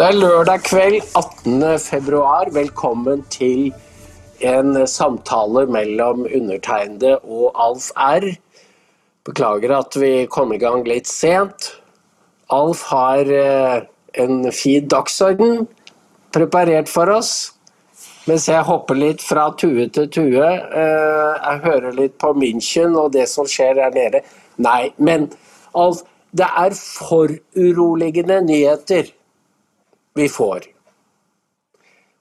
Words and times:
Det 0.00 0.06
er 0.08 0.16
lørdag 0.16 0.62
kveld 0.64 1.02
18. 1.12 1.64
februar. 1.84 2.48
Velkommen 2.54 3.20
til 3.28 3.66
en 4.40 4.86
samtale 4.88 5.66
mellom 5.68 6.22
undertegnede 6.24 7.18
og 7.18 7.50
Alf 7.60 7.90
R. 8.00 8.24
Beklager 9.28 9.74
at 9.76 9.98
vi 10.00 10.24
kom 10.32 10.54
i 10.56 10.60
gang 10.62 10.88
litt 10.88 11.10
sent. 11.10 11.68
Alf 12.48 12.86
har 12.94 13.28
eh, 13.42 13.84
en 14.24 14.48
fin 14.56 14.88
dagsorden 14.88 15.68
preparert 16.32 16.88
for 16.88 17.12
oss. 17.18 17.52
Mens 18.24 18.48
jeg 18.48 18.64
hopper 18.72 18.96
litt 18.96 19.20
fra 19.20 19.50
tue 19.52 19.90
til 19.92 20.08
tue. 20.08 20.48
Eh, 20.48 21.44
jeg 21.44 21.64
hører 21.68 22.00
litt 22.00 22.16
på 22.16 22.32
München 22.40 22.96
og 22.96 23.12
det 23.20 23.28
som 23.28 23.44
skjer 23.44 23.76
der 23.84 23.92
nede. 24.00 24.24
Nei, 24.56 24.94
men 24.96 25.28
Alf, 25.76 26.06
det 26.32 26.48
er 26.48 26.82
foruroligende 26.88 28.40
nyheter 28.48 29.18
vi 30.14 30.28
får. 30.28 30.68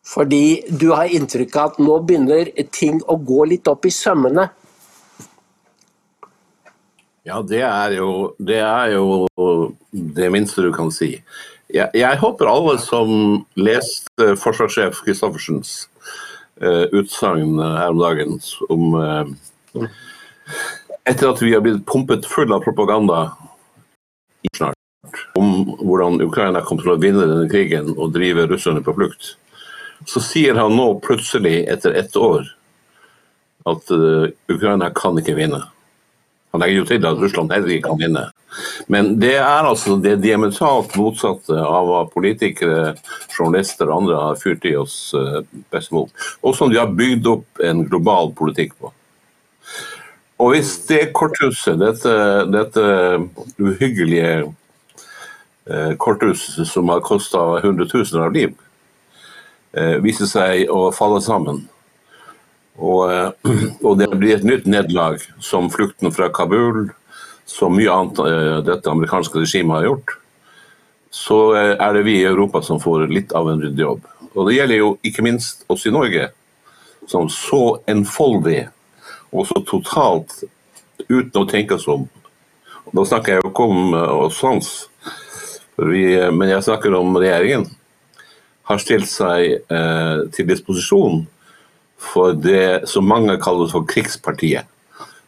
Fordi 0.09 0.63
du 0.69 0.89
har 0.93 1.11
inntrykk 1.13 1.55
av 1.59 1.73
at 1.73 1.83
nå 1.83 1.99
begynner 2.05 2.49
ting 2.73 3.01
å 3.05 3.17
gå 3.17 3.45
litt 3.51 3.69
opp 3.69 3.85
i 3.85 3.93
sømmene. 3.93 4.47
Ja, 7.27 7.43
det 7.45 7.61
er 7.61 7.93
jo 7.99 8.09
det, 8.39 8.61
er 8.63 8.95
jo 8.95 9.27
det 9.91 10.31
minste 10.33 10.65
du 10.65 10.71
kan 10.73 10.89
si. 10.93 11.17
Jeg, 11.69 11.91
jeg 11.93 12.21
håper 12.23 12.49
alle 12.49 12.79
som 12.81 13.43
leste 13.59 14.31
forsvarssjef 14.41 15.03
Christoffersens 15.03 15.83
uh, 16.63 16.87
utsagn 16.95 17.59
her 17.61 17.91
om 17.91 18.01
dagen 18.01 18.39
om 18.73 18.97
uh, 18.97 19.85
Etter 21.05 21.29
at 21.29 21.41
vi 21.41 21.53
har 21.53 21.61
blitt 21.61 21.85
pumpet 21.89 22.25
full 22.25 22.49
av 22.53 22.65
propaganda 22.65 23.27
snart 24.57 24.78
om 25.33 25.77
hvordan 25.79 26.21
Ukraina 26.21 26.61
kommer 26.65 26.83
til 26.83 26.93
å 26.95 27.01
vinne 27.01 27.27
denne 27.27 27.49
krigen 27.51 27.93
og 27.95 28.13
drive 28.15 28.47
russerne 28.49 28.83
på 28.83 28.95
flukt, 28.97 29.35
så 30.07 30.21
sier 30.23 30.59
han 30.59 30.75
nå 30.75 30.93
plutselig, 31.03 31.63
etter 31.71 31.95
ett 31.99 32.15
år, 32.19 32.47
at 33.67 33.91
uh, 33.91 34.27
Ukraina 34.51 34.89
kan 34.95 35.19
ikke 35.19 35.37
vinne. 35.37 35.61
Han 36.53 36.63
legger 36.63 36.79
jo 36.79 36.89
til 36.89 37.05
at 37.05 37.19
Russland 37.21 37.51
heller 37.53 37.75
ikke 37.75 37.91
kan 37.91 37.99
vinne. 37.99 38.27
Men 38.89 39.11
det 39.21 39.35
er 39.37 39.67
altså 39.67 39.99
det 40.01 40.15
diametralt 40.23 40.95
motsatte 40.97 41.53
av 41.53 41.85
hva 41.85 41.99
politikere, 42.09 42.95
journalister 43.35 43.91
og 43.91 44.01
andre 44.01 44.21
har 44.23 44.39
fyrt 44.41 44.65
i 44.65 44.73
oss 44.79 45.11
uh, 45.13 45.43
best 45.73 45.93
mot, 45.95 46.11
og 46.41 46.55
som 46.57 46.71
de 46.71 46.79
har 46.79 46.95
bygd 46.95 47.29
opp 47.29 47.63
en 47.63 47.85
global 47.87 48.33
politikk 48.39 48.73
på. 48.79 48.93
Og 50.39 50.53
hvis 50.55 50.71
det 50.87 51.09
korthuset, 51.11 51.75
dette, 51.81 52.13
dette 52.47 52.83
uhyggelige 53.59 54.31
Eh, 54.39 54.58
korthus 55.97 56.71
som 56.71 56.89
har 56.89 57.03
kosta 57.05 57.59
hundretusener 57.63 58.25
av 58.25 58.33
liv, 58.33 58.53
eh, 59.73 59.97
viser 60.01 60.29
seg 60.29 60.69
å 60.69 60.89
falle 60.95 61.21
sammen. 61.21 61.67
Og, 62.79 63.11
eh, 63.11 63.31
og, 63.85 63.97
det 63.99 64.09
blir 64.15 64.37
et 64.37 64.47
nytt 64.47 64.65
nederlag, 64.65 65.21
som 65.39 65.69
flukten 65.69 66.13
fra 66.15 66.29
Kabul, 66.33 66.89
som 67.45 67.75
mye 67.75 67.89
annet 67.89 68.65
dette 68.65 68.89
amerikanske 68.89 69.41
regimet 69.41 69.79
har 69.79 69.87
gjort. 69.87 70.15
Så 71.09 71.37
er 71.57 71.93
det 71.95 72.03
vi 72.05 72.19
i 72.19 72.27
Europa 72.29 72.61
som 72.61 72.77
får 72.77 73.07
litt 73.09 73.31
av 73.33 73.49
en 73.49 73.61
ryddig 73.61 73.81
jobb. 73.81 74.03
Og 74.35 74.45
det 74.45 74.59
gjelder 74.59 74.77
jo 74.77 74.91
ikke 75.01 75.25
minst 75.25 75.63
oss 75.73 75.87
i 75.89 75.93
Norge, 75.93 76.27
som 77.09 77.25
så 77.33 77.79
enfoldig 77.89 78.67
og 79.33 79.47
så 79.49 79.63
totalt 79.65 80.43
uten 81.07 81.41
å 81.41 81.47
tenke 81.49 81.79
oss 81.79 81.87
om. 81.89 82.05
Da 82.93 83.05
snakker 83.05 83.33
jeg 83.33 83.41
jo 83.41 83.49
ikke 83.49 83.65
om 83.69 83.97
oss 83.97 84.37
sans, 84.37 84.69
vi, 85.87 86.03
men 86.35 86.49
jeg 86.51 86.65
snakker 86.65 86.95
om 86.97 87.17
regjeringen 87.17 87.67
har 88.69 88.81
stilt 88.81 89.09
seg 89.09 89.55
eh, 89.73 90.17
til 90.35 90.49
disposisjon 90.49 91.23
for 91.99 92.35
det 92.37 92.87
som 92.89 93.07
mange 93.09 93.35
kaller 93.41 93.69
for 93.71 93.87
krigspartiet. 93.89 94.67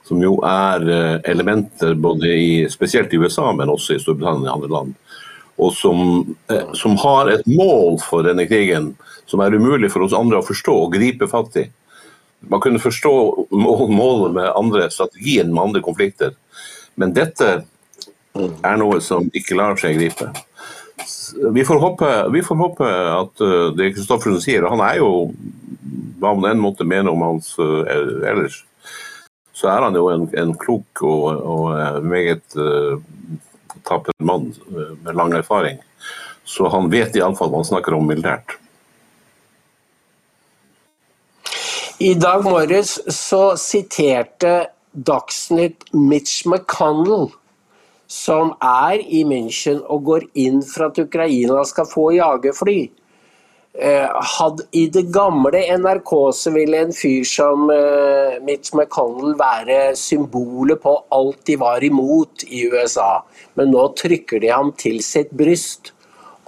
Som 0.05 0.21
jo 0.21 0.35
er 0.45 0.85
eh, 0.85 1.17
elementer 1.31 1.95
både 1.97 2.29
i, 2.35 2.51
spesielt 2.69 3.13
i 3.13 3.21
USA, 3.21 3.49
men 3.57 3.71
også 3.73 3.95
i 3.95 4.01
Storbritannia 4.03 4.51
og 4.51 4.59
andre 4.59 4.71
land. 4.75 4.93
Og 5.61 5.73
som, 5.73 6.03
eh, 6.53 6.69
som, 6.77 6.95
har 7.01 7.31
et 7.31 7.49
mål 7.49 7.97
for 8.05 8.27
denne 8.27 8.45
krigen 8.49 8.93
som 9.29 9.41
er 9.41 9.57
umulig 9.57 9.89
for 9.93 10.05
oss 10.05 10.15
andre 10.17 10.41
å 10.41 10.45
forstå 10.45 10.77
og 10.85 10.93
gripe 10.93 11.29
fatt 11.31 11.57
i. 11.63 11.65
Man 12.51 12.61
kunne 12.61 12.81
forstå 12.81 13.15
målet 13.53 14.37
med 14.37 14.53
andre 14.53 14.87
strategien 14.93 15.49
med 15.53 15.63
andre 15.63 15.81
konflikter, 15.85 16.33
men 16.97 17.13
dette 17.13 17.61
er 18.35 18.79
noe 18.79 19.01
som 19.03 19.27
ikke 19.35 19.57
lar 19.59 19.79
seg 19.79 19.97
gripe. 19.99 20.29
Vi 21.51 21.63
får 21.65 21.79
håpe, 21.79 22.09
vi 22.31 22.43
får 22.45 22.59
håpe 22.59 22.87
at 22.87 23.43
uh, 23.43 23.69
det 23.75 23.93
Kristoffersen 23.95 24.43
sier, 24.43 24.67
han 24.69 24.83
er 24.83 24.99
jo 25.01 25.31
hva 26.21 26.33
man 26.37 26.51
enn 26.51 26.61
måtte 26.61 26.85
mene 26.87 27.11
om 27.11 27.23
hans 27.25 27.53
uh, 27.59 27.81
ellers, 28.27 28.61
så 29.55 29.71
er 29.71 29.87
han 29.87 29.97
jo 29.97 30.07
en, 30.11 30.27
en 30.37 30.53
klok 30.57 31.03
og, 31.05 31.25
og 31.39 31.65
uh, 31.73 31.99
meget 32.03 32.57
uh, 32.59 32.99
tapper 33.87 34.13
mann 34.21 34.51
med 34.69 35.15
lang 35.17 35.33
erfaring. 35.37 35.79
Så 36.45 36.67
han 36.69 36.89
vet 36.91 37.15
iallfall 37.15 37.51
hva 37.51 37.61
han 37.61 37.69
snakker 37.69 37.95
om 37.95 38.07
militært. 38.09 38.57
I 42.01 42.15
dag 42.17 42.41
morges 42.45 42.95
så 43.13 43.53
siterte 43.61 44.71
Dagsnytt 44.91 45.85
Mitch 45.93 46.47
McConnell 46.49 47.29
som 48.11 48.51
er 48.59 48.99
i 48.99 49.23
München 49.27 49.79
og 49.87 50.03
går 50.09 50.25
inn 50.43 50.59
for 50.67 50.89
at 50.89 50.99
Ukraina 50.99 51.63
skal 51.67 51.87
få 51.87 52.09
jagerfly. 52.17 52.81
Hadde 53.71 54.65
I 54.75 54.87
det 54.91 55.05
gamle 55.15 55.61
NRK 55.79 56.11
så 56.35 56.51
ville 56.51 56.81
en 56.83 56.91
fyr 56.91 57.23
som 57.23 57.69
eh, 57.71 58.35
Mitch 58.43 58.73
McConnell 58.75 59.37
være 59.39 59.95
symbolet 59.95 60.81
på 60.83 60.97
alt 61.15 61.39
de 61.47 61.55
var 61.61 61.83
imot 61.87 62.43
i 62.49 62.65
USA. 62.67 63.23
Men 63.55 63.71
nå 63.71 63.87
trykker 63.95 64.43
de 64.43 64.51
ham 64.51 64.73
til 64.75 64.99
sitt 65.05 65.31
bryst. 65.31 65.93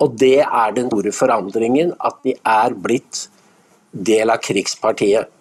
Og 0.04 0.18
det 0.20 0.42
er 0.44 0.76
den 0.76 0.92
store 0.92 1.14
forandringen, 1.16 1.94
at 2.04 2.20
de 2.28 2.36
er 2.44 2.76
blitt 2.76 3.30
del 3.94 4.34
av 4.34 4.44
krigspartiet. 4.44 5.32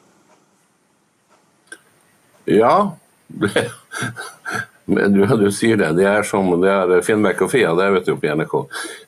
Ja, 2.47 2.93
du, 4.87 5.26
du, 5.26 5.53
sier 5.53 5.76
det. 5.76 5.93
Det 5.98 6.06
er 6.09 6.26
som 6.26 6.50
det 6.62 6.70
er 6.70 7.04
Finnmark 7.06 7.43
og 7.44 7.53
Fia, 7.53 7.75
det 7.78 7.91
vet 7.97 8.09
du 8.09 8.16
på 8.16 8.34
NRK. 8.34 8.56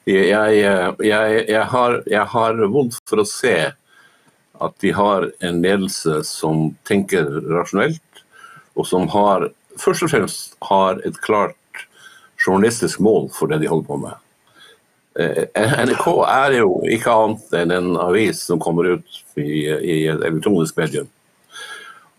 Jeg, 0.06 0.28
jeg, 0.30 0.94
jeg, 1.02 1.64
har, 1.72 1.98
jeg, 2.06 2.26
har, 2.34 2.62
vondt 2.70 3.00
for 3.08 3.22
å 3.22 3.28
se 3.28 3.56
at 4.64 4.76
de 4.80 4.92
har 4.94 5.28
en 5.44 5.62
ledelse 5.64 6.20
som 6.28 6.68
tenker 6.86 7.26
rasjonelt, 7.50 8.24
og 8.78 8.86
som 8.86 9.08
har, 9.10 9.48
først 9.80 10.06
og 10.06 10.12
fremst 10.12 10.54
har 10.70 11.02
et 11.06 11.18
klart 11.24 11.58
journalistisk 12.44 13.00
mål 13.02 13.28
for 13.34 13.50
det 13.50 13.62
de 13.62 13.70
holder 13.70 13.88
på 13.88 13.98
med. 14.04 14.20
Eh, 15.18 15.44
NRK 15.86 16.06
er 16.26 16.56
jo 16.58 16.70
ikke 16.90 17.12
annet 17.14 17.58
enn 17.60 17.74
en 17.74 17.90
avis 18.02 18.40
som 18.48 18.62
kommer 18.62 18.96
ut 18.96 19.20
i, 19.38 19.66
i 19.66 19.98
et 20.10 20.22
elektronisk 20.22 20.78
medium. 20.78 21.10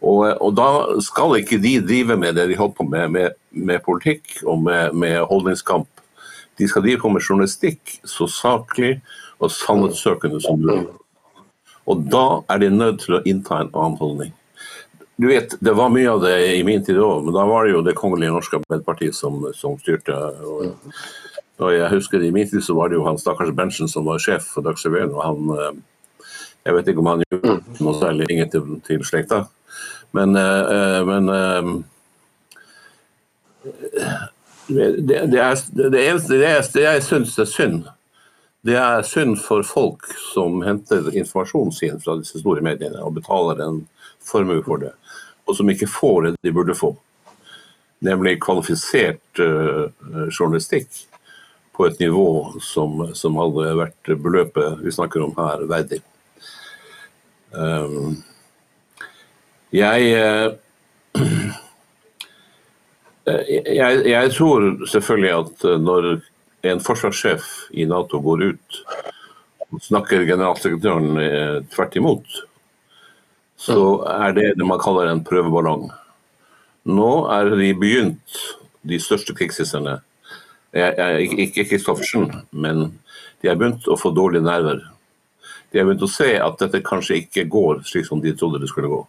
Og, 0.06 0.22
og, 0.38 0.52
da 0.54 1.02
skal 1.02 1.40
ikke 1.40 1.58
de 1.62 1.80
drive 1.82 2.18
med 2.22 2.38
det 2.38 2.46
de 2.52 2.58
holder 2.60 2.78
på 2.78 2.86
med, 2.86 3.10
med, 3.16 3.38
med 3.50 3.82
politikk 3.86 4.38
og 4.46 4.62
med, 4.62 4.94
med, 4.94 5.18
holdningskamp. 5.32 5.90
De 6.60 6.68
skal 6.70 6.86
drive 6.86 7.02
på 7.02 7.10
med 7.10 7.26
journalistikk 7.26 7.98
så 8.06 8.28
saklig 8.30 9.00
og 9.42 9.52
sannhetssøkende 9.52 10.40
som 10.46 10.62
mulig. 10.62 10.86
Og 11.90 12.06
da 12.10 12.42
er 12.50 12.62
de 12.62 12.70
nødt 12.74 13.02
til 13.04 13.18
å 13.18 13.24
innta 13.26 13.60
en 13.62 13.74
annen 13.74 13.98
holdning. 14.00 14.34
Du 15.18 15.28
vet, 15.28 15.56
Det 15.60 15.74
var 15.74 15.90
mye 15.90 16.12
av 16.12 16.22
det 16.22 16.36
i 16.58 16.64
min 16.68 16.84
tid 16.84 17.00
òg, 17.00 17.26
men 17.26 17.34
da 17.34 17.46
var 17.48 17.66
det 17.66 17.74
jo 17.74 17.82
Det 17.82 17.96
kongelige 17.96 18.34
norske 18.36 18.60
Arbeiderpartiet 18.60 19.16
som, 19.16 19.42
som, 19.56 19.78
styrte. 19.80 20.14
Og, 20.46 20.96
og 21.64 21.74
jeg 21.74 21.92
husker 21.94 22.24
I 22.24 22.34
min 22.36 22.50
tid 22.50 22.64
så 22.64 22.76
var 22.76 22.90
det 22.90 23.00
jo 23.00 23.06
han 23.08 23.18
stakkars 23.18 23.54
Berntsen 23.56 23.90
som 23.90 24.06
var 24.06 24.20
sjef 24.20 24.50
for 24.54 24.66
Dagsrevyen. 24.66 25.14
og 25.16 25.24
han, 25.24 25.58
eh, 25.58 26.26
Jeg 26.66 26.76
vet 26.76 26.88
ikke 26.88 27.00
om 27.00 27.14
han 27.14 27.24
gjorde 27.30 27.60
noe 27.80 28.00
særlig 28.00 28.30
ingen 28.30 28.50
til, 28.50 28.82
til 28.86 29.06
slekta. 29.06 29.46
Men, 30.16 30.36
eh, 30.36 30.60
eh, 30.76 31.06
men 31.06 31.30
eh, 31.30 31.64
det, 34.68 34.92
det, 35.08 35.40
er, 35.40 35.90
det, 35.90 36.08
eneste 36.08 36.38
det 36.78 36.84
jeg 36.86 37.04
syns 37.04 37.34
er 37.40 37.50
synd, 37.50 37.82
det 38.66 38.78
er 38.80 39.04
synd 39.04 39.36
for 39.44 39.66
folk 39.68 40.08
som 40.32 40.62
henter 40.64 41.10
informasjonen 41.12 41.74
sin 41.76 42.00
fra 42.02 42.16
disse 42.22 42.40
store 42.40 42.64
mediene 42.64 43.04
og 43.04 43.18
betaler 43.18 43.60
en 43.66 43.82
formue 44.24 44.64
for 44.64 44.82
det, 44.86 44.94
og 45.46 45.58
som 45.58 45.70
ikke 45.70 45.90
får 45.92 46.22
det 46.24 46.32
de 46.48 46.54
burde 46.56 46.78
få. 46.80 46.94
Nemlig 48.06 48.40
kvalifisert 48.44 49.40
uh, 49.40 49.86
journalistikk 50.30 50.90
på 51.76 51.86
et 51.90 52.00
nivå 52.00 52.28
som, 52.64 53.04
som, 53.18 53.38
hadde 53.40 53.76
vært 53.80 54.12
beløpet 54.24 54.82
vi 54.84 54.96
snakker 54.96 55.28
om 55.28 55.36
her, 55.38 55.68
verdig. 55.70 56.02
Um, 57.52 58.18
jeg, 59.76 60.56
eh, 63.28 63.52
jeg, 63.76 64.02
jeg 64.12 64.32
tror 64.36 64.88
selvfølgelig 64.92 65.34
at 65.36 65.68
eh, 65.68 65.82
når 65.82 66.10
en 66.66 66.82
forsvarssjef 66.82 67.46
i 67.78 67.86
Nato 67.90 68.22
går 68.24 68.48
ut 68.52 68.82
og 69.72 69.82
snakker 69.84 70.28
generalsekretæren 70.28 71.22
eh, 71.22 71.58
tvert 71.74 71.96
imot, 72.00 72.42
så 73.60 73.80
er 74.12 74.36
det 74.36 74.50
det 74.60 74.68
man 74.68 74.82
kaller 74.82 75.10
en 75.10 75.24
prøveballong. 75.26 75.88
Nå 76.86 77.12
er 77.34 77.50
de 77.58 77.72
begynt, 77.74 78.42
de 78.86 79.00
største 79.02 79.34
krigssisterne, 79.34 80.02
Ikke 80.76 81.64
Kristoffersen, 81.64 82.28
men 82.52 83.00
de 83.42 83.48
har 83.48 83.56
begynt 83.56 83.88
å 83.88 83.96
få 83.96 84.12
dårlige 84.12 84.44
nerver. 84.44 84.82
De 85.72 85.80
har 85.80 85.88
begynt 85.88 86.04
å 86.04 86.12
se 86.12 86.36
at 86.36 86.60
dette 86.60 86.84
kanskje 86.84 87.22
ikke 87.22 87.46
går 87.48 87.80
slik 87.88 88.06
som 88.06 88.22
de 88.22 88.34
trodde 88.36 88.60
det 88.60 88.68
skulle 88.70 88.92
gå. 88.92 89.00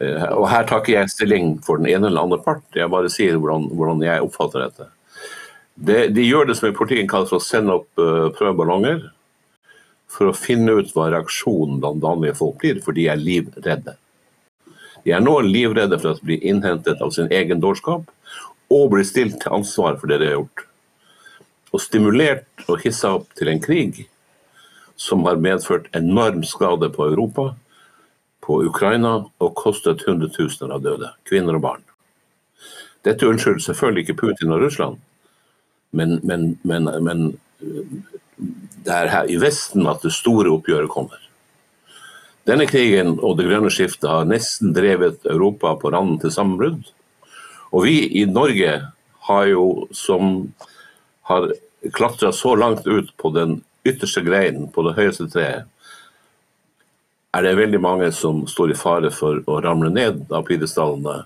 Eh, 0.00 0.26
og 0.34 0.48
Her 0.50 0.66
tar 0.66 0.82
ikke 0.82 0.96
jeg 0.96 1.12
stilling 1.12 1.56
for 1.64 1.78
den 1.78 1.90
ene 1.92 2.10
eller 2.10 2.26
andre 2.26 2.40
part, 2.42 2.64
jeg 2.74 2.90
bare 2.90 3.10
sier 3.12 3.38
hvordan, 3.38 3.68
hvordan 3.78 4.02
jeg 4.02 4.24
oppfatter 4.26 4.66
dette. 4.66 4.88
Det, 5.74 5.98
de 6.14 6.24
gjør 6.26 6.48
det 6.48 6.56
som 6.58 6.68
i 6.70 6.76
politikken 6.76 7.10
kalles 7.10 7.30
for 7.30 7.42
å 7.42 7.44
sende 7.44 7.74
opp 7.74 7.98
uh, 7.98 8.30
prøveballonger 8.36 9.08
for 10.10 10.30
å 10.30 10.36
finne 10.36 10.76
ut 10.78 10.92
hva 10.94 11.08
reaksjonen 11.10 11.80
blant 11.82 12.02
vanlige 12.02 12.36
folk 12.38 12.60
blir, 12.62 12.78
for 12.82 12.94
de 12.94 13.08
er 13.10 13.18
livredde. 13.18 13.96
De 15.04 15.12
er 15.12 15.22
nå 15.22 15.34
livredde 15.42 15.98
for 15.98 16.14
å 16.14 16.26
bli 16.26 16.38
innhentet 16.46 17.02
av 17.02 17.10
sin 17.16 17.32
egen 17.34 17.58
dårskap 17.62 18.06
og 18.72 18.86
bli 18.94 19.02
stilt 19.06 19.40
til 19.42 19.58
ansvar 19.58 19.98
for 19.98 20.10
det 20.10 20.20
de 20.22 20.30
har 20.30 20.38
gjort. 20.38 20.64
Og 21.74 21.82
stimulert 21.82 22.68
og 22.68 22.80
hissa 22.84 23.16
opp 23.18 23.34
til 23.34 23.50
en 23.50 23.62
krig 23.62 24.04
som 24.96 25.26
har 25.26 25.42
medført 25.42 25.90
enorm 25.98 26.44
skade 26.46 26.88
på 26.94 27.10
Europa, 27.10 27.50
på 28.44 28.60
Ukraina 28.68 29.16
og 29.24 29.56
kostet 29.58 30.04
hundretusener 30.06 30.76
av 30.76 30.84
døde, 30.84 31.10
kvinner 31.28 31.56
og 31.56 31.64
barn. 31.64 31.84
Dette 33.04 33.28
unnskylder 33.28 33.64
selvfølgelig 33.64 34.04
ikke 34.04 34.20
Putin 34.20 34.54
og 34.54 34.62
Russland, 34.64 35.00
men, 35.92 36.18
men, 36.24 36.54
men, 36.64 36.88
men 37.04 37.26
det 38.84 38.92
er 38.92 39.12
her 39.12 39.30
i 39.30 39.38
Vesten 39.40 39.86
at 39.88 40.04
det 40.04 40.12
store 40.16 40.52
oppgjøret 40.52 40.92
kommer. 40.92 41.20
Denne 42.44 42.66
krigen 42.68 43.16
og 43.24 43.38
det 43.38 43.46
grønne 43.48 43.70
skiftet 43.72 44.10
har 44.10 44.26
nesten 44.28 44.74
drevet 44.76 45.24
Europa 45.24 45.72
på 45.80 45.92
randen 45.94 46.18
til 46.20 46.32
sammenbrudd. 46.34 46.90
Og 47.72 47.86
vi 47.86 48.02
i 48.20 48.26
Norge 48.28 48.74
har 49.28 49.46
jo, 49.48 49.86
som 49.96 50.50
har 51.30 51.48
klatra 51.96 52.32
så 52.36 52.52
langt 52.60 52.84
ut 52.86 53.14
på 53.16 53.32
den 53.32 53.62
ytterste 53.88 54.20
greinen, 54.24 54.68
på 54.72 54.84
det 54.84 54.96
høyeste 54.98 55.30
treet, 55.32 55.70
er 57.34 57.42
det 57.42 57.54
veldig 57.58 57.80
mange 57.82 58.10
som 58.14 58.44
står 58.46 58.72
i 58.72 58.78
fare 58.78 59.10
for 59.14 59.40
å 59.50 59.60
ramle 59.64 59.90
ned 59.90 60.24
av 60.30 60.44
pidestallene 60.46 61.22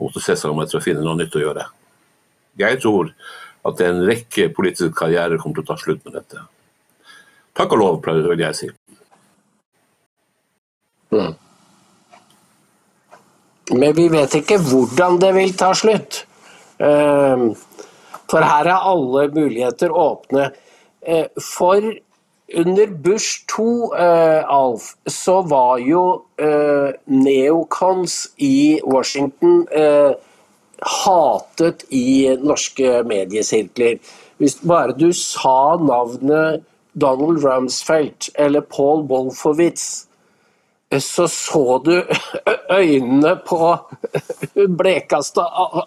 og 0.00 0.16
se 0.20 0.36
seg 0.36 0.52
om 0.52 0.60
etter 0.62 0.78
å 0.78 0.84
finne 0.84 1.04
noe 1.04 1.16
nytt 1.18 1.36
å 1.36 1.42
gjøre. 1.42 1.66
Jeg 2.60 2.80
tror 2.82 3.12
at 3.68 3.80
en 3.84 4.02
rekke 4.08 4.48
politiske 4.56 4.92
karrierer 4.96 5.40
kommer 5.40 5.60
til 5.60 5.66
å 5.66 5.70
ta 5.72 5.76
slutt 5.80 6.04
med 6.06 6.16
dette. 6.16 6.44
Takk 7.56 7.76
og 7.76 7.80
lov, 7.80 8.00
vil 8.04 8.44
jeg 8.44 8.56
si. 8.56 8.68
Mm. 11.10 11.34
Men 13.76 13.94
vi 13.96 14.06
vet 14.10 14.36
ikke 14.40 14.58
hvordan 14.62 15.18
det 15.22 15.32
vil 15.36 15.56
ta 15.58 15.72
slutt. 15.76 16.24
Ehm, 16.80 17.50
for 18.30 18.46
her 18.46 18.70
er 18.70 18.88
alle 18.92 19.26
muligheter 19.34 19.92
åpne. 19.94 20.50
Eh, 21.00 21.26
for 21.42 21.84
under 22.54 22.86
Bush 22.86 23.46
2, 23.46 23.94
eh, 23.94 24.44
Alf, 24.48 24.94
så 25.06 25.40
var 25.42 25.78
jo 25.78 26.22
eh, 26.38 26.92
neocons 27.06 28.28
i 28.36 28.80
Washington 28.84 29.66
hatet 30.80 31.84
i 31.92 32.36
norske 32.40 33.02
mediesirkler. 33.04 33.98
Hvis 34.40 34.56
bare 34.64 34.96
du 34.96 35.12
sa 35.12 35.76
navnet 35.76 36.64
Donald 36.96 37.44
Rumsfeldt 37.44 38.30
eller 38.34 38.60
Paul 38.60 39.04
Wolfowitz, 39.10 40.06
så 40.98 41.26
så 41.28 41.78
du 41.84 42.02
øynene 42.70 43.34
på 43.46 43.76
blekeste 44.80 45.44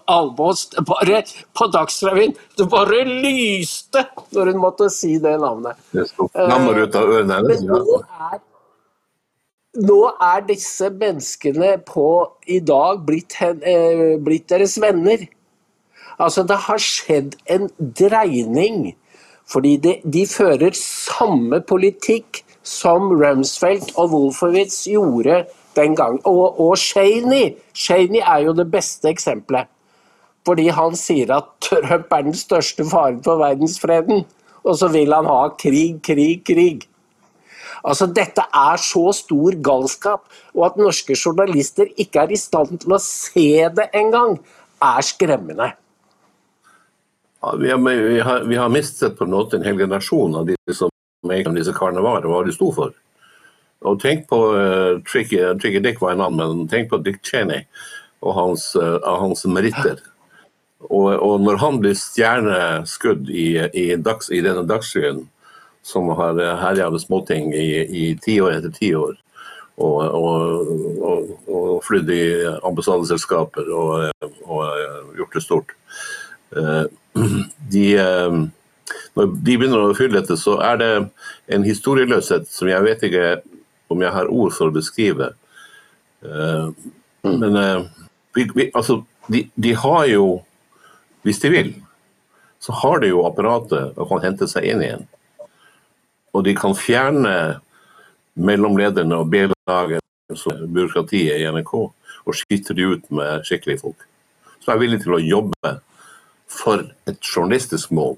Almås 0.07 0.65
bare 0.87 1.23
på 1.55 1.67
Dagsrevyen. 1.73 2.35
Det 2.57 2.69
bare 2.69 3.03
lyste 3.07 4.05
når 4.31 4.51
hun 4.51 4.63
måtte 4.63 4.89
si 4.93 5.17
det 5.23 5.35
navnet. 5.41 5.79
Det 5.91 6.07
flammer 6.13 6.83
ut 6.83 6.97
av 6.99 7.13
ørene 7.17 7.39
hennes. 7.39 7.63
Er, 8.31 8.41
nå 9.83 10.01
er 10.21 10.43
disse 10.49 10.89
menneskene 10.89 11.77
på 11.87 12.07
i 12.47 12.59
dag 12.59 13.05
blitt, 13.07 13.37
hen, 13.41 13.63
blitt 14.23 14.49
deres 14.51 14.77
venner. 14.81 15.25
Altså, 16.21 16.43
det 16.45 16.59
har 16.67 16.81
skjedd 16.81 17.37
en 17.49 17.69
dreining. 17.79 18.93
Fordi 19.49 19.75
de, 19.81 19.97
de 20.07 20.23
fører 20.29 20.75
samme 20.77 21.59
politikk 21.67 22.43
som 22.63 23.09
Rumsfeldt 23.11 23.91
og 23.99 24.13
Wolfowitz 24.13 24.85
gjorde 24.87 25.43
den 25.75 25.95
gangen. 25.95 26.21
Og, 26.29 26.59
og 26.59 26.77
Shaney. 26.77 27.55
Shaney 27.73 28.21
er 28.21 28.45
jo 28.47 28.55
det 28.57 28.69
beste 28.71 29.09
eksempelet. 29.09 29.69
Fordi 30.43 30.67
han 30.75 30.95
sier 30.99 31.31
at 31.37 31.51
Trump 31.63 32.11
er 32.11 32.25
den 32.25 32.35
største 32.35 32.85
faren 32.89 33.21
for 33.23 33.39
verdensfreden. 33.39 34.25
Og 34.63 34.79
så 34.79 34.89
vil 34.91 35.13
han 35.15 35.27
ha 35.27 35.47
krig, 35.59 36.01
krig, 36.03 36.43
krig. 36.47 36.87
Altså, 37.83 38.07
Dette 38.07 38.45
er 38.55 38.79
så 38.79 39.11
stor 39.15 39.55
galskap, 39.63 40.27
og 40.55 40.65
at 40.69 40.77
norske 40.79 41.15
journalister 41.19 41.89
ikke 41.99 42.23
er 42.23 42.31
i 42.31 42.39
stand 42.39 42.77
til 42.79 42.95
å 42.95 42.99
se 43.03 43.47
det 43.75 43.89
engang, 43.95 44.37
er 44.83 45.03
skremmende. 45.03 45.73
Ja, 47.43 47.55
vi, 47.59 47.69
har, 47.71 47.79
vi, 47.83 48.19
har, 48.23 48.45
vi, 48.47 48.55
har, 48.55 48.71
mistet 48.71 49.17
på 49.17 49.27
en 49.27 49.35
måte 49.35 49.59
en 49.59 49.67
hel 49.67 49.79
generasjon 49.79 50.35
av 50.39 50.47
de 50.47 50.55
som 50.71 50.91
egentlig 51.27 51.63
disse 51.63 51.75
karene 51.75 52.03
var, 52.03 52.23
og 52.23 52.31
hva 52.31 52.43
de 52.47 52.55
sto 52.55 52.69
for. 52.75 52.95
Og 53.83 53.99
tenk 54.01 54.27
på 54.29 54.39
uh, 54.55 55.01
Tricky, 55.09 55.41
Tricky, 55.61 55.81
Dick 55.83 56.01
var 56.01 56.15
en 56.15 56.23
annen, 56.23 56.39
men 56.39 56.71
tenk 56.71 56.89
på 56.91 57.01
Dick 57.03 57.21
Cheney 57.25 57.65
og 58.23 58.35
hans, 58.37 58.69
uh, 58.79 58.99
hans 59.03 59.45
meritter. 59.49 59.99
Og, 60.83 61.09
og, 61.15 61.37
når 61.43 61.59
han 61.61 61.79
blir 61.83 61.95
stjerneskudd 61.95 63.29
i, 63.31 63.47
i, 63.71 63.85
dags, 63.99 64.31
i 64.31 64.41
denne 64.43 64.65
Dagsrevyen, 64.67 65.25
som 65.83 66.07
har 66.15 66.39
herja 66.61 66.87
med 66.91 67.01
småting 67.03 67.49
i 67.55 68.03
tiår 68.23 68.57
etter 68.57 68.71
tiår, 68.71 69.17
og, 69.83 69.99
og, 70.15 70.69
og, 71.03 71.31
og 71.51 71.69
flydd 71.83 72.11
i 72.13 72.23
ambassadeselskaper 72.63 73.71
og, 73.73 74.21
gjort 75.17 75.35
det 75.35 75.43
stort 75.43 75.73
de 77.73 77.87
når 79.13 79.33
de 79.45 79.57
begynner 79.57 79.83
å 79.83 79.97
fylle 79.97 80.19
dette, 80.19 80.37
så 80.39 80.57
er 80.65 80.79
det 80.81 80.91
en 81.53 81.65
historieløshet 81.65 82.47
som 82.49 82.69
jeg 82.69 82.85
vet 82.85 83.03
ikke 83.07 83.27
om 83.93 84.03
jeg 84.03 84.13
har 84.15 84.31
ord 84.31 84.53
for 84.55 84.69
å 84.69 84.75
beskrive. 84.75 85.31
Uh, 86.23 86.71
mm. 87.25 87.37
Men 87.39 87.57
uh, 87.57 88.05
vi, 88.35 88.47
vi, 88.55 88.69
altså, 88.73 89.01
de, 89.31 89.45
de, 89.55 89.73
har 89.79 90.05
jo, 90.11 90.27
hvis 91.23 91.41
de 91.43 91.51
vil, 91.53 91.73
så 92.63 92.75
har 92.83 93.03
de 93.03 93.11
jo 93.11 93.25
apparatet 93.27 93.97
og 93.97 94.09
kan 94.11 94.23
hente 94.23 94.47
seg 94.49 94.69
inn 94.71 94.83
igjen. 94.83 95.05
Og 96.33 96.45
de 96.47 96.55
kan 96.57 96.73
fjerne 96.77 97.35
mellomlederne 98.33 99.19
og 99.21 99.29
B-laget, 99.29 100.01
byråkratiet 100.33 101.43
i 101.43 101.49
NRK, 101.53 101.73
og 102.23 102.37
skyte 102.39 102.73
de 102.73 102.87
ut 102.95 103.09
med 103.13 103.43
skikkelige 103.45 103.83
folk. 103.83 104.07
Som 104.63 104.73
er 104.73 104.81
villig 104.81 105.03
til 105.03 105.17
å 105.17 105.21
jobbe 105.21 105.75
for 106.49 106.85
et 107.09 107.19
journalistisk 107.19 107.91
mål 107.93 108.15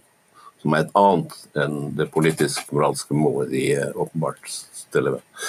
som 0.65 0.74
er 0.74 0.81
et 0.81 0.95
annet 0.98 1.34
enn 1.62 1.75
det 1.93 2.07
politisk-moralske 2.10 3.13
målet 3.13 3.51
de 3.51 3.65
åpenbart 3.93 4.48
stiller 4.50 5.19
ved. 5.19 5.43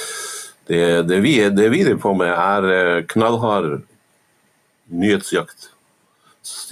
Det, 0.68 0.80
det, 1.08 1.20
vi, 1.24 1.38
det 1.56 1.70
vi 1.72 1.78
driver 1.86 2.02
på 2.02 2.12
med, 2.20 2.32
er 2.34 2.66
eh, 2.74 3.04
knallhard 3.08 3.78
nyhetsjakt. 4.92 5.70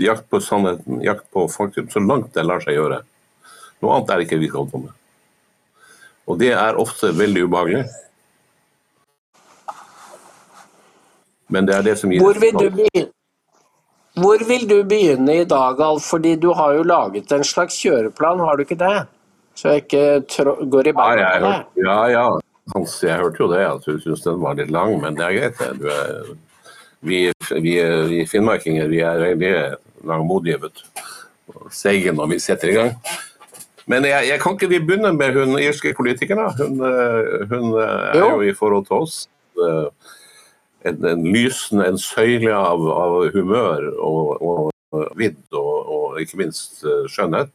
Jakt 0.04 0.28
på 0.28 0.42
sannheten, 0.44 1.00
jakt 1.06 1.24
på 1.32 1.46
faktum, 1.48 1.88
så 1.88 2.04
langt 2.04 2.34
det 2.36 2.44
lar 2.44 2.60
seg 2.60 2.76
gjøre. 2.76 3.00
Noe 3.80 3.96
annet 3.96 4.12
er 4.12 4.26
ikke 4.26 4.42
vi 4.42 4.52
skal 4.52 4.60
holde 4.60 4.74
på 4.74 4.82
med. 4.84 5.00
Og 6.28 6.44
det 6.44 6.52
er 6.52 6.84
ofte 6.84 7.14
veldig 7.16 7.46
ubehagelig. 7.48 7.86
Men 11.48 11.64
det 11.64 11.78
er 11.78 11.88
det 11.88 11.96
som 11.96 12.12
gir 12.12 12.20
Hvor 12.20 12.36
vil 12.44 12.60
du 12.60 12.68
begynne? 12.68 13.08
Hvor 14.14 14.44
vil 14.47 14.68
du 14.71 14.76
begynne 14.87 15.40
i 15.40 15.44
dag, 15.49 15.80
Alf? 15.83 16.06
Fordi 16.06 16.37
du 16.38 16.52
har 16.54 16.76
jo 16.76 16.87
laget 16.87 17.33
en 17.35 17.44
slags 17.44 17.80
kjøreplan, 17.83 18.42
har 18.47 18.56
du 18.56 18.62
ikke 18.62 18.78
det? 18.78 18.97
Så 19.59 19.68
jeg 19.73 19.85
ikke 19.85 20.66
går 20.71 20.90
i 20.90 20.94
beina 20.94 21.28
på 21.38 21.47
det. 21.47 21.85
Ja, 21.87 21.99
ja. 22.11 22.25
Hans, 22.75 22.94
jeg 23.04 23.21
hørte 23.21 23.42
jo 23.42 23.50
det, 23.52 23.61
at 23.66 23.85
du 23.85 23.99
syns 24.00 24.23
den 24.25 24.40
var 24.40 24.56
litt 24.56 24.71
lang, 24.73 24.97
men 25.02 25.18
det 25.18 25.26
er 25.26 25.37
greit. 25.37 25.59
det. 25.59 25.90
Er, 25.92 26.30
vi, 27.04 27.18
vi, 27.61 27.75
vi 28.09 28.23
finnmarkinger 28.26 28.88
vi 28.88 29.02
er 29.04 29.21
veldig 29.21 29.52
langmodige, 30.09 30.62
vet 30.62 30.80
du. 30.80 31.04
Seige 31.75 32.14
når 32.16 32.30
vi 32.33 32.38
setter 32.40 32.71
i 32.73 32.76
gang. 32.78 32.94
Men 33.90 34.06
jeg, 34.09 34.30
jeg 34.30 34.40
kan 34.40 34.56
ikke 34.56 34.71
vi 34.71 34.80
begynne 34.80 35.12
med 35.12 35.37
hun 35.37 35.59
irske 35.61 35.92
politikeren. 35.97 36.54
Hun, 36.56 36.80
eh, 36.80 37.44
hun 37.50 37.75
eh, 37.76 38.06
er 38.14 38.23
jo 38.23 38.40
i 38.40 38.54
forhold 38.56 38.87
til 38.88 39.02
oss 39.04 39.18
eh, 39.61 40.14
en, 40.84 41.04
en 41.04 41.26
lysende 41.32 41.86
en 41.88 41.98
søyle 41.98 42.54
av, 42.54 42.88
av 42.90 43.30
humør 43.34 43.90
og, 43.98 44.42
og 44.42 44.72
vidd 45.16 45.36
og, 45.52 45.88
og, 45.88 46.20
ikke 46.20 46.36
minst 46.36 46.84
uh, 46.84 47.06
skjønnhet. 47.10 47.50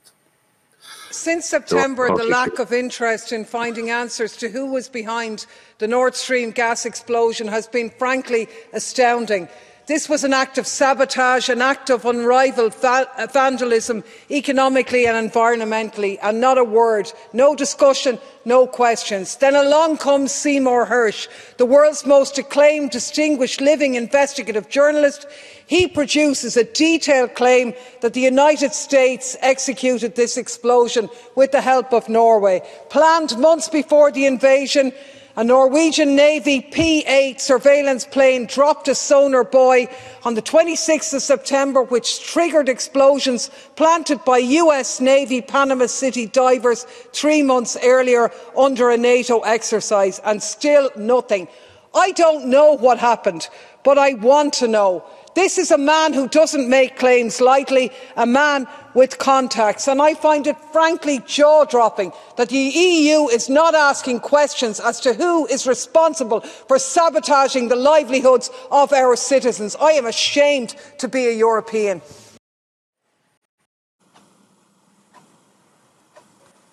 Since 1.12 1.50
September, 1.50 2.08
the 2.16 2.24
lack 2.24 2.60
of 2.60 2.72
interest 2.72 3.32
in 3.32 3.44
finding 3.44 3.90
answers 3.90 4.38
to 4.38 4.48
who 4.48 4.66
was 4.66 4.88
behind 4.88 5.48
the 5.80 5.88
Nord 5.88 6.16
Stream 6.16 6.52
gas 6.52 6.86
explosion 6.86 7.48
has 7.48 7.68
been 7.68 7.90
frankly 7.98 8.48
astounding. 8.74 9.48
This 9.90 10.08
was 10.08 10.24
an 10.24 10.36
act 10.36 10.60
of 10.60 10.68
sabotage, 10.68 11.50
an 11.50 11.64
act 11.64 11.90
of 11.90 12.06
unrivalled 12.06 12.76
uh, 12.86 13.28
vandalism, 13.34 14.04
economically 14.30 15.08
and 15.08 15.32
environmentally, 15.32 16.20
and 16.22 16.40
not 16.40 16.60
a 16.60 16.64
word, 16.64 17.12
no 17.34 17.56
discussion, 17.56 18.20
no 18.46 18.68
questions. 18.68 19.38
Then 19.38 19.56
along 19.56 19.98
comes 19.98 20.32
Seymour 20.32 20.86
Hersh, 20.86 21.28
the 21.58 21.66
world's 21.66 22.06
most 22.06 22.38
acclaimed, 22.38 22.92
distinguished 22.92 23.62
living 23.62 23.96
investigative 23.96 24.70
journalist. 24.70 25.26
He 25.66 25.88
produces 25.88 26.56
a 26.56 26.66
detailed 26.66 27.34
claim 27.34 27.74
that 28.02 28.14
the 28.14 28.22
United 28.22 28.74
States 28.74 29.36
executed 29.42 30.14
this 30.14 30.38
explosion 30.38 31.10
with 31.34 31.52
the 31.52 31.62
help 31.62 31.94
of 31.94 32.08
Norway, 32.08 32.62
planned 32.92 33.40
months 33.40 33.68
before 33.68 34.12
the 34.12 34.28
invasion 34.28 34.92
a 35.40 35.44
Norwegian 35.46 36.18
Navy 36.18 36.60
P-8 36.60 37.40
surveillance 37.40 38.04
plane 38.04 38.46
dropped 38.46 38.90
a 38.90 38.94
sonar 38.94 39.46
buoy 39.46 39.88
on 40.24 40.34
the 40.34 40.42
26th 40.42 41.14
of 41.14 41.22
September, 41.22 41.82
which 41.82 42.28
triggered 42.28 42.68
explosions 42.68 43.50
planted 43.78 44.22
by 44.26 44.38
US 44.40 45.00
Navy 45.00 45.40
Panama 45.42 45.86
City 45.86 46.26
divers 46.26 46.84
three 47.14 47.42
months 47.42 47.78
earlier 47.82 48.32
under 48.58 48.90
a 48.90 48.98
NATO 48.98 49.40
exercise, 49.40 50.20
and 50.26 50.44
still 50.44 50.92
nothing. 50.98 51.48
I 51.96 52.12
don't 52.12 52.48
know 52.48 52.76
what 52.76 53.00
happened, 53.00 53.48
but 53.86 53.98
I 53.98 54.16
want 54.16 54.52
to 54.56 54.68
know. 54.68 55.06
This 55.40 55.58
is 55.58 55.72
a 55.72 55.78
man 55.78 56.12
who 56.12 56.28
doesn't 56.28 56.68
make 56.68 56.98
claims 56.98 57.40
lightly, 57.40 57.92
a 58.18 58.26
man 58.26 58.68
with 58.94 59.20
contacts. 59.20 59.88
And 59.88 60.02
I 60.02 60.14
find 60.14 60.46
it 60.46 60.58
frankly 60.74 61.22
jaw 61.26 61.64
dropping 61.64 62.12
that 62.36 62.50
the 62.50 62.58
EU 62.58 63.30
is 63.30 63.48
not 63.48 63.74
asking 63.74 64.20
questions 64.20 64.82
as 64.82 65.00
to 65.00 65.14
who 65.14 65.48
is 65.48 65.66
responsible 65.66 66.42
for 66.42 66.78
sabotaging 66.78 67.70
the 67.70 67.78
livelihoods 67.78 68.52
of 68.70 68.92
our 68.92 69.16
citizens. 69.16 69.78
I 69.80 69.92
am 69.92 70.08
ashamed 70.08 70.76
to 70.98 71.08
be 71.08 71.28
a 71.28 71.32
European. 71.32 72.02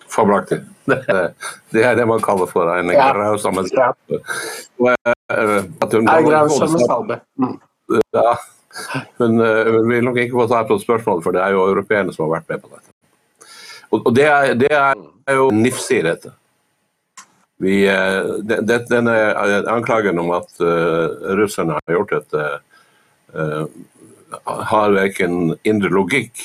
Fabelaktig. 0.09 0.65
Det, 1.71 1.83
er 1.83 1.95
det 1.95 2.07
man 2.07 2.21
kaller 2.21 2.45
for 2.45 2.75
en 2.75 2.89
ja. 2.89 3.13
grausom 3.13 3.55
ja. 3.55 3.93
Grausom 6.21 6.79
salve. 6.79 7.19
Mm. 7.39 7.59
Ja. 8.11 8.37
Men 9.17 9.39
uh, 9.41 9.65
vi 9.87 9.95
vil 9.95 10.05
nok 10.05 10.19
ikke 10.21 10.37
få 10.37 10.47
svar 10.49 10.67
på 10.69 10.79
spørsmålet, 10.81 11.23
for 11.25 11.35
det 11.35 11.43
er 11.43 11.55
jo 11.55 11.65
europeerne 11.69 12.13
som 12.13 12.27
har 12.27 12.37
vært 12.37 12.51
med 12.51 12.63
på 12.63 12.73
dette. 12.73 12.93
Og, 13.87 14.01
og 14.01 14.11
det, 14.15 14.27
er, 14.27 14.53
det, 14.59 14.71
er, 14.73 15.37
jo 15.37 15.49
nifsig 15.55 16.01
i 16.01 16.05
dette. 16.07 16.33
Vi, 17.63 17.79
uh, 17.89 18.37
det, 18.45 18.83
denne 18.91 19.15
anklagen 19.71 20.19
om 20.21 20.33
at 20.37 20.51
uh, 20.61 21.33
russerne 21.39 21.79
har 21.79 21.97
gjort 21.97 22.17
dette, 22.19 22.49
har 24.47 24.93
verken 24.95 25.51
indre 25.67 25.89
logikk 25.91 26.39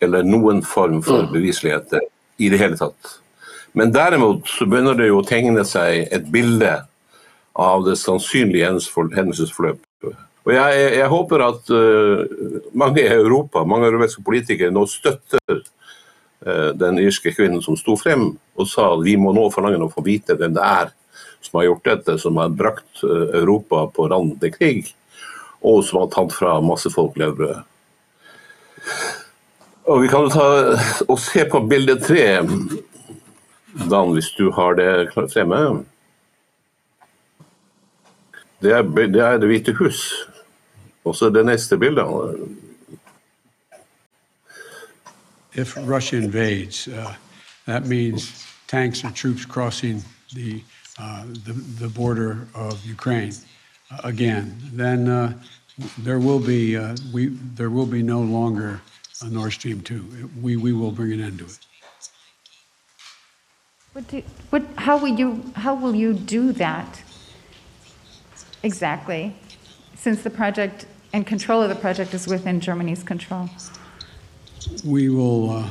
eller 0.00 0.22
noen 0.22 0.60
form 0.64 1.00
for 1.02 1.26
beviselighet 1.32 1.96
i 2.38 2.48
det 2.48 2.60
hele 2.62 2.78
tatt. 2.78 3.16
Men 3.74 3.90
derimot 3.92 4.46
så 4.48 4.68
begynner 4.70 4.96
det 4.96 5.10
jo 5.10 5.18
å 5.18 5.26
tegne 5.26 5.64
seg 5.66 6.06
et 6.14 6.30
bilde 6.30 6.76
av 7.58 7.84
det 7.84 7.98
sannsynlige 7.98 8.70
hendelsesforløpet 8.70 9.89
og 10.40 10.54
jeg, 10.54 10.84
jeg 10.96 11.08
håper 11.12 11.42
at 11.44 11.72
uh, 11.74 12.22
mange 12.72 13.02
i 13.02 13.10
Europa, 13.12 13.64
mange 13.68 13.90
europeiske 13.90 14.24
politikere 14.24 14.72
nå 14.72 14.86
støtter 14.88 15.60
uh, 15.60 16.70
den 16.80 17.00
irske 17.02 17.34
kvinnen 17.36 17.60
som 17.64 17.76
sto 17.76 17.96
frem 18.00 18.30
og 18.56 18.68
sa 18.68 18.88
vi 19.02 19.18
må 19.20 19.34
nå 19.36 19.50
forlange 19.52 19.82
å 19.84 19.92
få 19.92 20.04
vite 20.06 20.36
hvem 20.38 20.56
det 20.56 20.64
er 20.64 20.94
som 21.40 21.58
har 21.58 21.68
gjort 21.68 21.88
dette, 21.88 22.16
som 22.20 22.40
har 22.40 22.52
brakt 22.56 23.04
uh, 23.04 23.28
Europa 23.40 23.86
på 23.96 24.08
randen 24.08 24.38
til 24.40 24.54
krig, 24.54 24.94
og 25.60 25.84
som 25.84 26.02
har 26.02 26.12
tatt 26.14 26.32
fra 26.36 26.56
masse 26.64 26.92
folk 26.92 27.16
levebrødet. 27.20 27.64
Og 29.90 30.02
Vi 30.04 30.08
kan 30.08 30.28
ta 30.30 30.46
og 31.08 31.18
se 31.18 31.44
på 31.50 31.60
bilde 31.68 31.98
tre, 32.00 32.40
Dan, 33.70 34.12
hvis 34.12 34.32
du 34.34 34.50
har 34.50 34.74
det 34.74 35.12
fremme. 35.14 35.84
Det 38.60 38.72
er, 38.74 38.82
det 38.82 39.22
er 39.22 39.38
Det 39.38 39.48
hvite 39.48 39.74
hus. 39.78 40.29
Og 41.04 41.16
så 41.16 41.30
det 41.30 41.46
neste 41.46 41.78
bildet. 41.78 42.04
If 45.54 45.76
Russia 45.76 46.18
invades, 46.18 46.88
uh, 46.88 47.14
that 47.66 47.86
means 47.86 48.46
tanks 48.68 49.04
and 49.04 49.14
troops 49.14 49.44
crossing 49.44 50.04
the, 50.34 50.62
uh, 50.98 51.24
the, 51.44 51.52
the, 51.78 51.88
border 51.88 52.46
of 52.54 52.86
Ukraine 52.86 53.32
uh, 53.90 54.00
again. 54.04 54.56
Then 54.72 55.08
uh, 55.08 55.32
there 55.98 56.18
will 56.18 56.38
be 56.38 56.76
uh, 56.76 56.96
we 57.12 57.28
there 57.56 57.70
will 57.70 57.86
be 57.86 58.02
no 58.02 58.20
longer 58.20 58.80
a 59.22 59.28
Nord 59.28 59.52
Stream 59.52 59.80
two. 59.80 60.04
We 60.40 60.56
we 60.56 60.72
will 60.72 60.92
bring 60.92 61.12
an 61.12 61.20
end 61.20 61.38
to 61.38 61.46
it. 61.46 61.58
What 63.92 64.06
do, 64.06 64.22
what, 64.50 64.62
how 64.76 64.96
will 64.98 65.18
you 65.18 65.42
how 65.56 65.74
will 65.74 65.94
you 65.94 66.14
do 66.14 66.52
that 66.52 67.02
exactly? 68.62 69.34
Since 70.02 70.22
the 70.22 70.30
project 70.30 70.86
and 71.12 71.26
control 71.26 71.62
of 71.62 71.68
the 71.68 71.74
project 71.74 72.14
is 72.14 72.26
within 72.26 72.60
Germany's 72.60 73.02
control. 73.02 73.50
We 74.84 75.10
will, 75.10 75.50
uh, 75.50 75.68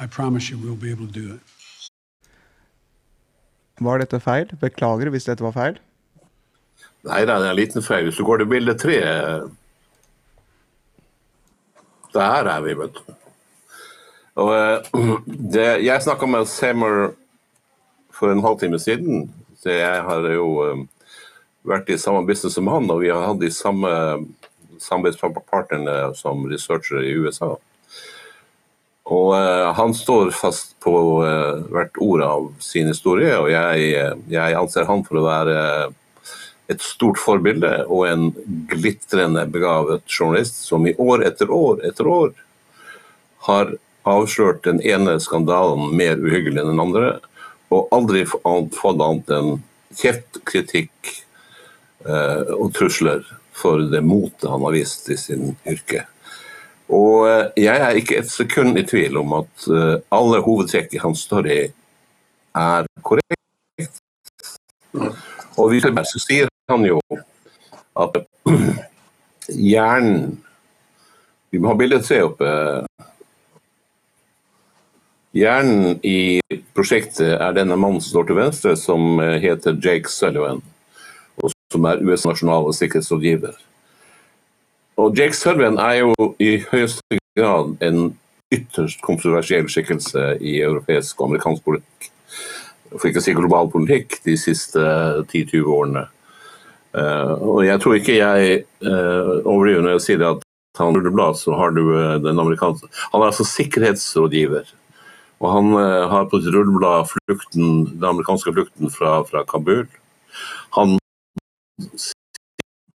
I 0.00 0.06
promise 0.06 0.50
you, 0.50 0.58
we'll 0.58 0.74
be 0.74 0.90
able 0.90 1.06
to 1.06 1.12
do 1.12 1.34
it. 1.34 1.40
Var 3.80 3.98
dette 3.98 4.20
feil? 4.20 4.50
Beklager 4.60 5.08
hvis 5.14 5.24
dette 5.24 5.44
var 5.44 5.54
feil. 5.54 5.78
Nei, 7.06 7.22
det 7.24 7.32
er 7.32 7.46
en 7.46 7.56
liten 7.56 7.82
feil. 7.82 8.04
Hvis 8.08 8.18
du 8.18 8.24
går 8.26 8.42
til 8.42 8.50
bilde 8.50 8.74
tre 8.78 8.98
Der 12.12 12.50
er 12.50 12.60
vi, 12.60 12.74
vet 12.74 12.98
du. 12.98 13.14
Og, 14.34 14.50
eh, 14.54 14.78
det, 15.54 15.84
jeg 15.84 16.02
snakka 16.02 16.26
med 16.26 16.46
Seymour 16.46 17.14
for 18.10 18.32
en 18.32 18.42
halvtime 18.42 18.78
siden. 18.78 19.30
Så 19.62 19.70
jeg 19.70 20.02
har 20.02 20.26
jo 20.34 20.48
eh, 20.66 20.86
vært 21.66 21.90
i 21.92 21.98
samme 22.00 22.24
business 22.28 22.56
som 22.56 22.70
han, 22.72 22.88
og 22.90 23.02
vi 23.04 23.10
har 23.12 23.26
hatt 23.26 23.40
de 23.42 23.50
samme 23.52 23.90
samarbeidspartnerne 24.80 26.14
som 26.16 26.46
researchere 26.48 27.04
i 27.04 27.16
USA. 27.20 27.54
Og 29.10 29.32
uh, 29.34 29.70
han 29.74 29.94
står 29.96 30.30
fast 30.36 30.76
på 30.84 30.94
uh, 31.24 31.66
hvert 31.72 31.98
ord 32.00 32.24
av 32.24 32.50
sin 32.62 32.90
historie, 32.90 33.32
og 33.36 33.50
jeg, 33.52 33.90
jeg, 34.30 34.58
anser 34.60 34.86
han 34.88 35.02
for 35.06 35.20
å 35.20 35.26
være 35.26 35.58
et 36.70 36.84
stort 36.84 37.18
forbilde 37.18 37.72
og 37.90 38.04
en 38.06 38.28
glitrende 38.70 39.42
begavet 39.50 40.04
journalist 40.06 40.60
som 40.62 40.86
i 40.86 40.94
år 41.02 41.24
etter 41.26 41.50
år 41.50 41.80
etter 41.88 42.06
år 42.06 42.30
har 43.48 43.72
avslørt 44.06 44.62
den 44.68 44.78
ene 44.86 45.16
skandalen 45.20 45.90
mer 45.96 46.20
uhyggelig 46.20 46.62
enn 46.62 46.70
den 46.70 46.82
andre, 46.82 47.08
og 47.74 47.90
aldri 47.94 48.22
fått 48.28 49.02
annet 49.02 49.34
enn 49.34 49.50
kjeft, 49.98 50.38
kritikk 50.46 51.10
og 52.00 52.70
trusler 52.72 53.20
for 53.60 53.82
det 53.92 54.00
motet 54.00 54.48
han 54.48 54.62
har 54.64 54.72
vist 54.72 55.10
i 55.12 55.16
sin 55.20 55.54
yrke. 55.68 56.06
Og 56.90 57.28
eh, 57.28 57.66
jeg 57.66 57.82
er 57.84 57.98
ikke 57.98 58.18
et 58.18 58.30
sekund 58.30 58.78
i 58.78 58.86
tvil 58.86 59.20
om 59.20 59.36
at 59.40 59.68
eh, 59.70 59.96
alle 60.14 60.42
hovedtrekk 60.42 60.96
i 60.96 61.02
hans 61.02 61.24
story 61.26 61.60
er 62.56 62.88
korrekt. 63.06 64.00
Og 65.60 65.70
videre 65.70 66.04
så 66.08 66.22
sier 66.22 66.50
han 66.70 66.86
jo 66.88 66.98
at 68.00 68.22
hjernen 69.70 70.38
Vi 71.50 71.58
må 71.58 71.72
ha 71.72 71.74
bilde 71.74 71.98
tre 72.06 72.20
oppe. 72.22 72.48
Hjernen 75.34 75.96
i 76.06 76.38
prosjektet 76.78 77.32
er 77.32 77.56
denne 77.56 77.74
mannen 77.74 77.98
som 77.98 78.12
står 78.12 78.28
til 78.28 78.38
venstre, 78.38 78.74
som 78.78 79.18
eh, 79.18 79.38
heter 79.42 79.78
Jake 79.82 80.10
Sullivan 80.10 80.62
som 81.72 81.86
er 81.86 82.02
USAs 82.02 82.26
nasjonale 82.26 82.74
sikkerhetsrådgiver. 82.74 83.58
Og 85.00 85.18
Jake 85.18 85.36
Sullivan 85.36 85.78
er 85.78 86.02
jo 86.02 86.14
i 86.42 86.58
høyeste 86.70 87.20
grad 87.38 87.76
en 87.84 88.10
ytterst 88.50 89.00
kontroversiell 89.06 89.68
skikkelse 89.70 90.34
i 90.42 90.58
europeisk 90.64 91.20
og 91.20 91.30
amerikansk 91.30 91.64
politikk. 91.64 92.10
For 92.90 93.06
ikke 93.08 93.22
å 93.22 93.24
si 93.24 93.36
global 93.36 93.70
politikk 93.70 94.18
de 94.26 94.34
siste 94.40 94.82
10-20 95.30 95.70
årene. 95.70 96.04
Uh, 96.90 97.34
og 97.38 97.60
jeg 97.62 97.78
tror 97.78 97.96
ikke 97.96 98.16
jeg 98.18 98.62
uh, 98.82 99.38
overdriver 99.46 99.84
når 99.84 99.92
jeg 99.94 100.06
sier 100.08 100.24
at 100.26 100.46
han 100.80 100.96
blad, 101.14 101.38
så 101.38 101.54
har 101.54 101.70
du 101.76 101.84
uh, 101.92 102.16
den 102.18 102.38
amerikanske 102.42 102.88
Han 103.12 103.22
er 103.22 103.30
altså 103.30 103.46
sikkerhetsrådgiver. 103.46 104.74
Og 105.40 105.52
han 105.54 105.72
har 106.12 106.26
på 106.28 106.36
sitt 106.42 106.52
rulleblad 106.52 107.14
den 107.54 108.02
amerikanske 108.04 108.52
flukten 108.52 108.90
fra, 108.92 109.22
fra 109.24 109.40
Kabul. 109.48 109.86
Han 110.76 110.98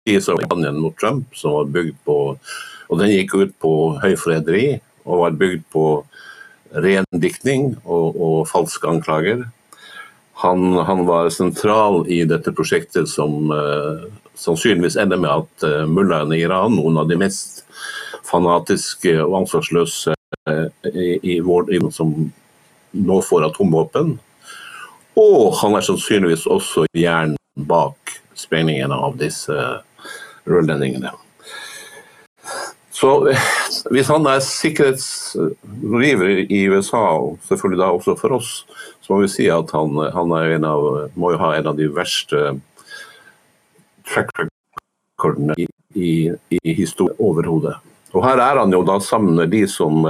kampanjen 0.06 0.80
mot 0.80 0.96
Trump, 0.98 1.34
som 1.36 1.52
var 1.52 1.64
bygd 1.64 1.96
på 2.04 2.16
Og 2.90 2.98
den 2.98 3.12
gikk 3.12 3.34
ut 3.38 3.52
på 3.62 3.72
høyforræderi 4.02 4.80
og 5.06 5.20
var 5.22 5.36
bygd 5.38 5.62
på 5.70 5.84
ren 6.74 7.06
diktning 7.22 7.76
og, 7.84 8.16
og 8.18 8.48
falske 8.50 8.88
anklager. 8.88 9.44
Han, 10.42 10.74
han, 10.88 11.04
var 11.06 11.30
sentral 11.30 12.02
i 12.10 12.22
dette 12.26 12.50
prosjektet 12.56 13.10
som 13.10 13.52
uh, 13.52 14.08
sannsynligvis 14.34 14.96
ender 14.98 15.20
med 15.20 15.30
at 15.30 15.66
uh, 15.68 15.86
mullaene 15.86 16.38
i 16.38 16.44
Iran, 16.46 16.74
noen 16.78 16.98
av 17.02 17.10
de 17.10 17.18
mest 17.20 17.62
fanatiske 18.26 19.14
og 19.22 19.42
ansvarsløse 19.42 20.16
uh, 20.48 20.66
i, 20.90 21.18
i 21.34 21.38
vår 21.44 21.70
som 21.94 22.14
nå 22.90 23.20
får 23.22 23.50
atomvåpen. 23.50 24.16
Og 25.20 25.54
han 25.60 25.76
er 25.76 25.86
sannsynligvis 25.86 26.48
også 26.50 26.86
hjernen 26.96 27.38
bak 27.68 28.18
sprengningen 28.40 28.92
av 28.94 29.18
disse 29.20 29.56
rørledningene. 30.48 31.12
Så 33.00 33.10
hvis 33.94 34.10
han 34.12 34.26
er 34.28 34.42
sikkerhetsriver 34.44 36.42
i 36.52 36.64
USA, 36.68 37.04
og 37.16 37.38
selvfølgelig 37.48 37.80
da 37.80 37.92
også 37.94 38.16
for 38.20 38.36
oss, 38.36 38.50
så 39.00 39.14
må 39.14 39.22
vi 39.22 39.30
si 39.32 39.46
at 39.52 39.72
han, 39.72 39.96
han 40.12 40.34
av, 40.68 40.88
må 41.16 41.32
jo 41.32 41.40
ha 41.40 41.54
en 41.56 41.70
av 41.70 41.78
de 41.78 41.88
verste 41.96 42.42
track 44.10 44.32
recordene 44.42 45.56
i, 45.56 45.68
i, 45.94 46.12
i 46.60 46.74
historien 46.76 47.16
overhodet. 47.22 47.78
Og 48.12 48.24
her 48.26 48.42
er 48.42 48.58
han 48.58 48.72
jo 48.74 48.82
da 48.84 48.98
sammen 49.00 49.38
med 49.38 49.52
de 49.54 49.62
som, 49.70 50.02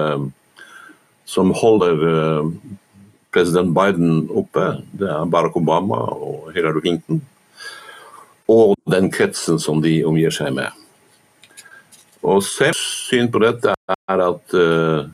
som 1.29 1.53
holder 1.53 2.49
president 3.31 3.75
Biden 3.77 4.25
oppe. 4.35 4.81
Det 4.97 5.11
er 5.11 5.29
Barack 5.31 5.57
Obama 5.61 6.01
og 6.17 6.51
Hillary 6.55 6.81
Clinton. 6.87 7.21
Og 8.51 8.75
den 8.91 9.11
kretsen 9.15 9.61
som 9.63 9.83
de 9.85 10.01
omgir 10.07 10.35
seg 10.35 10.55
med. 10.57 10.75
Og 12.27 12.43
Selvs 12.45 12.81
syn 13.09 13.31
på 13.33 13.41
dette 13.43 13.73
er 13.89 14.23
at 14.25 14.55
uh, 14.57 15.09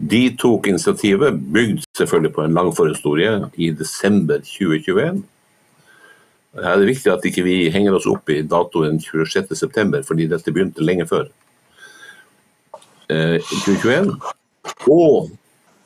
de 0.00 0.22
tok 0.40 0.68
initiativet, 0.68 1.36
bygd 1.52 1.84
selvfølgelig 1.96 2.34
på 2.36 2.44
en 2.44 2.56
lang 2.56 2.70
forhistorie, 2.76 3.36
i 3.56 3.70
desember 3.76 4.42
2021. 4.44 5.22
Her 6.60 6.72
er 6.72 6.80
det 6.82 6.90
viktig 6.90 7.12
at 7.12 7.24
ikke 7.28 7.44
vi 7.46 7.56
ikke 7.60 7.76
henger 7.78 7.96
oss 7.96 8.08
opp 8.10 8.32
i 8.32 8.40
datoen 8.42 8.98
26.9, 9.00 10.02
fordi 10.08 10.28
dette 10.28 10.52
begynte 10.52 10.84
lenge 10.84 11.06
før. 11.08 11.28
Uh, 13.10 13.38
2021. 13.64 14.14
Og 14.90 15.30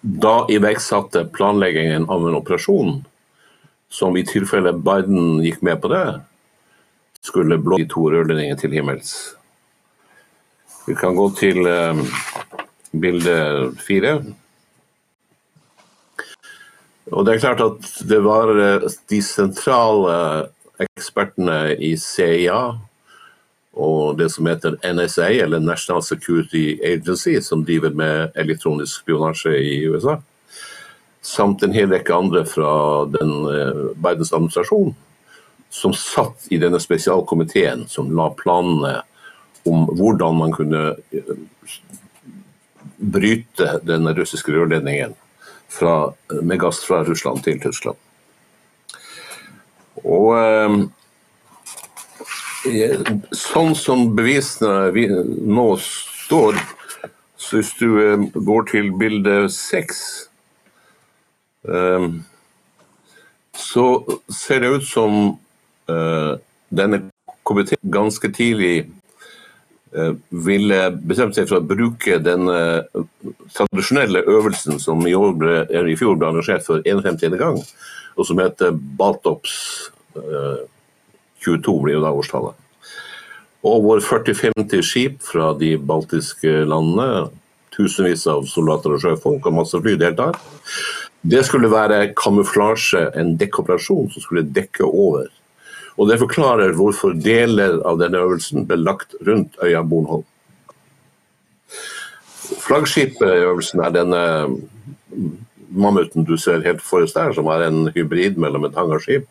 da 0.05 0.37
iverksatte 0.53 1.25
planleggingen 1.33 2.09
av 2.13 2.27
en 2.29 2.37
operasjon 2.37 2.99
som 3.95 4.17
i 4.19 4.25
tilfelle 4.27 4.75
Biden 4.75 5.39
gikk 5.45 5.63
med 5.65 5.79
på 5.81 5.91
det, 5.93 6.07
skulle 7.25 7.59
blå 7.59 7.81
de 7.81 7.89
to 7.91 8.07
rørledningene 8.13 8.61
til 8.61 8.77
himmels. 8.77 9.15
Vi 10.85 10.97
kan 11.01 11.17
gå 11.17 11.31
til 11.39 11.65
eh, 11.67 12.01
bilde 13.01 13.37
fire. 13.81 14.19
Og 17.13 17.27
det 17.27 17.35
er 17.35 17.45
klart 17.45 17.61
at 17.61 17.89
det 18.09 18.21
var 18.25 18.51
uh, 18.57 18.85
de 19.13 19.21
sentrale 19.23 20.17
ekspertene 20.81 21.77
i 21.77 21.95
CIA 22.01 22.59
og 23.75 24.19
det 24.19 24.29
som 24.31 24.47
heter 24.47 24.77
NSA, 24.87 25.29
eller 25.43 25.59
National 25.59 26.03
Security 26.03 26.79
Agency, 26.85 27.41
som 27.43 27.65
driver 27.67 27.91
med 27.91 28.31
elektronisk 28.39 29.03
spionasje 29.03 29.51
i 29.59 29.81
USA, 29.91 30.21
samt 31.23 31.65
en 31.65 31.75
hel 31.75 31.91
rekke 31.91 32.15
andre 32.15 32.45
fra 32.47 32.71
den 33.11 33.33
uh, 33.51 33.91
Bidens 33.99 34.33
administrasjon, 34.33 34.95
som 35.75 35.95
satt 35.95 36.47
i 36.55 36.59
denne 36.63 36.79
spesialkomiteen 36.81 37.89
som 37.91 38.13
la 38.15 38.29
planene 38.39 39.01
om 39.67 39.89
hvordan 39.99 40.37
man 40.39 40.53
kunne 40.55 40.83
eh, 41.11 41.35
bryte 42.97 43.81
den 43.83 44.07
russiske 44.15 44.53
rørledningen 44.55 45.17
fra, 45.69 46.13
med 46.43 46.61
gass 46.63 46.85
fra 46.87 47.03
Russland 47.05 47.43
til 47.43 47.59
Tyskland. 47.59 47.99
Og 50.07 50.39
eh, 50.39 50.71
sånn 53.35 53.75
som 53.75 54.15
bevisene 54.15 54.93
nå 55.43 55.69
står, 55.83 56.55
så 57.35 57.59
hvis 57.59 57.75
du 57.83 57.89
eh, 57.99 58.29
går 58.35 58.71
til 58.71 58.95
bilde 59.03 59.49
seks 59.51 60.29
så 63.57 63.85
ser 64.29 64.61
det 64.61 64.69
ut 64.69 64.85
som 64.85 65.39
denne 65.85 66.99
komiteen 67.45 67.93
ganske 67.93 68.31
tidlig 68.33 68.87
Eh, 69.95 70.15
ville 70.29 70.79
bestemt 71.07 71.37
seg 71.37 71.47
for 71.47 71.61
å 71.61 71.67
bruke 71.71 72.17
den 72.19 72.49
uh, 72.51 72.83
tradisjonelle 73.55 74.25
øvelsen 74.27 74.81
som 74.83 75.05
i, 75.07 75.13
ble, 75.39 75.61
i, 75.71 75.95
fjor 75.95 76.17
ble 76.19 76.33
arrangert 76.33 76.65
for 76.67 76.83
51. 76.83 77.37
gang, 77.39 77.61
og 78.19 78.27
som 78.27 78.43
heter 78.43 78.75
Baltops 78.75 79.55
uh, 80.19 80.67
22, 81.47 81.77
blir 81.85 81.95
jo 81.95 82.03
da 82.03 82.11
årstallet. 82.11 82.59
Og 83.71 83.87
våre 83.87 84.03
40-50 84.03 84.83
skip 84.83 85.23
fra 85.23 85.53
de 85.63 85.77
baltiske 85.79 86.65
landene, 86.67 87.29
tusenvis 87.79 88.27
av 88.31 88.51
soldater 88.51 88.97
og 88.97 89.03
sjøfolk 89.05 89.47
og 89.47 89.59
masse 89.61 89.79
fly 89.79 89.95
deltar. 90.01 90.35
Det 91.23 91.47
skulle 91.47 91.71
være 91.71 92.09
kamuflasje, 92.19 93.13
en 93.15 93.37
dekkoperasjon 93.39 94.11
som 94.11 94.27
skulle 94.27 94.43
dekke 94.59 94.91
over 94.91 95.31
og 95.97 96.09
Det 96.09 96.19
forklarer 96.19 96.75
hvorfor 96.75 97.15
deler 97.15 97.79
av 97.87 98.01
denne 98.01 98.19
øvelsen 98.19 98.67
ble 98.67 98.81
lagt 98.83 99.15
rundt 99.27 99.55
øya 99.63 99.83
Bornholm. 99.87 100.25
Flaggskipet 102.65 103.23
i 103.23 103.45
øvelsen 103.47 103.81
er 103.81 103.95
denne 103.95 104.23
mammuten 105.71 106.27
du 106.27 106.37
ser 106.37 106.65
helt 106.67 106.83
forrest 106.83 107.15
der, 107.15 107.33
som 107.33 107.47
er 107.47 107.67
en 107.69 107.89
hybrid 107.95 108.39
mellom 108.41 108.67
et 108.67 108.77
hangarskip 108.79 109.27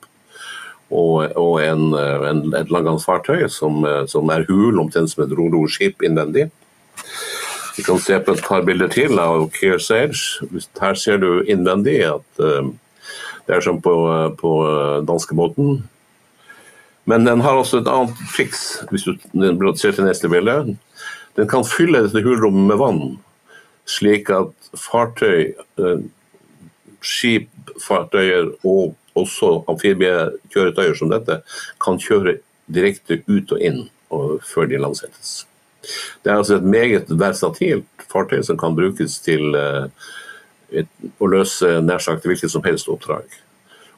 og, 0.93 1.32
og 1.36 1.56
en, 1.63 1.93
en, 1.93 2.41
et 2.56 2.71
langgangsfartøy 2.71 3.47
som, 3.49 3.84
som, 4.08 4.30
er 4.30 4.45
hul, 4.49 4.80
omtrent 4.80 5.12
som 5.12 5.26
et 5.26 5.36
roroskip 5.36 6.04
innvendig. 6.06 6.49
Vi 7.78 7.84
kan 7.84 7.99
se 7.99 8.19
på 8.21 8.36
et 8.36 8.43
par 8.45 8.62
bilder 8.65 8.91
til 8.93 9.17
av 9.19 9.47
Keir 9.56 9.82
Sage. 9.82 10.45
Her 10.80 10.99
ser 10.99 11.17
du 11.23 11.41
innvendig 11.49 11.97
at 12.06 12.43
uh, 12.43 12.69
det 13.47 13.58
er 13.58 13.65
som 13.65 13.82
på, 13.82 13.95
på 14.38 14.52
danskebåten. 15.08 15.82
Men 17.05 17.27
den 17.27 17.43
har 17.43 17.59
også 17.59 17.81
et 17.81 17.89
annet 17.91 18.19
triks, 18.31 18.63
hvis 18.91 19.03
du 19.03 19.13
ser 19.75 19.91
til 19.91 20.07
neste 20.07 20.29
bilde. 20.31 20.75
Den 21.35 21.47
kan 21.49 21.65
fylle 21.67 22.05
dette 22.05 22.23
hulrommet 22.23 22.69
med 22.69 22.79
vann, 22.79 23.01
slik 23.89 24.29
at 24.31 24.53
fartøy, 24.79 25.53
skipfartøyer 25.73 26.03
skip, 27.03 27.49
fartøyer 27.83 28.51
og 28.63 28.93
også 29.19 29.63
amfibiekjøretøyer 29.69 30.95
som 30.97 31.11
dette 31.11 31.41
kan 31.83 31.99
kjøre 32.01 32.37
direkte 32.73 33.19
ut 33.27 33.51
og 33.51 33.59
inn 33.59 33.81
før 34.47 34.69
de 34.69 34.79
landsettes. 34.79 35.43
Det 36.23 36.31
er 36.31 36.39
altså 36.39 36.57
et 36.57 36.67
meget 36.67 37.09
versatilt 37.09 38.07
fartøy 38.09 38.41
som 38.45 38.57
kan 38.57 38.75
brukes 38.77 39.17
til 39.25 39.57
uh, 39.57 39.89
å 41.19 41.29
løse 41.29 41.79
nær 41.83 42.01
sagt 42.01 42.25
hvilket 42.27 42.51
som 42.53 42.63
helst 42.65 42.89
oppdrag. 42.89 43.27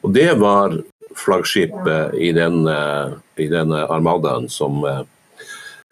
Og 0.02 0.12
Det 0.14 0.28
var 0.40 0.74
flaggskipet 1.14 2.14
i 2.14 2.32
den, 2.32 2.66
eh, 2.68 3.12
i 3.36 3.48
den 3.48 3.72
armadaen 3.72 4.48
som 4.48 4.84
eh, 4.84 5.02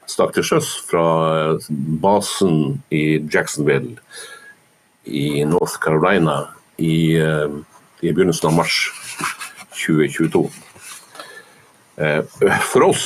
stakk 0.06 0.34
til 0.34 0.46
sjøs 0.46 0.70
fra 0.88 1.06
eh, 1.54 1.68
basen 2.02 2.82
i 2.90 3.20
Jacksonville 3.32 3.96
i 5.04 5.44
North 5.44 5.78
Carolina 5.84 6.46
i, 6.80 7.20
i 7.20 8.08
begynnelsen 8.08 8.48
av 8.48 8.54
mars 8.56 8.78
2022. 9.76 10.46
For 12.72 12.86
oss 12.86 13.02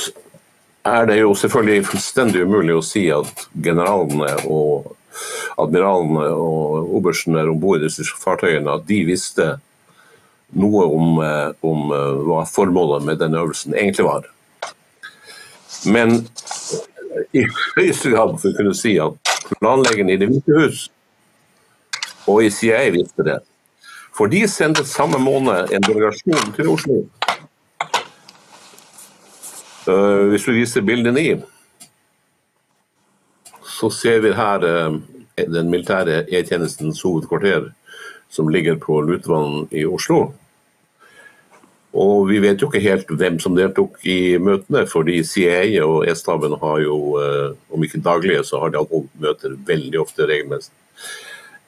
er 0.87 1.09
det 1.09 1.17
jo 1.19 1.35
selvfølgelig 1.35 1.89
fullstendig 1.89 2.45
umulig 2.47 2.77
å 2.79 2.85
si 2.87 3.03
at 3.11 3.43
generalene 3.51 4.31
og 4.47 4.95
admiralene 5.59 6.29
og 6.31 6.95
oberstene 7.01 7.43
om 7.51 7.59
bord 7.59 7.83
i 7.83 7.89
disse 7.89 8.07
fartøyene 8.23 8.79
at 8.79 8.87
de 8.87 9.01
visste 9.11 9.49
noe 10.57 10.85
om, 10.85 11.19
eh, 11.23 11.51
om, 11.61 11.91
eh, 11.91 12.21
hva 12.25 12.45
formålet 12.49 13.05
med 13.05 13.19
denne 13.19 13.37
øvelsen 13.37 13.73
egentlig 13.73 14.05
var. 14.05 14.25
Men 15.85 16.27
i 17.33 17.43
høyeste 17.75 18.11
grad 18.13 18.39
for 18.39 18.49
å 18.49 18.57
kunne 18.57 18.75
si 18.75 18.97
at 18.99 19.13
planleggerne 19.59 20.13
i 20.13 20.17
Det 20.17 20.29
hvite 20.29 20.57
hus 20.59 20.89
og 22.27 22.43
i 22.43 22.49
CIA 22.53 22.89
visste 22.93 23.25
det. 23.25 23.39
For 24.13 24.27
de 24.27 24.43
sendte 24.51 24.85
samme 24.85 25.17
måned 25.21 25.71
en 25.73 25.85
delegasjon 25.85 26.53
til 26.57 26.73
Oslo. 26.73 26.99
Uh, 29.87 30.29
hvis 30.29 30.45
vi 30.45 30.59
viser 30.59 30.85
bildet 30.85 31.15
ni, 31.15 31.29
så 33.65 33.89
ser 33.89 34.19
vi 34.21 34.35
her 34.35 34.65
uh, 34.67 34.99
den 35.39 35.71
militære 35.71 36.27
E-tjenestens 36.27 37.01
hovedkvarter 37.01 37.71
som 38.29 38.49
ligger 38.49 38.77
på 38.81 39.01
Lutvann 39.01 39.67
i 39.71 39.85
Oslo. 39.85 40.29
Og 41.97 42.27
vi 42.29 42.37
vet 42.43 42.61
jo 42.61 42.67
ikke 42.69 42.83
helt 42.83 43.09
hvem 43.17 43.39
som 43.41 43.55
deltok 43.57 43.97
i 44.05 44.37
møtene, 44.37 44.83
fordi 44.89 45.23
CIA 45.25 45.81
og 45.81 46.05
E-staben 46.09 46.53
har 46.61 46.83
jo, 46.83 47.17
eh, 47.17 47.55
om 47.73 47.83
ikke 47.83 48.03
daglige, 48.05 48.43
så 48.45 48.61
har 48.61 48.69
de 48.69 48.77
hatt 48.77 49.09
møter 49.17 49.57
veldig 49.65 50.01
ofte 50.01 50.27
regelmessig. 50.29 50.71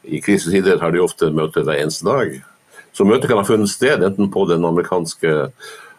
I 0.06 0.21
krisetider 0.21 0.80
har 0.82 0.91
de 0.91 1.02
ofte 1.02 1.32
møter 1.34 1.65
hver 1.65 1.82
eneste 1.82 2.06
dag. 2.06 2.38
Så 2.93 3.06
møtet 3.06 3.30
kan 3.30 3.38
ha 3.38 3.45
funnet 3.47 3.69
sted 3.69 4.04
enten 4.04 4.30
på 4.30 4.45
den 4.50 4.65
amerikanske 4.65 5.52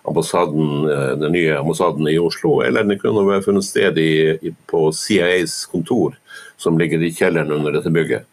ambassaden, 0.07 0.91
eh, 0.91 1.17
den 1.19 1.33
nye 1.33 1.59
ambassaden 1.59 2.07
i 2.09 2.19
Oslo, 2.19 2.61
eller 2.63 2.85
den 2.85 2.99
kunne 2.99 3.27
ha 3.27 3.41
funnet 3.43 3.65
sted 3.65 3.99
i, 3.99 4.55
på 4.67 4.93
CIAs 4.93 5.67
kontor, 5.67 6.15
som 6.57 6.79
ligger 6.79 7.03
i 7.03 7.11
kjelleren 7.11 7.51
under 7.51 7.73
dette 7.73 7.91
bygget. 7.91 8.27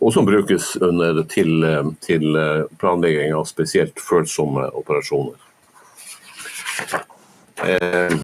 Og 0.00 0.12
som 0.14 0.26
brukes 0.26 0.76
under, 0.80 1.22
til, 1.28 1.64
eh, 1.64 1.88
til 2.04 2.36
eh, 2.36 2.64
planlegging 2.80 3.34
av 3.36 3.44
spesielt 3.48 4.00
følsomme 4.00 4.70
operasjoner. 4.80 5.36
Eh, 7.64 8.16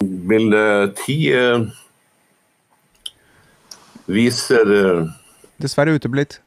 bilde 0.00 0.62
ti 0.98 1.18
eh, 1.32 1.66
viser 4.10 4.72
eh, 4.74 5.12
Dessverre 5.62 5.94
uteblitt. 5.96 6.40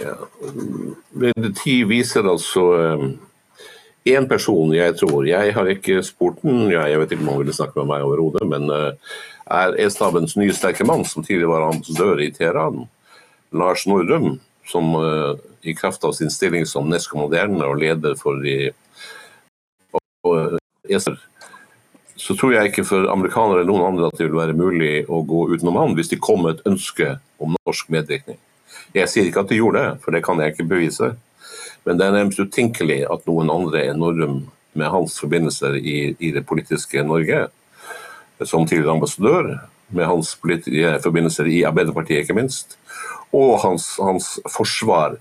Ja. 0.00 0.16
Bilde 1.12 1.52
ti 1.56 1.78
viser 1.88 2.26
altså 2.28 2.64
én 4.08 4.26
person, 4.28 4.72
jeg 4.74 4.96
tror. 5.00 5.24
Jeg 5.28 5.54
har 5.56 5.70
ikke 5.72 6.02
spurt 6.04 6.42
den, 6.42 6.66
ja, 6.72 6.84
jeg 6.90 7.00
vet 7.00 7.14
ikke 7.14 7.24
om 7.24 7.30
han 7.32 7.40
ville 7.44 7.56
snakke 7.56 7.80
med 7.80 7.92
meg 7.92 8.04
overhodet, 8.04 8.44
men 8.50 8.68
er 9.50 9.76
E-stabens 9.80 10.36
nye 10.38 10.54
sterke 10.54 10.86
mann, 10.88 11.04
som 11.08 11.24
tidligere 11.24 11.50
var 11.50 11.68
ambassadør 11.70 12.22
i 12.22 12.30
Teheran, 12.34 12.86
Lars 13.52 13.86
Nordrum, 13.86 14.38
som 14.68 14.94
uh, 14.94 15.34
i 15.62 15.74
kraft 15.74 16.04
av 16.04 16.14
sin 16.16 16.30
stilling 16.30 16.66
som 16.66 16.88
nestkommanderende 16.90 17.66
og 17.68 17.80
leder 17.82 18.16
for 18.18 18.38
de 18.42 18.72
og, 20.22 20.58
ESA, 20.88 21.16
så 22.22 22.36
tror 22.38 22.54
jeg 22.54 22.70
ikke 22.70 22.86
for 22.86 23.08
amerikanere 23.10 23.62
eller 23.62 23.70
noen 23.72 23.92
andre 23.92 24.08
at 24.10 24.18
det 24.18 24.28
vil 24.28 24.38
være 24.38 24.54
mulig 24.54 24.92
å 25.10 25.22
gå 25.26 25.48
utenom 25.50 25.78
han 25.80 25.96
hvis 25.98 26.12
de 26.12 26.20
kom 26.22 26.44
med 26.44 26.56
et 26.56 26.70
ønske 26.70 27.16
om 27.42 27.56
norsk 27.58 27.90
medvirkning. 27.90 28.38
Jeg 28.94 29.10
sier 29.10 29.28
ikke 29.28 29.42
at 29.42 29.50
de 29.50 29.58
gjorde 29.58 29.82
det, 29.82 30.00
for 30.04 30.14
det 30.14 30.22
kan 30.26 30.40
jeg 30.42 30.52
ikke 30.52 30.68
bevise. 30.70 31.12
Men 31.86 31.98
det 31.98 32.06
er 32.06 32.14
nærmest 32.14 32.42
utenkelig 32.42 33.00
at 33.10 33.24
noen 33.26 33.50
andre 33.50 33.86
enn 33.88 33.98
Norrum 34.02 34.36
med 34.78 34.92
hans 34.92 35.18
forbindelser 35.20 35.76
i, 35.80 36.14
i, 36.18 36.30
det 36.34 36.44
politiske 36.48 37.02
Norge, 37.04 37.46
som 38.48 38.66
tidligere 38.66 38.96
ambassadør, 38.96 39.52
med 39.92 40.08
hans 40.08 40.32
forbindelser 41.04 41.48
i 41.52 41.64
Arbeiderpartiet 41.68 42.24
ikke 42.24 42.36
minst, 42.36 42.78
og 43.32 43.60
hans, 43.62 43.94
hans 44.00 44.38
forsvar 44.50 45.16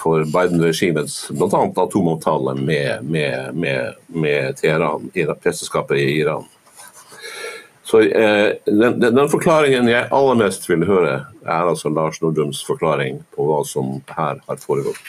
for 0.00 0.24
Biden-regimets 0.24 1.28
bl.a. 1.36 1.60
atomavtale 1.82 2.54
med, 2.60 3.04
med, 3.04 3.54
med, 3.54 3.94
med 4.06 4.56
Teheran, 4.56 5.10
presteskapet 5.42 6.00
i 6.00 6.08
Iran. 6.20 6.44
Så 7.90 8.00
eh, 8.00 8.52
den, 8.64 9.00
den, 9.00 9.28
forklaringen 9.28 9.88
jeg 9.90 10.08
aller 10.14 10.38
mest 10.38 10.68
vil 10.70 10.86
høre, 10.86 11.24
er 11.42 11.68
altså 11.72 11.90
Lars 11.90 12.20
Nordrums 12.22 12.62
forklaring 12.64 13.24
på 13.34 13.48
hva 13.48 13.64
som 13.66 13.96
her 14.14 14.38
har 14.46 14.60
foregått. 14.62 15.00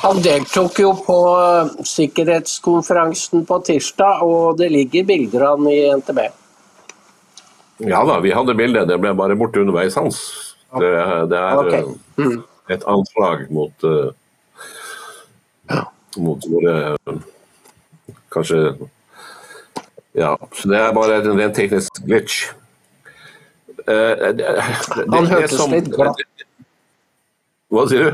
Han 0.00 0.22
deltok 0.24 0.78
jo 0.80 0.94
på 1.04 1.14
eh, 1.36 1.66
sikkerhetskonferansen 1.84 3.44
på 3.48 3.58
tirsdag, 3.66 4.22
og 4.24 4.56
det 4.60 4.70
ligger 4.72 5.04
bilder 5.08 5.40
av 5.50 5.58
han 5.58 5.68
i 5.68 5.80
NTB. 6.00 6.20
Ja 7.90 8.00
da, 8.08 8.20
vi 8.24 8.32
hadde 8.32 8.54
bilder, 8.56 8.86
det 8.88 8.96
ble 9.00 9.12
bare 9.16 9.36
borte 9.40 9.60
underveis 9.60 9.96
hans. 10.00 10.16
Det, 10.70 10.92
det 11.32 11.40
er 11.40 11.54
okay. 11.60 11.82
Eh, 11.84 12.24
mm. 12.24 12.38
et 12.76 12.84
anslag 12.88 13.38
mot, 13.52 13.76
uh, 13.84 14.10
mot 16.22 16.40
våre 16.52 16.74
Kanskje 18.30 18.58
ja, 20.14 20.38
så 20.54 20.68
det 20.70 20.78
er 20.78 20.92
bare 20.94 21.16
en 21.18 21.38
rent 21.38 21.54
teknisk 21.54 21.90
glitch. 22.06 22.50
Uh, 23.86 24.30
det, 24.38 24.46
Han 25.10 25.26
hørtes 25.30 25.66
litt 25.72 25.88
glatt 25.94 26.18
Hva 27.70 27.82
sier 27.90 28.02
du? 28.06 28.10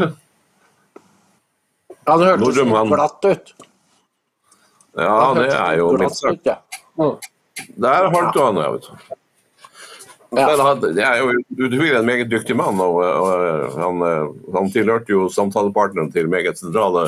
Han 2.07 2.23
hørtes 2.23 2.59
litt 2.61 2.75
han... 2.75 2.93
glatt 2.93 3.27
ut. 3.27 3.55
Ja, 4.97 5.17
det 5.37 5.47
er 5.53 5.79
jo 5.81 5.93
glatt, 5.97 6.17
sagt. 6.17 6.49
Ja. 6.49 6.61
Mm. 6.97 7.17
Der 7.83 8.09
holdt 8.13 8.37
du 8.37 8.43
han, 8.45 8.61
ja. 8.63 8.71
vet 8.75 8.89
du. 8.89 9.17
Ja. 10.37 10.47
Det 10.83 11.05
er 11.05 11.21
jo 11.21 11.29
utvilsomt 11.37 12.01
en 12.01 12.09
meget 12.09 12.31
dyktig 12.31 12.57
mann. 12.59 12.81
og, 12.83 12.99
og 13.03 13.77
han, 13.79 14.03
han, 14.57 14.73
tilhørte 14.75 15.13
jo 15.13 15.29
samtalepartneren 15.33 16.11
til 16.13 16.29
meget 16.29 16.59
sentrale 16.59 17.07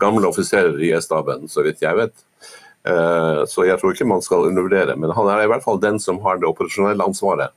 gamle 0.00 0.28
offiserer 0.28 0.80
i 0.80 0.90
E-staben, 0.96 1.48
så 1.48 1.64
vidt 1.64 1.82
jeg 1.84 1.96
vet. 1.96 2.14
Eh, 2.88 3.42
så 3.46 3.66
jeg 3.68 3.76
tror 3.80 3.94
ikke 3.94 4.08
man 4.08 4.24
skal 4.24 4.48
undervurdere. 4.48 4.96
Men 4.96 5.12
han 5.16 5.28
er 5.28 5.44
i 5.44 5.50
hvert 5.52 5.64
fall 5.64 5.80
den 5.80 6.00
som 6.00 6.20
har 6.24 6.40
det 6.40 6.48
operasjonelle 6.48 7.04
ansvaret 7.04 7.52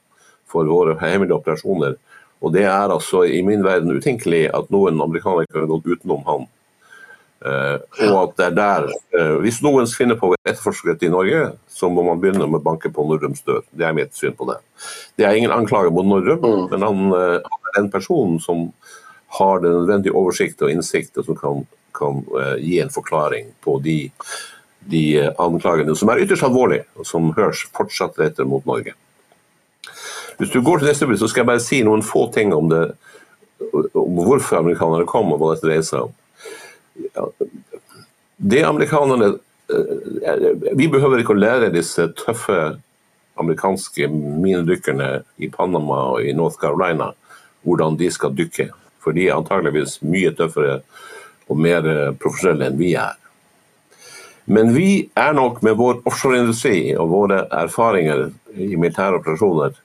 for 0.52 0.68
våre 0.70 0.98
hemmelige 1.02 1.40
operasjoner. 1.40 1.96
Og 2.44 2.52
det 2.54 2.66
er 2.68 2.92
altså 2.92 3.24
i 3.24 3.40
min 3.46 3.64
verden 3.64 3.96
utenkelig 3.96 4.50
at 4.54 4.70
noen 4.74 5.00
amerikanere 5.02 5.48
kunne 5.52 5.72
gått 5.72 5.88
utenom 5.88 6.26
han. 6.28 6.50
Uh, 7.44 7.76
og 8.08 8.18
at 8.22 8.38
det 8.40 8.46
er 8.46 8.54
der 8.56 8.86
uh, 8.88 9.34
Hvis 9.44 9.58
noen 9.66 9.90
finner 9.92 10.16
på 10.16 10.30
etterforsket 10.38 11.02
i 11.04 11.12
Norge, 11.12 11.50
så 11.68 11.90
må 11.92 12.06
man 12.08 12.22
begynne 12.22 12.48
med 12.48 12.62
å 12.62 12.64
banke 12.64 12.92
på 12.94 13.04
Norrums 13.10 13.44
dør. 13.44 13.66
Det 13.76 13.84
er 13.88 13.98
mitt 13.98 14.16
syn 14.16 14.38
på 14.38 14.48
det. 14.48 14.62
Det 15.20 15.28
er 15.28 15.36
ingen 15.36 15.52
anklage 15.52 15.92
mot 15.92 16.08
Norrum, 16.08 16.40
mm. 16.40 16.66
men 16.72 16.88
han, 16.88 17.04
uh, 17.12 17.40
han, 17.44 17.62
er 17.68 17.78
den 17.82 17.92
personen 17.92 18.40
som 18.44 18.70
har 19.40 19.60
den 19.60 19.76
nødvendige 19.76 20.16
oversikt 20.16 20.62
og 20.64 20.72
innsikt, 20.72 21.18
og 21.18 21.28
som 21.28 21.38
kan, 21.40 21.64
kan 21.98 22.20
gi 22.62 22.78
en 22.84 22.92
forklaring 22.94 23.48
på 23.66 23.80
de 23.82 23.98
de 24.86 25.18
eh, 25.18 25.32
anklagene, 25.40 25.96
som 25.96 26.12
er 26.12 26.24
ytterst 26.24 26.46
alvorlige, 26.48 26.88
og 26.98 27.08
som 27.08 27.32
høres 27.38 27.64
fortsatt 27.76 28.20
etter 28.24 28.48
mot 28.50 28.66
Norge. 28.68 28.96
Hvis 30.40 30.52
du 30.52 30.62
går 30.66 30.82
til 30.82 30.90
neste 30.90 31.08
bilde, 31.08 31.22
så 31.22 31.30
skal 31.30 31.44
jeg 31.44 31.52
bare 31.52 31.64
si 31.64 31.84
noen 31.86 32.04
få 32.06 32.26
ting 32.34 32.54
om, 32.56 32.70
det, 32.72 32.84
om 33.72 34.20
hvorfor 34.24 34.60
amerikanerne 34.60 35.08
kom, 35.10 35.32
og 35.34 35.42
hva 35.42 35.54
dette 35.54 35.68
dreier 35.68 35.86
seg 35.88 36.08
om. 36.08 36.16
Det 38.38 38.64
amerikanerne 38.64 39.34
eh, 39.34 40.48
Vi 40.78 40.88
behøver 40.92 41.22
ikke 41.22 41.36
å 41.36 41.40
lære 41.40 41.74
disse 41.74 42.10
tøffe 42.20 42.76
amerikanske 43.40 44.08
minedykkerne 44.14 45.24
i 45.42 45.50
Panama 45.50 46.00
og 46.14 46.28
i 46.28 46.36
North 46.38 46.60
Carolina 46.62 47.12
hvordan 47.64 47.98
de 47.98 48.10
skal 48.12 48.36
dykke. 48.36 48.70
For 49.04 49.16
de 49.16 49.28
er 49.28 49.38
antageligvis 49.38 50.00
mye 50.06 50.34
tøffere 50.38 50.82
og 51.50 51.60
mer 51.60 51.88
eh, 51.90 52.14
profesjonelle 52.20 52.70
enn 52.70 52.80
vi 52.80 52.94
er. 53.00 53.18
Men 54.46 54.74
vi 54.76 55.08
er 55.16 55.34
nok 55.36 55.62
med 55.64 55.78
vår 55.80 56.02
offshoreindustri 56.10 56.94
og 57.00 57.12
våre 57.14 57.44
erfaringer 57.64 58.28
i 58.60 58.74
militære 58.76 59.22
operasjoner 59.22 59.76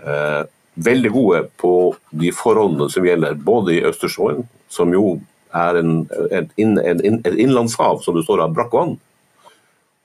eh, 0.00 0.42
veldig 0.76 1.12
gode 1.12 1.42
på 1.60 1.72
de 2.10 2.32
forholdene 2.36 2.88
som 2.92 3.04
gjelder 3.04 3.36
både 3.40 3.76
i 3.76 3.82
Østersjøen, 3.88 4.44
som 4.68 4.92
jo 4.92 5.18
er 5.54 5.78
en, 5.80 5.92
et, 6.30 6.50
inn, 6.60 6.78
en, 6.78 7.20
et 7.24 7.38
innlandshav 7.38 8.02
som 8.04 8.16
består 8.16 8.42
av 8.44 8.56
brakk 8.56 8.74
vann, 8.74 8.96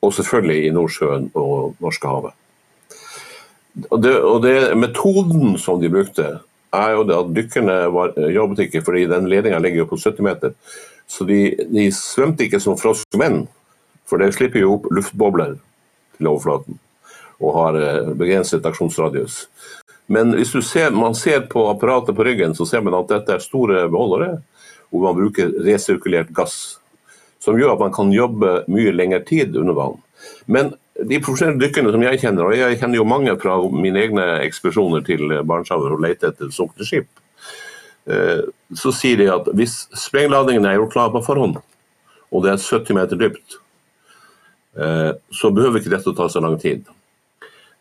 og 0.01 0.13
selvfølgelig 0.17 0.67
i 0.67 0.75
Nordsjøen 0.75 1.27
og 1.38 1.82
Norskehavet. 1.82 2.38
Og, 3.88 3.97
det, 4.04 4.15
og 4.19 4.41
det, 4.43 4.56
metoden 4.75 5.56
som 5.62 5.80
de 5.82 5.91
brukte, 5.91 6.27
er 6.71 6.93
jo 6.95 7.04
det 7.08 7.17
at 7.17 7.34
dykkerne 7.36 7.77
var, 7.91 8.15
jobbet 8.32 8.65
ikke 8.65 8.84
fordi 8.84 9.06
den 9.12 9.27
ledninga 9.32 9.60
ligger 9.63 9.84
jo 9.84 9.89
på 9.91 9.99
70 9.99 10.27
meter. 10.27 10.56
Så 11.08 11.27
de, 11.27 11.41
de 11.71 11.89
svømte 11.95 12.47
ikke 12.47 12.62
som 12.63 12.80
froskmenn. 12.80 13.43
For 14.08 14.19
det 14.19 14.34
slipper 14.36 14.63
jo 14.63 14.77
opp 14.77 14.89
luftbobler 14.91 15.56
til 16.17 16.32
overflaten 16.32 16.80
og 17.41 17.56
har 17.56 17.77
eh, 17.80 18.10
begrenset 18.13 18.65
aksjonsradius. 18.67 19.45
Men 20.12 20.36
hvis 20.36 20.51
ser, 20.67 20.91
man 20.93 21.15
ser 21.17 21.47
på 21.49 21.63
apparatet 21.71 22.15
på 22.15 22.25
ryggen, 22.27 22.54
så 22.54 22.67
ser 22.69 22.84
man 22.86 22.97
at 22.99 23.10
dette 23.10 23.34
er 23.34 23.43
store 23.43 23.88
beholdere 23.89 24.41
hvor 24.91 25.08
man 25.08 25.17
bruker 25.17 25.54
resirkulert 25.65 26.32
gass. 26.36 26.77
Som 27.41 27.58
gjør 27.58 27.73
at 27.73 27.82
man 27.82 27.93
kan 27.95 28.12
jobbe 28.13 28.62
mye 28.71 28.93
lengre 28.93 29.23
tid 29.25 29.56
under 29.58 29.77
vann. 29.77 29.97
Men 30.45 30.75
de 30.99 31.17
profesjonelle 31.23 31.62
dykkerne 31.63 31.93
som 31.95 32.04
jeg 32.06 32.21
kjenner, 32.21 32.45
og 32.45 32.60
jeg 32.60 32.77
kjenner 32.77 32.99
jo 32.99 33.08
mange 33.08 33.34
fra 33.41 33.56
mine 33.73 34.04
egne 34.04 34.27
ekspedisjoner 34.43 35.01
til 35.08 35.25
Barentshavet 35.39 35.95
og 35.95 36.04
leter 36.04 36.30
etter 36.30 36.51
sunkne 36.54 36.86
skip, 36.86 37.10
eh, 38.12 38.43
så 38.77 38.93
sier 38.93 39.17
de 39.17 39.32
at 39.34 39.49
hvis 39.58 39.88
sprengladningen 39.97 40.67
er 40.67 40.77
gjort 40.77 40.93
klar 40.93 41.15
på 41.15 41.23
forhånd, 41.25 41.58
og 42.30 42.45
det 42.45 42.54
er 42.54 42.62
70 42.62 42.99
meter 42.99 43.19
dypt, 43.19 43.62
Eh, 44.77 45.12
så 45.32 45.51
behøver 45.51 45.82
ikke 45.82 45.91
dette 45.91 46.12
å 46.12 46.15
ta 46.15 46.30
så 46.32 46.41
lang 46.43 46.56
tid. 46.60 46.86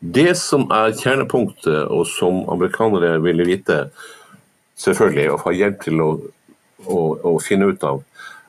Det 0.01 0.33
som 0.39 0.67
er 0.75 0.97
kjernepunktet, 0.97 1.87
og 1.93 2.07
som 2.09 2.43
amerikanere 2.51 3.19
ville 3.23 3.47
vite, 3.47 3.85
selvfølgelig, 4.81 5.27
og 5.35 5.43
få 5.45 5.55
hjelp 5.55 5.83
til 5.85 6.03
å, 6.03 6.11
å, 6.87 7.01
å, 7.25 7.33
finne 7.43 7.71
ut 7.73 7.85
av, 7.87 8.03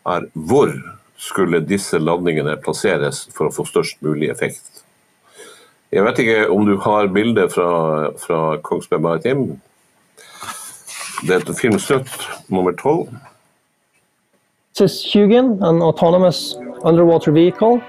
er 0.07 0.27
hvor 0.33 0.73
skulle 1.21 1.61
disse 1.65 1.99
landingene 2.01 2.57
plasseres 2.63 3.25
for 3.35 3.49
å 3.49 3.55
få 3.55 3.65
størst 3.69 4.01
mulig 4.05 4.31
effekt. 4.33 4.83
Jeg 5.91 6.05
vet 6.07 6.21
ikke 6.23 6.45
om 6.53 6.65
du 6.65 6.77
har 6.81 7.11
bilder 7.11 7.51
fra, 7.51 7.71
fra 8.17 8.39
Kongsberg 8.63 9.03
Maritim. 9.03 9.43
Det 11.21 11.35
heter 11.35 11.53
film 11.53 11.77
filmstøtt 11.77 12.49
nummer 12.49 12.73
tolv. 12.79 13.11
This 14.73 14.95
is 14.95 15.13
Hugin, 15.13 15.59
an 15.61 15.81
autonomous 15.83 16.55
underwater 16.83 17.31
vehicle 17.31 17.81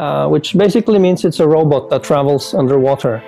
uh, 0.00 0.26
which 0.28 0.56
basically 0.56 0.98
means 0.98 1.24
it's 1.24 1.40
a 1.40 1.46
robot 1.46 1.90
that 1.90 2.02
travels 2.02 2.54
underwater. 2.54 3.22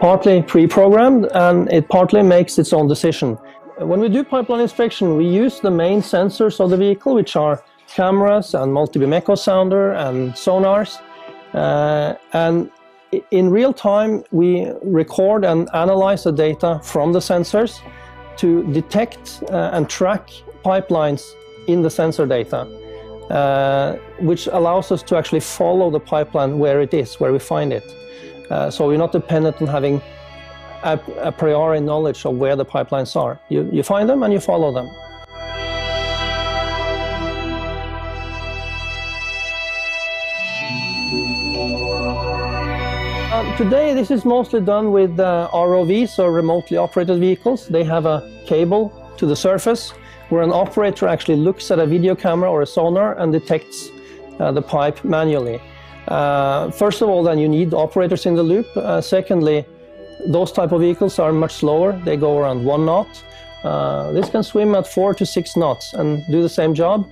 Partly 0.00 0.42
pre-programmed 0.42 1.26
and 1.34 1.72
it 1.72 1.88
partly 1.88 2.22
makes 2.22 2.58
its 2.58 2.72
own 2.72 2.86
decision. 2.86 3.36
When 3.78 4.00
we 4.00 4.08
do 4.08 4.22
pipeline 4.22 4.60
inspection, 4.60 5.16
we 5.16 5.26
use 5.26 5.60
the 5.60 5.70
main 5.70 6.02
sensors 6.02 6.60
of 6.60 6.70
the 6.70 6.76
vehicle, 6.76 7.14
which 7.14 7.34
are 7.34 7.62
cameras 7.88 8.54
and 8.54 8.72
multi-beam 8.72 9.12
echo 9.12 9.34
sounder 9.34 9.92
and 9.92 10.32
sonars. 10.34 11.00
Uh, 11.52 12.14
and 12.32 12.70
in 13.30 13.50
real 13.50 13.72
time, 13.72 14.22
we 14.30 14.70
record 14.84 15.44
and 15.44 15.68
analyze 15.74 16.24
the 16.24 16.32
data 16.32 16.80
from 16.84 17.12
the 17.12 17.18
sensors 17.18 17.80
to 18.36 18.62
detect 18.72 19.42
uh, 19.50 19.70
and 19.72 19.88
track 19.88 20.30
pipelines 20.64 21.22
in 21.66 21.82
the 21.82 21.90
sensor 21.90 22.26
data, 22.26 22.60
uh, 23.30 23.96
which 24.20 24.46
allows 24.48 24.92
us 24.92 25.02
to 25.02 25.16
actually 25.16 25.40
follow 25.40 25.90
the 25.90 26.00
pipeline 26.00 26.58
where 26.58 26.80
it 26.80 26.94
is, 26.94 27.18
where 27.18 27.32
we 27.32 27.38
find 27.38 27.72
it. 27.72 27.84
Uh, 28.50 28.70
so 28.70 28.86
we're 28.88 28.98
not 28.98 29.12
dependent 29.12 29.60
on 29.60 29.68
having 29.68 30.00
a, 30.82 30.98
a, 31.18 31.32
priori 31.32 31.80
knowledge 31.80 32.24
of 32.24 32.36
where 32.36 32.56
the 32.56 32.64
pipelines 32.64 33.14
are. 33.16 33.38
You, 33.48 33.68
you 33.72 33.82
find 33.82 34.08
them 34.08 34.22
and 34.22 34.32
you 34.32 34.40
follow 34.40 34.72
them. 34.72 34.88
Um, 43.32 43.56
today, 43.56 43.94
this 43.94 44.10
is 44.10 44.24
mostly 44.24 44.60
done 44.60 44.90
with 44.90 45.20
uh, 45.20 45.48
ROVs, 45.52 46.18
or 46.18 46.32
remotely 46.32 46.76
operated 46.76 47.20
vehicles. 47.20 47.68
They 47.68 47.84
have 47.84 48.06
a 48.06 48.28
cable 48.46 48.90
to 49.18 49.26
the 49.26 49.36
surface 49.36 49.92
where 50.30 50.42
an 50.42 50.52
operator 50.52 51.06
actually 51.06 51.36
looks 51.36 51.70
at 51.70 51.78
a 51.78 51.86
video 51.86 52.14
camera 52.14 52.50
or 52.50 52.62
a 52.62 52.66
sonar 52.66 53.18
and 53.18 53.32
detects 53.32 53.90
uh, 54.38 54.52
the 54.52 54.62
pipe 54.62 55.04
manually. 55.04 55.60
Uh, 56.08 56.70
first 56.70 57.02
of 57.02 57.08
all, 57.08 57.22
then 57.22 57.38
you 57.38 57.48
need 57.48 57.74
operators 57.74 58.26
in 58.26 58.34
the 58.34 58.42
loop. 58.42 58.66
Uh, 58.76 59.00
secondly, 59.00 59.64
those 60.26 60.50
type 60.52 60.72
of 60.72 60.80
vehicles 60.80 61.18
are 61.18 61.32
much 61.32 61.54
slower. 61.54 61.92
They 62.04 62.16
go 62.16 62.38
around 62.38 62.64
one 62.64 62.86
knot. 62.86 63.08
Uh, 63.62 64.12
this 64.12 64.30
can 64.30 64.42
swim 64.42 64.74
at 64.74 64.86
four 64.86 65.14
to 65.14 65.26
six 65.26 65.56
knots 65.56 65.92
and 65.94 66.24
do 66.30 66.42
the 66.42 66.48
same 66.48 66.74
job. 66.74 67.06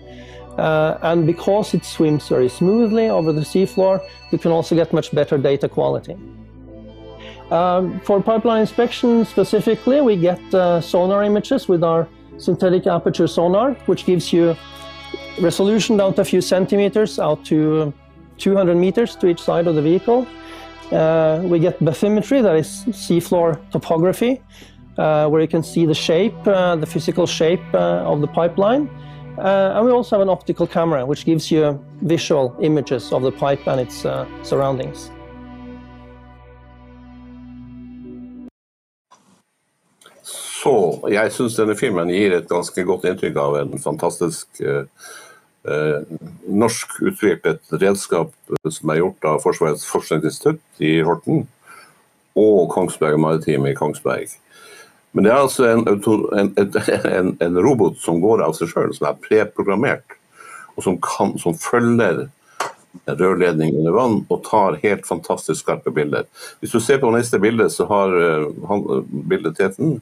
Uh, 0.59 0.97
and 1.03 1.27
because 1.27 1.75
it 1.75 1.85
swims 1.85 2.29
very 2.29 2.49
smoothly 2.49 3.11
over 3.11 3.33
the 3.33 3.43
seafloor, 3.43 4.01
we 4.33 4.39
can 4.39 4.51
also 4.51 4.75
get 4.75 4.93
much 4.93 5.15
better 5.15 5.37
data 5.37 5.69
quality. 5.69 6.17
Um, 7.51 8.01
for 8.01 8.23
pipeline 8.23 8.63
inspection 8.63 9.25
specifically, 9.25 10.01
we 10.01 10.17
get 10.17 10.41
uh, 10.55 10.81
sonar 10.81 11.23
images 11.23 11.69
with 11.69 11.85
our 11.85 12.09
synthetic 12.39 12.87
aperture 12.87 13.27
sonar, 13.27 13.75
which 13.87 14.07
gives 14.07 14.33
you 14.33 14.57
resolution 15.41 15.97
down 15.99 16.15
to 16.15 16.23
a 16.23 16.25
few 16.25 16.41
centimeters 16.41 17.19
out 17.19 17.45
to 17.45 17.93
200 18.39 18.75
meters 18.77 19.17
to 19.17 19.27
each 19.27 19.41
side 19.41 19.67
of 19.67 19.75
the 19.75 19.83
vehicle. 19.83 20.27
Uh, 20.93 21.41
we 21.45 21.59
get 21.59 21.79
bathymetry, 21.81 22.43
that 22.43 22.57
is 22.57 22.85
seafloor 22.91 23.59
topography, 23.71 24.41
uh, 24.99 25.29
where 25.29 25.41
you 25.41 25.49
can 25.49 25.63
see 25.63 25.85
the 25.87 25.95
shape, 25.95 26.35
uh, 26.47 26.77
the 26.77 26.87
physical 26.87 27.27
shape 27.27 27.63
uh, 27.75 28.13
of 28.13 28.21
the 28.21 28.29
pipeline. 28.29 28.89
Uh, 29.39 29.75
and 29.75 29.85
we 29.85 29.93
also 29.93 30.17
have 30.17 30.23
an 30.23 30.31
optical 30.31 30.67
camera, 30.67 31.05
which 31.05 31.25
gives 31.25 31.51
you 31.51 31.79
visual 32.03 32.57
images 32.63 33.13
of 33.13 33.23
the 33.23 33.33
pipe 33.33 33.67
and 33.67 33.81
its 33.81 34.05
uh, 34.05 34.27
surroundings. 34.43 35.11
Så 40.67 41.09
jeg 41.13 41.31
syns 41.31 41.55
denne 41.55 41.77
filmen 41.79 42.09
gir 42.11 42.33
et 42.35 42.49
ganske 42.51 42.83
godt 42.89 43.05
inntrykk 43.07 43.37
av 43.39 43.59
en 43.61 43.77
fantastisk 43.79 44.59
eh, 44.59 44.89
norsk 46.47 46.99
utviklet 47.03 47.73
redskap 47.73 48.33
som 48.71 48.91
er 48.93 49.01
gjort 49.01 49.27
av 49.27 49.41
Forsvarets 49.43 49.87
forskningsinstitutt 49.91 50.85
i 50.85 50.99
Horten 51.07 51.47
og 52.37 52.69
Kongsberg 52.71 53.19
Maritime 53.21 53.73
i 53.73 53.79
Kongsberg. 53.79 54.31
Men 55.17 55.25
det 55.25 55.33
er 55.33 55.41
altså 55.41 55.71
en, 55.71 55.87
en, 55.89 56.57
en, 57.19 57.35
en 57.41 57.61
robot 57.65 57.99
som 58.03 58.21
går 58.21 58.45
av 58.45 58.55
seg 58.59 58.71
sjøl, 58.71 58.93
som 58.95 59.09
er 59.11 59.21
preprogrammert, 59.25 60.19
og 60.77 60.85
som, 60.85 60.99
kan, 61.03 61.35
som 61.41 61.57
følger 61.57 62.27
rørledning 63.07 63.75
under 63.77 63.97
vann 63.97 64.19
og 64.33 64.45
tar 64.47 64.79
helt 64.83 65.07
fantastisk 65.09 65.65
skarpe 65.65 65.93
bilder. 65.93 66.29
Hvis 66.61 66.77
du 66.77 66.81
ser 66.81 67.01
på 67.01 67.11
neste 67.13 67.41
bilde, 67.41 67.69
så 67.73 67.89
har 67.91 68.13
uh, 68.13 69.03
bildeteten 69.11 69.99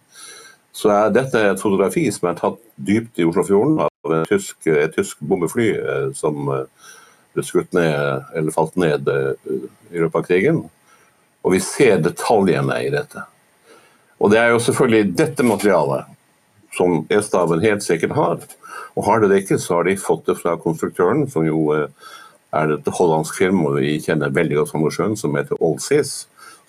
så 0.75 0.91
er 0.91 1.13
dette 1.15 1.39
et 1.39 1.61
fotografi 1.63 2.09
som 2.11 2.33
er 2.33 2.39
tatt 2.39 2.59
dypt 2.75 3.21
i 3.23 3.27
Oslofjorden 3.29 3.85
av 4.07 4.17
et 4.21 4.33
tysk, 4.33 4.57
et 4.71 4.95
tysk 4.95 5.21
bombefly 5.25 5.69
uh, 5.81 6.09
som 6.17 6.49
uh, 6.51 6.65
ble 7.35 7.45
skutt 7.45 7.73
ned, 7.75 8.27
eller 8.37 8.55
falt 8.55 8.77
ned 8.79 9.09
i 9.11 9.99
løpet 9.99 10.19
av 10.21 10.27
krigen. 10.29 10.61
Og 11.43 11.57
vi 11.57 11.61
ser 11.61 11.99
detaljene 12.05 12.77
i 12.87 12.93
dette. 12.95 13.25
Og 14.23 14.31
det 14.31 14.39
er 14.41 14.53
jo 14.53 14.61
selvfølgelig 14.63 15.17
dette 15.19 15.47
materialet 15.47 16.13
som 16.75 17.03
E-staven 17.13 17.63
helt 17.63 17.83
sikkert 17.85 18.15
har. 18.19 18.45
Og 18.95 19.07
har 19.07 19.21
det 19.21 19.31
det 19.33 19.41
ikke, 19.43 19.59
så 19.59 19.79
har 19.79 19.89
de 19.89 19.97
fått 20.01 20.27
det 20.29 20.39
fra 20.41 20.57
konstruktøren, 20.61 21.27
som 21.31 21.47
jo 21.47 21.67
eh, 21.75 21.89
er 22.55 22.77
et 22.77 22.91
hollandsk 22.99 23.39
firma 23.39 23.75
vi 23.77 23.99
kjenner 24.03 24.35
veldig 24.35 24.61
godt 24.61 24.73
fra 24.73 24.83
Mosjøen, 24.83 25.17
som 25.19 25.35
heter 25.39 25.59
Allseas, 25.63 26.15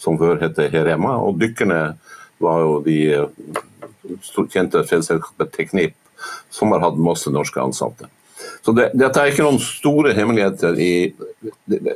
som 0.01 0.19
før 0.21 0.41
het 0.41 0.59
Herema. 0.73 1.15
Og 1.21 1.39
dykkerne 1.41 1.81
var 2.43 2.63
jo 2.65 2.79
de 2.85 2.99
eh, 3.15 3.61
kjente 4.53 4.83
selskapet 4.89 5.53
Teknip, 5.53 5.97
som 6.53 6.71
har 6.75 6.83
hatt 6.83 7.01
masse 7.01 7.31
norske 7.31 7.61
ansatte. 7.61 8.09
Så 8.65 8.73
det, 8.75 8.89
Dette 8.97 9.21
er 9.21 9.31
ikke 9.31 9.45
noen 9.45 9.61
store 9.61 10.13
hemmeligheter. 10.17 10.77
I, 10.79 11.13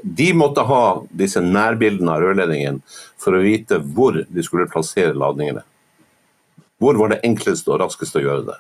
de 0.03 0.29
måtte 0.37 0.63
ha 0.65 0.83
disse 1.21 1.41
nærbildene 1.43 2.13
av 2.13 2.23
rørledningen 2.23 2.81
for 3.19 3.35
å 3.35 3.43
vite 3.43 3.81
hvor 3.81 4.21
de 4.21 4.45
skulle 4.45 4.69
plassere 4.71 5.17
ladningene. 5.17 5.65
Hvor 6.79 6.99
var 6.99 7.11
det 7.11 7.23
enkleste 7.27 7.73
og 7.73 7.81
raskeste 7.81 8.21
å 8.21 8.23
gjøre 8.23 8.45
det? 8.51 8.59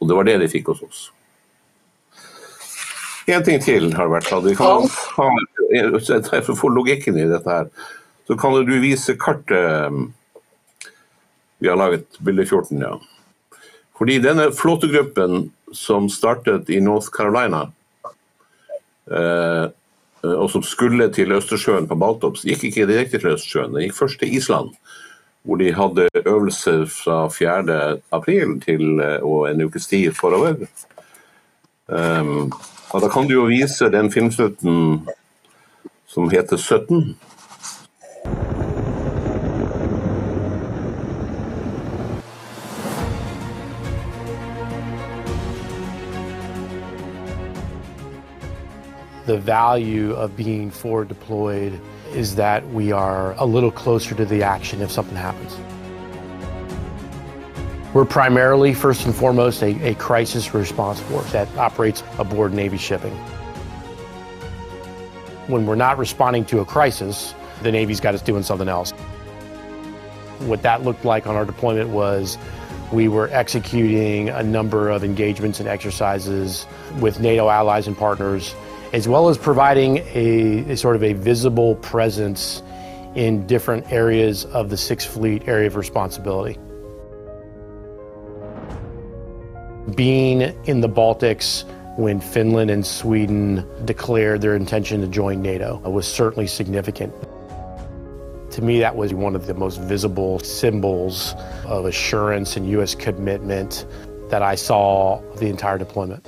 Og 0.00 0.08
det 0.08 0.16
var 0.16 0.28
det 0.28 0.36
de 0.44 0.50
fikk 0.52 0.70
hos 0.72 0.84
oss. 0.86 1.00
En 3.30 3.44
ting 3.46 3.60
til 3.62 3.90
har 3.94 4.10
vært 4.10 4.30
at 4.34 4.46
vi 4.46 4.56
kan 4.58 4.88
For 4.90 6.52
å 6.54 6.56
få 6.58 6.70
logikken 6.72 7.18
i 7.20 7.28
dette 7.30 7.50
her, 7.50 7.68
så 8.26 8.36
kan 8.38 8.56
du 8.66 8.72
vise 8.82 9.14
kartet 9.20 9.92
Vi 11.60 11.68
har 11.68 11.78
laget 11.78 12.18
bilde 12.24 12.46
14, 12.46 12.80
ja. 12.80 12.94
Fordi 14.00 14.16
denne 14.24 14.48
flåtegruppen 14.56 15.50
som 15.76 16.08
startet 16.08 16.70
i 16.72 16.80
North 16.80 17.12
Carolina, 17.12 17.66
eh, 19.12 19.66
og 20.24 20.48
som 20.52 20.64
skulle 20.64 21.10
til 21.12 21.32
Østersjøen 21.36 21.88
på 21.88 21.98
Baltops, 22.00 22.46
gikk 22.48 22.64
ikke 22.70 22.88
direkte 22.88 23.20
til 23.20 23.34
Østersjøen, 23.34 23.74
Den 23.74 23.84
gikk 23.84 23.98
først 23.98 24.20
til 24.20 24.32
Island. 24.34 24.72
Hvor 25.44 25.56
de 25.56 25.72
hadde 25.72 26.08
øvelser 26.24 26.86
fra 26.86 27.28
4. 27.28 28.00
april 28.12 28.60
til 28.64 29.00
eh, 29.00 29.20
og 29.22 29.50
en 29.50 29.64
ukes 29.68 29.86
tid 29.86 30.12
forover. 30.16 30.56
Um, 31.90 32.52
og 32.90 33.00
da 33.02 33.08
kan 33.08 33.26
du 33.26 33.34
jo 33.34 33.48
vise 33.50 33.88
den 33.90 34.12
filmsnutten 34.12 35.08
som 36.06 36.28
heter 36.30 36.56
17. 36.56 37.16
The 49.26 49.38
value 49.38 50.12
of 50.14 50.36
being 50.36 50.70
forward 50.70 51.08
deployed 51.08 51.80
is 52.12 52.34
that 52.36 52.66
we 52.70 52.92
are 52.92 53.34
a 53.34 53.44
little 53.44 53.70
closer 53.70 54.14
to 54.14 54.24
the 54.24 54.42
action 54.42 54.80
if 54.80 54.90
something 54.90 55.16
happens. 55.16 55.56
We're 57.92 58.04
primarily, 58.04 58.72
first 58.72 59.04
and 59.04 59.14
foremost, 59.14 59.62
a, 59.62 59.88
a 59.88 59.94
crisis 59.96 60.54
response 60.54 61.00
force 61.00 61.32
that 61.32 61.48
operates 61.56 62.02
aboard 62.18 62.54
Navy 62.54 62.78
shipping. 62.78 63.12
When 65.48 65.66
we're 65.66 65.74
not 65.74 65.98
responding 65.98 66.44
to 66.46 66.60
a 66.60 66.64
crisis, 66.64 67.34
the 67.62 67.72
Navy's 67.72 68.00
got 68.00 68.14
us 68.14 68.22
doing 68.22 68.44
something 68.44 68.68
else. 68.68 68.92
What 70.40 70.62
that 70.62 70.82
looked 70.82 71.04
like 71.04 71.26
on 71.26 71.34
our 71.34 71.44
deployment 71.44 71.90
was 71.90 72.38
we 72.92 73.08
were 73.08 73.28
executing 73.32 74.28
a 74.30 74.42
number 74.42 74.88
of 74.88 75.04
engagements 75.04 75.60
and 75.60 75.68
exercises 75.68 76.66
with 77.00 77.20
NATO 77.20 77.48
allies 77.48 77.86
and 77.86 77.96
partners 77.96 78.54
as 78.92 79.06
well 79.06 79.28
as 79.28 79.38
providing 79.38 79.98
a, 80.14 80.64
a, 80.70 80.76
sort 80.76 80.96
of 80.96 81.04
a 81.04 81.12
visible 81.12 81.76
presence 81.76 82.62
in 83.14 83.46
different 83.46 83.90
areas 83.92 84.44
of 84.46 84.70
the 84.70 84.76
Sixth 84.76 85.08
Fleet 85.08 85.46
area 85.46 85.66
of 85.66 85.76
responsibility. 85.76 86.58
Being 89.94 90.42
in 90.64 90.80
the 90.80 90.88
Baltics 90.88 91.64
when 91.96 92.20
Finland 92.20 92.70
and 92.70 92.86
Sweden 92.86 93.66
declared 93.84 94.40
their 94.40 94.56
intention 94.56 95.00
to 95.00 95.08
join 95.08 95.42
NATO 95.42 95.78
was 95.78 96.06
certainly 96.06 96.46
significant. 96.46 97.12
To 98.52 98.62
me, 98.62 98.80
that 98.80 98.96
was 98.96 99.14
one 99.14 99.36
of 99.36 99.46
the 99.46 99.54
most 99.54 99.80
visible 99.80 100.40
symbols 100.40 101.34
of 101.66 101.84
assurance 101.84 102.56
and 102.56 102.68
U.S. 102.70 102.94
commitment 102.94 103.86
that 104.28 104.42
I 104.42 104.54
saw 104.54 105.20
the 105.36 105.46
entire 105.46 105.78
deployment. 105.78 106.26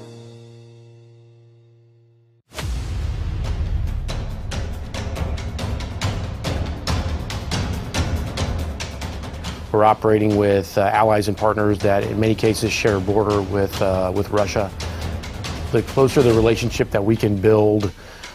We're 9.72 9.85
operating 9.85 10.37
with 10.37 10.76
uh, 10.76 10.82
allies 10.82 11.28
and 11.28 11.37
partners 11.37 11.78
that, 11.78 12.04
in 12.04 12.20
many 12.20 12.35
cases, 12.35 12.70
share 12.70 12.96
a 12.96 13.00
border 13.00 13.40
with 13.40 13.80
uh, 13.80 14.12
with 14.14 14.28
Russia. 14.28 14.70
The 15.72 15.82
closer 15.82 16.20
the 16.20 16.35
relationship 16.35 16.90
that 16.90 17.02
we 17.02 17.16
can 17.16 17.37
build 17.37 17.90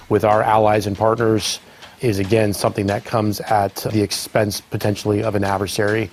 with 0.10 0.26
our 0.26 0.42
allies 0.42 0.88
and 0.88 0.98
partners 0.98 1.60
is 2.02 2.18
again 2.18 2.54
something 2.54 2.88
that 2.88 3.06
comes 3.06 3.40
at 3.42 3.76
the 3.76 4.02
expense 4.02 4.62
potentially 4.62 5.22
of 5.22 5.36
an 5.36 5.44
adversary. 5.44 6.10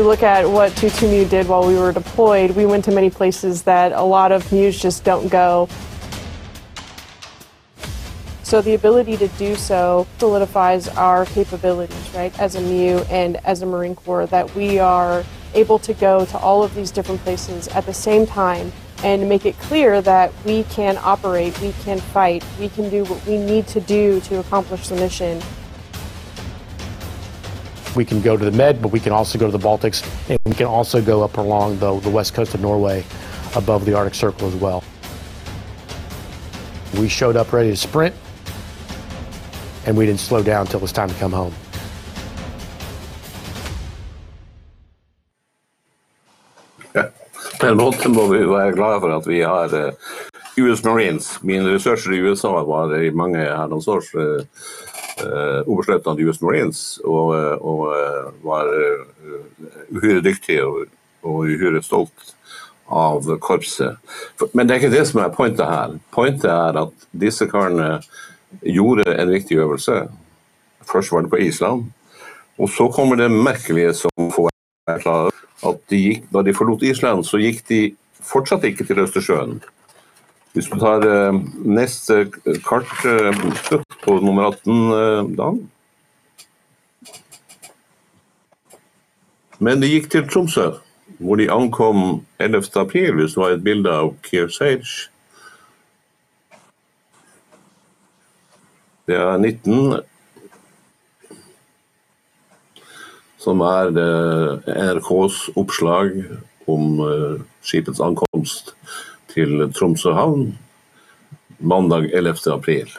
You 0.00 0.06
look 0.06 0.22
at 0.22 0.48
what 0.48 0.72
Tutumi 0.72 1.28
did 1.28 1.46
while 1.46 1.66
we 1.66 1.74
were 1.74 1.92
deployed, 1.92 2.52
we 2.52 2.64
went 2.64 2.86
to 2.86 2.90
many 2.90 3.10
places 3.10 3.64
that 3.64 3.92
a 3.92 4.00
lot 4.00 4.32
of 4.32 4.50
MUs 4.50 4.80
just 4.80 5.04
don't 5.04 5.28
go. 5.28 5.68
So 8.42 8.62
the 8.62 8.72
ability 8.72 9.18
to 9.18 9.28
do 9.28 9.56
so 9.56 10.06
solidifies 10.16 10.88
our 10.88 11.26
capabilities, 11.26 12.10
right, 12.14 12.32
as 12.40 12.54
a 12.54 12.62
MU 12.62 13.04
and 13.10 13.36
as 13.44 13.60
a 13.60 13.66
Marine 13.66 13.94
Corps, 13.94 14.24
that 14.28 14.54
we 14.54 14.78
are 14.78 15.22
able 15.52 15.78
to 15.80 15.92
go 15.92 16.24
to 16.24 16.38
all 16.38 16.62
of 16.62 16.74
these 16.74 16.90
different 16.90 17.20
places 17.20 17.68
at 17.68 17.84
the 17.84 17.92
same 17.92 18.26
time 18.26 18.72
and 19.04 19.28
make 19.28 19.44
it 19.44 19.58
clear 19.58 20.00
that 20.00 20.32
we 20.46 20.62
can 20.64 20.96
operate, 21.02 21.60
we 21.60 21.72
can 21.84 22.00
fight, 22.00 22.42
we 22.58 22.70
can 22.70 22.88
do 22.88 23.04
what 23.04 23.22
we 23.26 23.36
need 23.36 23.66
to 23.66 23.80
do 23.82 24.18
to 24.22 24.38
accomplish 24.38 24.88
the 24.88 24.96
mission. 24.96 25.42
We 28.00 28.06
can 28.06 28.22
go 28.22 28.34
to 28.34 28.42
the 28.42 28.50
Med, 28.50 28.80
but 28.80 28.92
we 28.92 28.98
can 28.98 29.12
also 29.12 29.38
go 29.38 29.44
to 29.44 29.52
the 29.52 29.62
Baltics, 29.62 30.00
and 30.30 30.38
we 30.46 30.54
can 30.54 30.64
also 30.66 31.02
go 31.02 31.22
up 31.22 31.36
along 31.36 31.80
the, 31.80 32.00
the 32.00 32.08
west 32.08 32.32
coast 32.32 32.54
of 32.54 32.62
Norway 32.62 33.04
above 33.54 33.84
the 33.84 33.92
Arctic 33.92 34.14
Circle 34.14 34.48
as 34.48 34.54
well. 34.54 34.82
We 36.98 37.10
showed 37.10 37.36
up 37.36 37.52
ready 37.52 37.68
to 37.68 37.76
sprint, 37.76 38.14
and 39.84 39.98
we 39.98 40.06
didn't 40.06 40.20
slow 40.20 40.42
down 40.42 40.62
until 40.62 40.78
it 40.78 40.82
was 40.82 40.92
time 40.92 41.10
to 41.10 41.14
come 41.16 41.32
home. 41.32 41.52
På 47.60 47.66
en 47.66 47.76
må 48.12 48.26
vi 48.26 48.38
være 48.46 48.72
glade 48.72 49.00
for 49.00 49.16
at 49.16 49.26
vi 49.26 49.42
har 49.42 49.74
eh, 49.74 49.92
US 50.56 50.84
Marines. 50.84 51.42
Min 51.42 51.66
researcher 51.68 52.12
i 52.12 52.16
USA 52.16 52.48
var 52.48 52.96
i 52.96 53.10
mange 53.10 53.38
herrens 53.38 53.88
år 53.88 54.00
uh, 55.24 55.60
oberstløytnant 55.66 56.20
i 56.20 56.26
US 56.28 56.40
Marines 56.44 56.82
og, 57.04 57.32
eh, 57.36 57.56
og 57.60 57.82
eh, 57.94 58.28
var 58.44 58.70
eh, 58.74 59.04
uhyre 59.94 60.22
dyktig 60.24 60.58
og, 60.64 60.90
og 61.22 61.50
uhyre 61.50 61.82
stolt 61.84 62.34
av 62.90 63.26
korpset. 63.42 64.00
Men 64.52 64.66
det 64.66 64.74
er 64.74 64.82
ikke 64.82 64.96
det 64.96 65.04
som 65.06 65.20
er 65.22 65.34
pointet 65.34 65.68
her. 65.70 65.94
Pointet 66.14 66.50
er 66.50 66.78
at 66.80 67.08
disse 67.14 67.46
karene 67.50 68.00
gjorde 68.66 69.06
en 69.14 69.30
viktig 69.30 69.60
øvelse. 69.62 70.00
Først 70.90 71.12
var 71.14 71.22
det 71.22 71.30
på 71.30 71.42
Island, 71.44 71.84
og 72.58 72.72
så 72.74 72.88
kommer 72.90 73.20
det 73.20 73.30
merkelige 73.30 73.94
som 74.02 74.32
får 74.34 74.50
er 74.90 75.02
klar 75.02 75.30
at 75.66 75.82
de 75.92 75.98
gikk, 76.00 76.24
da 76.32 76.42
de 76.42 76.54
forlot 76.56 76.82
Island, 76.82 77.22
så 77.28 77.38
gikk 77.38 77.62
de 77.68 77.80
fortsatt 78.24 78.64
ikke 78.66 78.86
til 78.88 79.02
Østersjøen. 79.04 79.60
Hvis 80.52 80.66
du 80.66 80.78
tar 80.82 81.04
eh, 81.06 81.36
neste 81.62 82.24
kart 82.66 82.90
eh, 83.06 83.36
på 84.02 84.16
nummer 84.18 84.50
18, 84.50 84.92
eh, 84.96 85.36
Dan. 85.38 85.60
Men 89.60 89.82
de 89.82 89.92
gikk 89.92 90.10
til 90.10 90.26
Tromsø, 90.26 90.66
hvor 91.20 91.38
de 91.38 91.50
ankom 91.52 92.24
11. 92.38 92.64
april, 92.82 93.14
hvis 93.14 93.36
det 93.36 93.42
var 93.42 93.54
et 93.54 93.64
bilde 93.64 93.92
av 93.94 94.14
Keir 94.26 94.50
Sage. 94.50 95.10
Det 99.06 99.18
er 99.18 99.36
19 99.38 100.00
som 103.40 103.62
er 103.64 103.94
eh, 104.02 104.72
NRKs 104.74 105.44
oppslag 105.56 106.18
om 106.70 106.98
eh, 107.06 107.38
skipets 107.62 108.02
ankomst 108.02 108.74
til 109.34 109.64
Tromsø 109.76 110.12
havn 110.16 110.50
mandag 111.60 112.10
11. 112.12 112.36
april. 112.52 112.90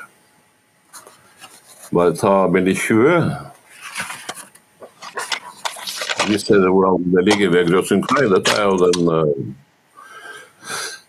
Bare 1.91 2.15
ta 2.15 2.48
bilde 2.48 2.76
20. 2.78 3.32
Viser 6.30 6.62
dere 6.62 6.72
hvordan 6.72 7.10
det 7.12 7.26
ligger 7.28 7.52
ved 7.52 7.67
Grøtsund 7.72 8.06
kai. 8.08 8.30
Dette 8.32 8.54
er 8.56 8.70
jo 8.70 8.78
den 8.80 9.10
eh, 9.12 9.34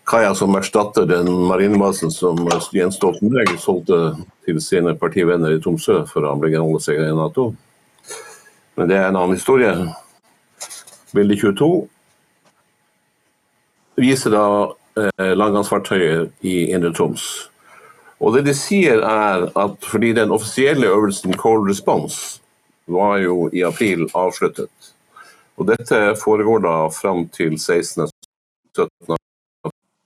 kaia 0.09 0.33
som 0.35 0.57
erstatter 0.59 1.07
den 1.07 1.29
marinebasen 1.47 2.11
som 2.11 2.41
Jens 2.75 2.99
Stoltenberg 2.99 3.53
solgte 3.61 3.99
til 4.43 4.59
sine 4.61 4.95
partivenner 4.99 5.55
i 5.55 5.61
Tromsø 5.63 6.01
før 6.09 6.31
han 6.31 6.41
ble 6.41 6.51
generalsekretær 6.55 7.13
i 7.13 7.17
Nato. 7.21 7.53
Men 8.75 8.89
det 8.89 8.97
er 8.97 9.07
en 9.07 9.19
annen 9.21 9.37
historie. 9.37 9.73
Bilde 11.13 11.37
22 11.37 11.73
viser 14.01 14.33
da 14.33 14.45
eh, 14.97 16.27
i 16.41 16.55
Indre 16.71 16.93
Troms. 16.93 17.49
Og 18.23 18.37
det 18.37 18.45
de 18.47 18.53
sier 18.55 19.01
er 19.03 19.49
at 19.59 19.83
fordi 19.83 20.13
den 20.15 20.31
offisielle 20.31 20.87
øvelsen 20.87 21.35
Cold 21.37 21.67
Response 21.69 22.39
var 22.87 23.17
jo 23.17 23.49
i 23.53 23.63
april 23.63 24.07
avsluttet. 24.15 24.71
Og 25.57 25.67
dette 25.67 26.15
foregår 26.23 26.63
da 26.63 26.75
fram 26.89 27.27
til 27.29 27.59
16. 27.59 28.07
17. 28.75 29.17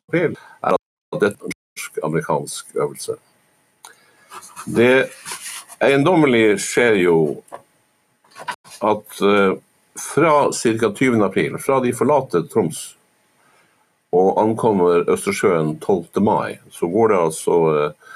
april, 0.08 0.36
er 0.64 0.76
at 0.76 1.22
dette 1.22 1.38
er 1.38 1.46
en 1.46 1.56
norsk-amerikansk 1.56 2.76
øvelse. 2.76 3.16
Det 4.66 5.08
eiendommelige 5.82 6.58
skjer 6.60 7.00
jo 7.04 7.18
at 8.84 9.22
eh, 9.22 9.56
fra 9.98 10.52
ca. 10.52 10.92
20. 10.92 11.24
april, 11.26 11.58
fra 11.60 11.80
de 11.86 11.94
forlater 11.96 12.46
Troms 12.52 12.97
og 14.16 14.38
ankommer 14.40 15.04
Østersjøen 15.12 15.76
12. 15.80 16.22
mai, 16.24 16.60
så 16.72 16.88
går 16.88 17.12
det 17.12 17.18
altså 17.20 17.58
eh, 17.72 18.14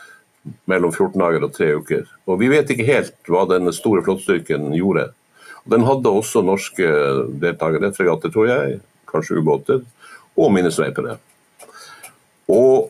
mellom 0.71 0.93
14 0.93 1.19
dager 1.19 1.47
og 1.47 1.55
tre 1.55 1.71
uker. 1.75 2.05
Og 2.27 2.39
vi 2.39 2.51
vet 2.51 2.71
ikke 2.71 2.87
helt 2.87 3.17
hva 3.27 3.43
denne 3.49 3.73
store 3.75 4.03
flottstyrken 4.05 4.71
gjorde. 4.77 5.09
Den 5.69 5.83
hadde 5.85 6.09
også 6.09 6.41
norske 6.45 6.87
deltakere, 7.41 7.91
fregatter 7.93 8.31
tror 8.33 8.47
jeg, 8.49 8.79
kanskje 9.11 9.41
ubåter, 9.41 9.83
og 10.39 10.53
minnesveipere. 10.55 11.19
Og, 12.51 12.89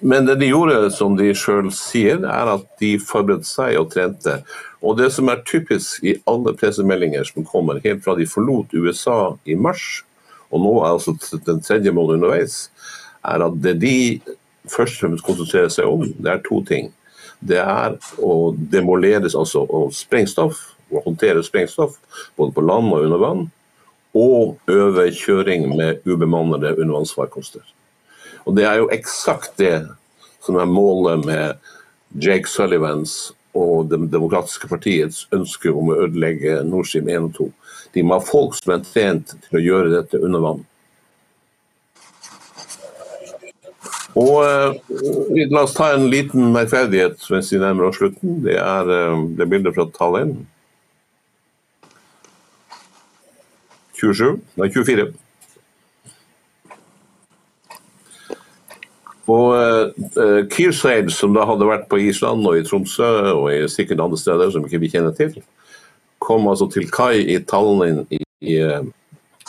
men 0.00 0.26
det 0.26 0.40
de 0.40 0.50
gjorde, 0.50 0.90
som 0.92 1.14
de 1.16 1.30
sjøl 1.36 1.70
sier, 1.72 2.24
er 2.26 2.54
at 2.56 2.66
de 2.82 2.96
forberedte 3.00 3.48
seg 3.48 3.78
og 3.80 3.92
trente. 3.94 4.40
Og 4.84 4.98
det 4.98 5.08
som 5.14 5.30
er 5.30 5.44
typisk 5.46 6.04
i 6.04 6.18
alle 6.28 6.52
pressemeldinger 6.56 7.24
som 7.28 7.46
kommer 7.46 7.80
helt 7.84 8.02
fra 8.04 8.16
de 8.18 8.26
forlot 8.28 8.74
USA 8.76 9.36
i 9.48 9.56
mars, 9.56 10.02
og 10.50 10.62
nå 10.62 10.72
er 10.82 10.94
altså 10.94 11.14
den 11.46 11.62
tredje 11.62 11.92
måneden 11.94 12.20
underveis, 12.20 12.70
er 13.24 13.44
at 13.46 13.58
det 13.62 13.76
de 13.82 13.96
først 14.68 14.98
og 14.98 15.04
fremst 15.04 15.26
konsentrerer 15.26 15.70
seg 15.72 15.88
om, 15.88 16.04
det 16.18 16.32
er 16.32 16.42
to 16.46 16.60
ting. 16.66 16.90
Det 17.40 17.60
er 17.62 17.96
å 18.20 18.52
demolere 18.72 19.30
altså 19.30 19.64
sprengstoff, 19.96 20.58
å 20.90 21.02
håndtere 21.06 21.44
sprengstoff, 21.46 21.96
både 22.36 22.54
på 22.56 22.64
land 22.66 22.92
og 22.92 23.06
under 23.06 23.22
vann, 23.22 23.44
og 24.16 24.58
øve 24.70 25.06
kjøring 25.14 25.68
med 25.70 26.02
ubemannede 26.04 26.74
undervannsfarkoster. 26.76 27.62
Og 28.44 28.56
det 28.56 28.66
er 28.66 28.80
jo 28.80 28.90
eksakt 28.92 29.58
det 29.60 29.84
som 30.42 30.58
er 30.58 30.70
målet 30.70 31.24
med 31.26 31.70
Jake 32.18 32.48
Sullivans 32.50 33.32
og 33.54 33.88
Det 33.90 33.98
demokratiske 34.12 34.68
partiets 34.70 35.24
ønske 35.34 35.72
om 35.74 35.90
å 35.90 35.96
ødelegge 36.04 36.60
Nord 36.66 36.86
Stream 36.86 37.08
1 37.10 37.24
og 37.30 37.32
2. 37.38 37.46
De 37.94 38.04
må 38.06 38.18
ha 38.18 38.24
folk 38.24 38.54
som 38.58 38.74
er 38.76 38.84
trent 38.86 39.34
til 39.46 39.58
å 39.58 39.64
gjøre 39.64 39.94
dette 39.94 40.20
under 40.22 40.44
vann. 40.44 40.66
Og 44.18 44.36
eh, 44.42 45.46
La 45.50 45.64
oss 45.64 45.76
ta 45.76 45.92
en 45.94 46.08
liten 46.10 46.50
merkverdighet 46.54 47.22
mens 47.30 47.50
vi 47.52 47.60
nærmer 47.62 47.90
oss 47.90 48.00
slutten. 48.00 48.40
Det 48.46 48.56
er 48.58 48.94
eh, 48.94 49.26
det 49.38 49.48
bildet 49.50 49.76
fra 49.76 49.86
Tallinn. 49.94 50.38
27, 54.00 54.38
nei 54.56 54.70
24. 54.72 55.10
Og 59.30 59.52
uh, 59.54 60.40
Kirsaid, 60.50 61.10
som 61.14 61.34
da 61.36 61.44
hadde 61.46 61.68
vært 61.68 61.84
på 61.90 62.00
Island 62.02 62.46
og 62.48 62.56
i 62.58 62.64
Tromsø 62.66 63.10
og 63.34 63.44
i 63.52 63.60
sikkert 63.70 64.02
andre 64.02 64.18
steder 64.18 64.50
som 64.50 64.64
ikke 64.66 64.80
vi 64.82 64.90
kjenner 64.90 65.14
til, 65.14 65.36
kom 66.20 66.48
altså 66.50 66.68
til 66.72 66.90
kai 66.92 67.24
i 67.34 67.38
Tallinn 67.48 68.04
i, 68.12 68.20
i 68.44 68.58
eh, 68.62 68.84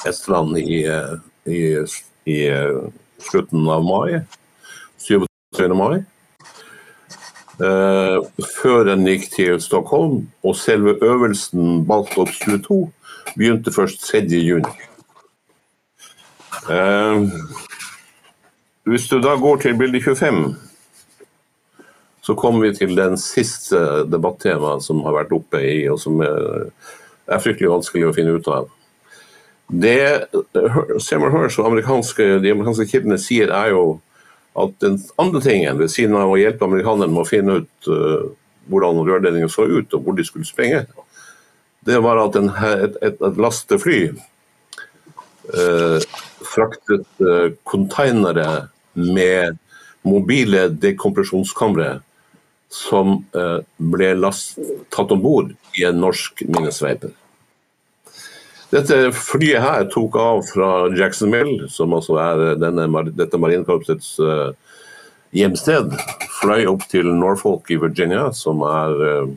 Estland 0.07 0.57
i, 0.57 0.84
eh, 0.88 1.17
i, 1.45 1.61
i 2.32 2.38
eh, 2.47 2.80
slutten 3.22 3.67
av 3.69 3.86
mai. 3.86 4.22
27. 5.01 5.76
mai. 5.78 6.01
Uh, 7.61 8.24
før 8.57 8.88
den 8.88 9.03
gikk 9.05 9.28
til 9.36 9.59
Stockholm. 9.61 10.24
Og 10.41 10.55
selve 10.57 10.95
øvelsen 11.05 11.84
Baltops 11.86 12.39
22 12.45 12.88
begynte 13.36 13.74
først 13.76 14.01
3. 14.07 14.24
juni. 14.41 14.72
Eh, 16.69 17.30
hvis 18.84 19.07
du 19.09 19.22
da 19.22 19.36
går 19.36 19.55
til 19.61 19.78
bilde 19.78 20.01
25, 20.01 20.55
så 22.22 22.36
kommer 22.38 22.67
vi 22.67 22.76
til 22.78 22.93
den 22.97 23.17
siste 23.17 24.03
debattemaet 24.09 24.86
som 24.86 25.01
har 25.07 25.15
vært 25.15 25.34
oppe 25.34 25.61
i, 25.65 25.88
og 25.89 25.97
som 26.01 26.22
er, 26.22 26.69
er 27.26 27.41
fryktelig 27.41 27.72
vanskelig 27.72 28.09
å 28.09 28.13
finne 28.15 28.36
ut 28.38 28.49
av. 28.51 28.69
Det 29.72 30.28
Samuel 31.01 31.34
Hirsch 31.34 31.57
og 31.61 31.69
amerikanske, 31.72 32.28
de 32.43 32.51
amerikanske 32.53 32.89
kildene 32.91 33.17
sier, 33.22 33.53
er 33.55 33.72
jo 33.74 33.86
at 34.59 34.76
den 34.84 34.99
andre 35.22 35.41
tingen, 35.41 35.80
ved 35.80 35.89
siden 35.93 36.17
av 36.19 36.30
å 36.30 36.38
hjelpe 36.38 36.67
amerikanerne 36.67 37.13
med 37.13 37.24
å 37.24 37.30
finne 37.30 37.61
ut 37.61 37.89
uh, 37.89 38.28
hvordan 38.69 38.99
rørledningen 39.07 39.49
så 39.49 39.65
ut 39.65 39.95
og 39.95 40.03
hvor 40.03 40.17
de 40.17 40.26
skulle 40.28 40.45
sprenge, 40.45 40.84
det 41.88 41.97
var 42.03 42.19
at 42.22 42.36
en, 42.38 42.51
et, 42.51 42.99
et, 43.01 43.17
et 43.17 43.39
lastefly 43.41 44.01
uh, 45.55 45.97
fraktet 46.45 47.07
uh, 47.24 48.67
med 48.93 49.57
mobile 50.03 50.67
dekompresjonskamre 50.84 52.01
som 52.72 53.17
ble 53.78 54.13
last, 54.15 54.59
tatt 54.95 55.11
om 55.11 55.19
bord 55.19 55.49
i 55.76 55.84
en 55.88 55.99
norsk 55.99 56.45
minesveiper. 56.47 57.11
Dette 58.72 58.99
flyet 59.11 59.59
her 59.59 59.88
tok 59.91 60.15
av 60.15 60.45
fra 60.47 60.69
Jacksonville, 60.95 61.67
som 61.67 61.91
altså 61.97 62.15
er 62.24 62.43
denne, 62.61 62.88
dette 63.11 63.39
marinekorpsets 63.39 64.13
uh, 64.24 64.53
hjemsted. 65.36 65.91
Fløy 66.39 66.63
opp 66.72 66.86
til 66.91 67.11
Norfolk 67.11 67.67
i 67.76 67.80
Virginia, 67.82 68.30
som 68.32 68.63
er 68.63 69.34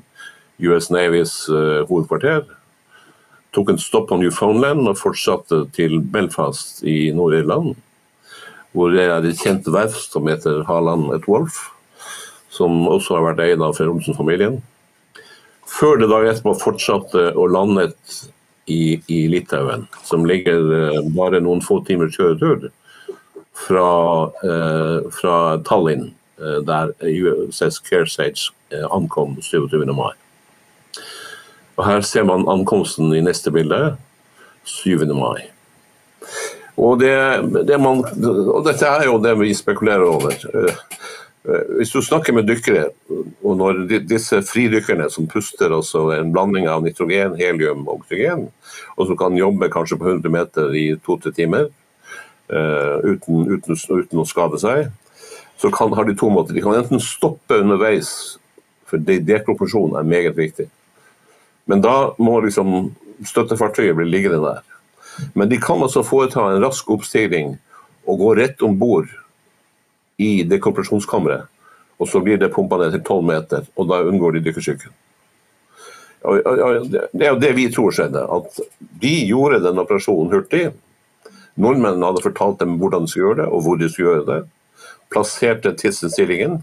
US 0.62 0.92
Navys 0.94 1.34
hovedkvarter. 1.50 2.46
Tok 3.54 3.70
en 3.70 3.78
stopp 3.78 4.08
på 4.10 4.18
Newfoundland 4.18 4.88
og 4.90 4.98
fortsatte 4.98 5.60
til 5.76 6.00
Belfast 6.02 6.82
i 6.86 7.12
Nord-Irland. 7.14 7.76
Hvor 8.74 8.90
det 8.90 9.04
er 9.06 9.22
et 9.22 9.38
kjent 9.38 9.68
verft 9.70 10.14
som 10.14 10.26
heter 10.26 10.64
Haaland 10.66 11.12
et 11.14 11.28
Wolf, 11.30 11.60
som 12.54 12.86
også 12.88 13.18
har 13.18 13.26
vært 13.30 13.42
eid 13.44 13.62
av 13.64 13.74
Fredriksen-familien. 13.78 14.60
Før 15.74 15.98
det 15.98 16.10
da 16.10 16.20
etterpå 16.28 16.54
fortsatte 16.60 17.30
og 17.32 17.50
landet 17.54 17.96
i, 18.70 19.00
i 19.10 19.24
Litauen, 19.32 19.88
som 20.06 20.26
ligger 20.28 20.60
uh, 20.70 21.00
bare 21.16 21.42
noen 21.42 21.62
få 21.64 21.80
timers 21.86 22.16
kjøretur 22.16 22.70
fra, 23.54 23.88
eh, 24.42 25.04
fra 25.14 25.34
Tallinn, 25.66 26.08
uh, 26.42 26.58
der 26.66 26.90
USS 27.06 27.78
Kearsage 27.84 28.50
ankom 28.90 29.36
27. 29.42 29.84
mai. 29.94 30.12
Og 31.76 31.84
Her 31.86 32.02
ser 32.06 32.26
man 32.26 32.48
ankomsten 32.50 33.12
i 33.14 33.22
neste 33.24 33.52
bilde, 33.54 33.96
7. 34.64 35.06
mai. 35.14 35.46
Og, 36.74 36.98
det, 36.98 37.14
det 37.68 37.78
man, 37.78 38.02
og 38.02 38.64
dette 38.66 38.88
er 38.88 39.06
jo 39.06 39.20
det 39.22 39.36
vi 39.38 39.54
spekulerer 39.54 40.06
over. 40.10 40.34
Eh, 41.44 41.76
hvis 41.78 41.92
du 41.92 42.00
snakker 42.00 42.32
med 42.32 42.46
dykkere, 42.48 42.86
og 43.44 43.56
når 43.60 43.82
disse 44.08 44.38
fridykkerne 44.48 45.10
som 45.12 45.28
puster 45.28 45.74
altså 45.76 46.06
en 46.14 46.30
blanding 46.32 46.68
av 46.72 46.84
nitrogen, 46.84 47.36
helium 47.36 47.82
og 47.84 47.98
oksygen, 48.00 48.46
og 48.96 49.08
som 49.10 49.18
kan 49.20 49.36
jobbe 49.36 49.68
kanskje 49.72 49.98
på 50.00 50.08
100 50.08 50.32
meter 50.32 50.72
i 50.72 50.86
to-tre 51.04 51.34
timer 51.36 51.66
uh, 51.68 52.96
uten, 53.04 53.44
uten, 53.50 53.76
uten, 53.76 54.22
å 54.22 54.24
skade 54.28 54.60
seg, 54.62 54.88
så 55.60 55.68
kan, 55.74 55.92
har 55.92 56.08
de 56.08 56.14
to 56.16 56.30
måter. 56.32 56.56
De 56.56 56.62
kan 56.64 56.78
enten 56.78 57.02
stoppe 57.02 57.60
underveis, 57.60 58.38
for 58.88 59.02
dekompresjon 59.04 59.98
er 59.98 60.08
meget 60.08 60.38
viktig. 60.38 60.70
Men 61.68 61.84
da 61.84 62.14
må 62.20 62.38
liksom 62.44 62.94
støttefartøyet 63.24 63.96
bli 63.98 64.08
liggende 64.08 64.40
der. 64.44 64.64
Men 65.36 65.52
de 65.52 65.60
kan 65.60 65.82
altså 65.84 66.02
foreta 66.06 66.48
en 66.48 66.64
rask 66.64 66.88
oppstigning 66.90 67.54
og 68.08 68.20
gå 68.20 68.32
rett 68.40 68.64
om 68.64 68.78
bord 68.80 69.12
i 70.18 70.42
dekompresjonskammeret. 70.48 71.50
Og 71.98 72.10
så 72.10 72.20
blir 72.20 72.38
det 72.38 72.52
pumpa 72.54 72.78
ned 72.80 72.94
til 72.94 73.02
12 73.02 73.26
meter, 73.26 73.66
og 73.78 73.88
da 73.90 74.02
unngår 74.02 74.36
de 74.36 74.44
dykkersyken. 74.48 74.92
Det 76.24 77.26
er 77.26 77.30
jo 77.34 77.40
det 77.40 77.52
vi 77.56 77.68
tror 77.72 77.94
skjedde. 77.94 78.24
At 78.24 78.60
de 79.02 79.14
gjorde 79.28 79.62
den 79.64 79.78
operasjonen 79.82 80.32
hurtig. 80.32 80.64
Nordmennene 81.54 82.08
hadde 82.08 82.24
fortalt 82.24 82.60
dem 82.62 82.78
hvordan 82.80 83.04
de 83.04 83.12
skulle 83.12 83.28
gjøre 83.28 83.42
det, 83.42 83.48
og 83.52 83.62
hvor 83.62 83.78
de 83.78 83.90
skulle 83.92 84.10
gjøre 84.10 84.28
det. 84.30 84.40
Plasserte 85.12 85.74
tidsstillingen, 85.78 86.62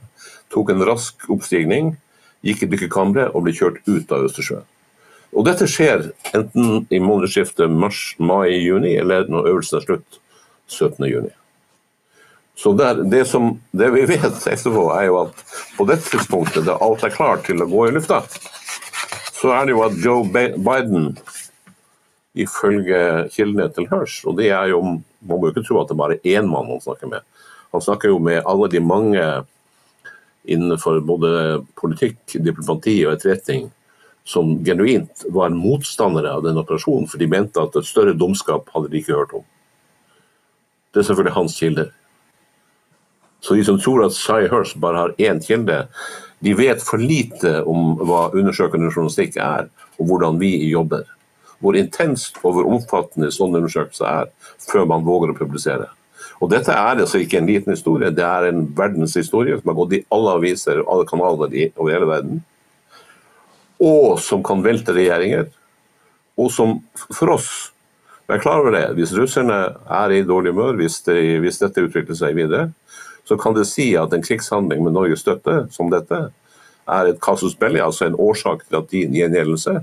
tok 0.51 0.73
en 0.73 0.83
rask 0.87 1.29
oppstigning, 1.31 1.93
gikk 2.43 2.65
i 2.65 2.71
dykkerkammeret 2.73 3.35
og 3.35 3.45
ble 3.45 3.53
kjørt 3.55 3.79
ut 3.87 4.11
av 4.11 4.25
Østersjøen. 4.27 4.65
Og 5.31 5.45
dette 5.47 5.67
skjer 5.69 6.09
enten 6.35 6.89
i 6.91 6.99
månedsskiftet 6.99 7.71
mars-mai-juni, 7.71 8.97
eller 8.99 9.29
når 9.31 9.47
øvelsen 9.53 9.79
er 9.79 9.85
slutt 9.85 10.19
17.6. 10.67 11.29
Så 12.61 12.73
der, 12.77 12.99
det, 13.09 13.25
som, 13.25 13.55
det, 13.71 13.87
vi 13.95 14.03
vet 14.05 14.43
etterpå, 14.45 14.83
er 14.93 15.07
jo 15.07 15.15
at 15.23 15.39
på 15.77 15.85
dette 15.89 16.11
tidspunktet, 16.11 16.67
da 16.67 16.75
alt 16.77 17.01
er 17.01 17.13
klart 17.15 17.47
til 17.47 17.63
å 17.63 17.65
gå 17.69 17.87
i 17.87 17.93
lufta, 17.95 18.19
så 19.33 19.55
er 19.55 19.65
det 19.65 19.73
jo 19.73 19.81
at 19.81 19.95
Joe 20.03 20.27
Biden, 20.29 21.15
ifølge 22.37 22.99
kildene 23.33 23.65
til 23.75 23.89
Hirsch 23.89 24.21
Og 24.29 24.37
det 24.37 24.53
er 24.55 24.69
jo, 24.71 24.77
Man 25.19 25.35
må 25.41 25.49
jo 25.49 25.51
ikke 25.51 25.65
tro 25.67 25.81
at 25.81 25.89
det 25.89 25.97
er 25.97 25.99
bare 25.99 26.19
én 26.23 26.47
mann 26.47 26.69
han 26.71 26.79
snakker 26.81 27.09
med. 27.11 27.25
Han 27.73 27.83
snakker 27.83 28.09
jo 28.13 28.21
med 28.23 28.45
alle 28.47 28.69
de 28.71 28.79
mange 28.79 29.25
innenfor 30.45 31.01
både 31.05 31.31
politikk, 31.77 32.37
diplomati 32.41 32.95
og 33.05 33.17
etterretning 33.17 33.67
som 34.23 34.53
genuint 34.65 35.25
var 35.29 35.53
motstandere 35.53 36.31
av 36.31 36.43
den 36.45 36.57
operasjonen, 36.61 37.09
for 37.09 37.21
de 37.21 37.29
mente 37.29 37.61
at 37.61 37.75
et 37.77 37.89
større 37.89 38.13
dumskap 38.17 38.69
hadde 38.73 38.89
de 38.93 39.01
ikke 39.01 39.17
hørt 39.17 39.35
om. 39.41 39.45
Det 40.93 41.01
er 41.01 41.09
selvfølgelig 41.09 41.37
hans 41.37 41.57
kilder. 41.57 41.91
Så 43.41 43.57
de 43.57 43.63
som 43.65 43.79
tror 43.81 44.05
at 44.05 44.17
Shai 44.17 44.45
Hirst 44.49 44.77
bare 44.81 45.05
har 45.05 45.15
én 45.17 45.41
kilde, 45.43 45.85
de 46.41 46.53
vet 46.57 46.81
for 46.81 47.01
lite 47.01 47.59
om 47.69 47.95
hva 48.01 48.27
undersøkende 48.33 48.89
journalistikk 48.89 49.37
er, 49.41 49.69
og 49.99 50.09
hvordan 50.09 50.39
vi 50.41 50.55
jobber. 50.69 51.05
Hvor 51.61 51.77
intenst 51.77 52.39
og 52.41 52.55
hvor 52.55 52.69
omfattende 52.69 53.29
sånne 53.33 53.61
undersøkelser 53.61 54.07
er, 54.09 54.29
før 54.65 54.87
man 54.89 55.05
våger 55.05 55.33
å 55.33 55.37
publisere. 55.37 55.89
Og 56.41 56.49
Dette 56.49 56.73
er 56.73 57.01
altså 57.03 57.21
ikke 57.21 57.37
en 57.37 57.49
liten 57.49 57.73
historie, 57.73 58.09
det 58.13 58.25
er 58.25 58.47
en 58.49 58.63
verdenshistorie 58.77 59.59
som 59.59 59.69
har 59.69 59.77
gått 59.77 59.97
i 59.97 60.03
alle 60.13 60.37
aviser 60.39 60.81
og 60.81 60.89
alle 60.93 61.09
kanaler 61.09 61.53
over 61.75 61.91
hele 61.93 62.09
verden. 62.09 62.39
Og 63.81 64.17
som 64.21 64.41
kan 64.45 64.63
velte 64.65 64.93
regjeringer. 64.97 65.51
Og 66.41 66.49
som 66.53 66.79
for 67.13 67.37
oss 67.37 67.51
Vær 68.29 68.39
klar 68.39 68.61
over 68.61 68.71
det. 68.71 68.85
Hvis 68.95 69.11
russerne 69.17 69.55
er 69.91 70.11
i 70.15 70.21
dårlig 70.23 70.53
humør, 70.53 70.77
hvis, 70.79 71.01
de, 71.03 71.17
hvis 71.43 71.57
dette 71.59 71.81
utvikler 71.83 72.15
seg 72.15 72.37
videre, 72.37 72.69
så 73.31 73.37
kan 73.39 73.55
det 73.55 73.69
si 73.69 73.93
at 73.95 74.11
en 74.11 74.23
krigshandling 74.23 74.83
med 74.83 74.91
Norges 74.91 75.21
støtte, 75.23 75.65
som 75.71 75.87
dette, 75.87 76.17
er 76.91 77.07
et 77.07 77.21
casus 77.23 77.53
belli, 77.55 77.79
altså 77.79 78.09
en 78.09 78.17
årsak 78.19 78.65
til 78.67 78.81
at 78.81 78.89
din 78.91 79.13
gjengjeldelse. 79.15 79.77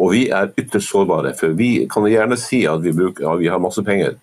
Og 0.00 0.14
vi 0.14 0.22
er 0.32 0.54
ytterst 0.56 0.88
sårbare. 0.88 1.34
For 1.36 1.52
vi 1.58 1.84
kan 1.92 2.06
gjerne 2.08 2.38
si 2.40 2.62
at 2.64 2.80
vi, 2.80 2.94
bruker, 2.96 3.26
ja, 3.26 3.34
vi 3.36 3.50
har 3.52 3.60
masse 3.60 3.84
penger. 3.84 4.16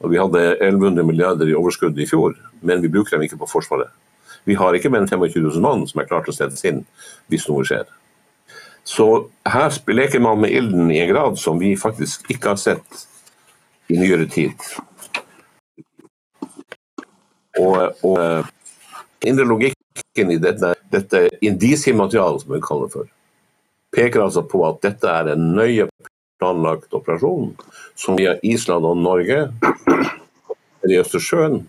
Og 0.00 0.14
vi 0.14 0.20
hadde 0.22 0.46
1100 0.54 1.04
milliarder 1.04 1.52
i 1.52 1.58
overskudd 1.58 2.00
i 2.00 2.08
fjor, 2.08 2.32
men 2.64 2.80
vi 2.80 2.88
bruker 2.88 3.18
dem 3.18 3.26
ikke 3.26 3.42
på 3.42 3.50
Forsvaret. 3.50 3.92
Vi 4.48 4.56
har 4.56 4.72
ikke 4.72 4.88
mer 4.88 5.04
enn 5.04 5.10
25 5.10 5.42
000 5.42 5.60
mann 5.60 5.84
som 5.90 6.00
er 6.00 6.08
klart 6.08 6.24
til 6.24 6.32
å 6.32 6.38
settes 6.38 6.64
inn 6.64 6.84
hvis 7.28 7.44
noe 7.50 7.66
skjer. 7.68 7.84
Så 8.88 9.26
her 9.44 9.68
leker 9.92 10.22
man 10.24 10.40
med 10.40 10.56
ilden 10.56 10.88
i 10.94 11.02
en 11.02 11.10
grad 11.12 11.40
som 11.42 11.60
vi 11.60 11.74
faktisk 11.76 12.30
ikke 12.32 12.54
har 12.54 12.60
sett 12.62 13.06
i 13.92 13.98
nyere 14.00 14.28
tid. 14.30 14.54
Og, 17.62 18.04
og 18.04 18.18
eh, 18.20 18.48
indre 19.28 19.46
logikken 19.48 20.32
i 20.32 20.40
dette, 20.42 20.74
dette 20.92 21.22
indisiematerialet, 21.40 22.44
som 22.44 22.54
vi 22.54 22.64
kaller 22.64 22.90
det 22.90 22.96
for, 22.98 23.12
peker 23.96 24.26
altså 24.26 24.44
på 24.44 24.60
at 24.68 24.82
dette 24.84 25.08
er 25.08 25.32
en 25.32 25.48
nøye 25.56 25.88
planlagt 26.40 26.92
operasjon 26.94 27.54
som 27.96 28.18
via 28.18 28.36
Island 28.44 28.84
og 28.84 29.00
Norge 29.00 29.46
i 30.86 30.98
Østersjøen 31.00 31.62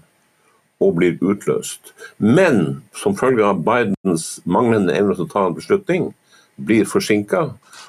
og 0.83 0.97
blir 0.99 1.17
utløst. 1.25 1.93
Men 2.17 2.83
som 2.93 3.15
følge 3.17 3.45
av 3.47 3.63
Bidens 3.65 4.27
manglende 4.45 4.93
evne 4.97 5.15
til 5.15 5.25
å 5.25 5.31
ta 5.31 5.45
en 5.47 5.57
beslutning, 5.57 6.11
blir 6.57 6.89
forsinka. 6.89 7.47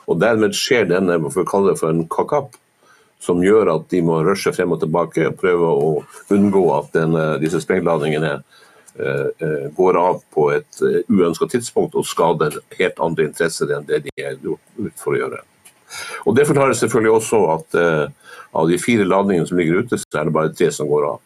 Og 0.09 0.21
dermed 0.23 0.57
skjer 0.57 0.89
denne 0.89 1.19
for 1.29 1.45
å 1.45 1.49
kalle 1.49 1.75
det 1.75 1.81
for 1.83 1.93
en 1.93 2.07
cock-up, 2.09 2.57
som 3.19 3.43
gjør 3.43 3.73
at 3.75 3.89
de 3.91 4.01
må 4.05 4.21
rushe 4.25 4.53
frem 4.55 4.73
og 4.75 4.81
tilbake 4.83 5.27
og 5.29 5.39
prøve 5.41 5.69
å 5.75 5.91
unngå 6.35 6.65
at 6.77 6.93
denne, 6.95 7.25
disse 7.43 7.61
sprengladningene 7.65 8.33
eh, 8.39 9.29
eh, 9.43 9.67
går 9.75 9.99
av 10.01 10.21
på 10.35 10.49
et 10.55 10.83
eh, 10.87 11.01
uønska 11.11 11.51
tidspunkt 11.51 11.99
og 11.99 12.07
skader 12.07 12.61
helt 12.79 13.03
andre 13.03 13.29
interesser 13.29 13.75
enn 13.75 13.89
det 13.89 14.05
de 14.07 14.15
er 14.23 14.39
gjort 14.43 15.03
for 15.03 15.17
å 15.17 15.23
gjøre. 15.23 15.43
Og 16.29 16.37
Det 16.37 16.47
forklarer 16.47 16.77
selvfølgelig 16.77 17.15
også 17.17 17.39
at 17.55 17.77
av 18.53 18.69
de 18.69 18.77
fire 18.81 19.07
ladningene 19.09 19.49
som 19.49 19.57
ligger 19.57 19.81
ute, 19.81 19.97
så 19.97 20.21
er 20.21 20.29
det 20.29 20.35
bare 20.37 20.53
tre 20.53 20.69
som 20.75 20.89
går 20.91 21.07
av. 21.15 21.23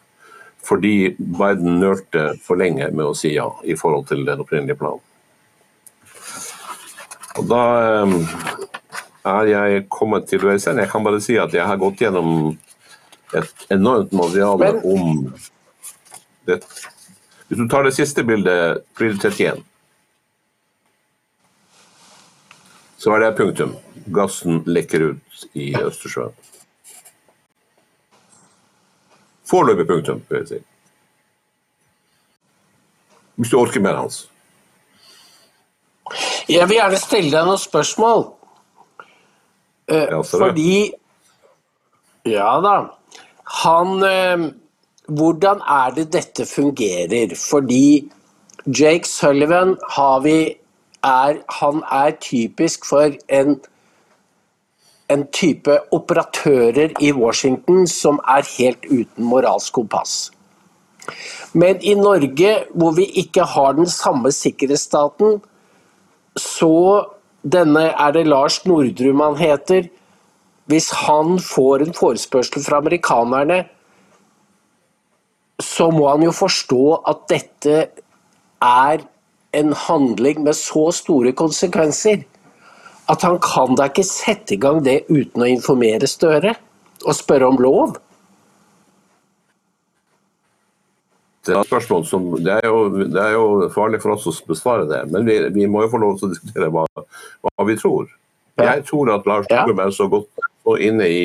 Fordi 0.63 0.93
Biden 1.19 1.81
nølte 1.81 2.29
for 2.45 2.55
lenge 2.59 2.87
med 2.95 3.09
å 3.09 3.17
si 3.17 3.33
ja 3.33 3.49
i 3.67 3.75
forhold 3.75 4.07
til 4.07 4.23
den 4.23 4.39
opprinnelige 4.39 4.79
planen. 4.79 5.03
Og 7.41 7.49
da 7.49 7.63
er 9.23 9.49
jeg 9.49 9.85
kommet 9.91 10.27
til 10.27 10.43
veis 10.43 10.67
ende. 10.67 10.83
Jeg 10.83 10.91
kan 10.91 11.03
bare 11.05 11.21
si 11.23 11.37
at 11.39 11.53
jeg 11.55 11.65
har 11.67 11.79
gått 11.79 12.01
gjennom 12.03 12.57
et 13.33 13.67
enormt 13.73 14.11
materiale 14.11 14.73
om 14.83 15.33
det. 16.47 16.59
Hvis 17.47 17.59
du 17.59 17.67
tar 17.69 17.85
det 17.87 17.95
siste 17.95 18.23
bildet, 18.27 18.83
bilde 18.97 19.31
31, 19.31 19.63
så 22.97 23.15
er 23.15 23.23
det 23.23 23.33
punktum. 23.37 23.75
Gassen 24.15 24.61
lekker 24.65 25.09
ut 25.11 25.47
i 25.59 25.73
Østersjøen. 25.75 26.35
Foreløpig 29.47 29.87
punktum, 29.87 30.21
vil 30.29 30.39
jeg 30.39 30.47
si. 30.47 30.61
Hvis 33.35 33.51
du 33.51 33.57
orker 33.59 33.83
mer, 33.83 33.99
Hans. 33.99 34.23
Jeg 36.49 36.67
vil 36.69 36.77
gjerne 36.77 36.99
stille 36.99 37.31
deg 37.33 37.47
noen 37.47 37.59
spørsmål. 37.59 38.25
Eh, 39.87 40.23
fordi 40.23 40.93
Ja 42.25 42.59
da. 42.63 42.75
Han 43.63 44.03
eh, 44.03 44.51
Hvordan 45.07 45.59
er 45.67 45.95
det 45.95 46.13
dette 46.13 46.45
fungerer? 46.47 47.35
Fordi 47.35 48.09
Jake 48.65 49.07
Sullivan 49.07 49.75
har 49.91 50.21
vi 50.23 50.55
er, 51.03 51.41
Han 51.59 51.83
er 51.91 52.11
typisk 52.21 52.85
for 52.85 53.11
en 53.27 53.59
en 55.13 55.25
type 55.35 55.73
operatører 55.91 56.93
i 57.01 57.11
Washington 57.11 57.87
som 57.89 58.19
er 58.29 58.47
helt 58.57 58.85
uten 58.89 59.27
moralsk 59.27 59.73
kompass. 59.73 60.31
Men 61.53 61.81
i 61.83 61.93
Norge, 61.99 62.53
hvor 62.73 62.95
vi 62.95 63.05
ikke 63.23 63.43
har 63.43 63.75
den 63.77 63.89
samme 63.89 64.31
sikkerhetsstaten, 64.31 65.41
så 66.39 67.03
denne 67.43 67.89
er 67.91 68.11
det 68.15 68.25
Lars 68.27 68.61
Nordrum 68.65 69.21
han 69.23 69.37
heter. 69.37 69.89
Hvis 70.71 70.89
han 70.95 71.39
får 71.43 71.83
en 71.83 71.95
forespørsel 71.95 72.63
fra 72.63 72.79
amerikanerne, 72.79 73.65
så 75.59 75.89
må 75.91 76.07
han 76.09 76.23
jo 76.23 76.31
forstå 76.31 76.83
at 77.07 77.25
dette 77.29 77.79
er 78.63 79.03
en 79.53 79.73
handling 79.73 80.41
med 80.43 80.55
så 80.57 80.87
store 80.95 81.33
konsekvenser 81.37 82.23
at 83.11 83.21
han 83.21 83.39
kan 83.43 83.75
da 83.75 83.89
ikke 83.89 84.05
sette 84.07 84.55
i 84.55 84.61
gang 84.61 84.79
det 84.85 85.03
uten 85.09 85.43
å 85.43 85.49
informere 85.51 86.07
Støre 86.07 86.55
og 87.03 87.15
spørre 87.17 87.49
om 87.51 87.59
lov. 87.59 87.97
Det 87.97 87.99
er, 87.99 87.99
et 87.99 88.01
spørsmål 91.43 92.05
som, 92.07 92.29
det, 92.39 92.57
er 92.61 92.67
jo, 92.69 93.03
det 93.03 93.19
er 93.19 93.35
jo 93.35 93.69
farlig 93.73 93.99
for 94.03 94.15
oss 94.15 94.27
å 94.29 94.33
besvare 94.47 94.87
det, 94.89 95.01
men 95.11 95.27
vi, 95.27 95.39
vi 95.55 95.67
må 95.67 95.83
jo 95.83 95.91
få 95.91 96.01
lov 96.03 96.17
til 96.19 96.29
å 96.29 96.33
diskutere 96.33 96.69
hva, 96.71 96.85
hva 96.95 97.65
vi 97.67 97.75
tror. 97.79 98.07
Jeg 98.61 98.83
tror 98.85 99.09
at 99.15 99.25
Lars 99.25 99.47
Ja. 99.49 99.65
Er 99.65 99.91
så 99.91 100.07
godt 100.07 100.29
så 100.63 100.75
inne 100.77 101.07
i, 101.09 101.23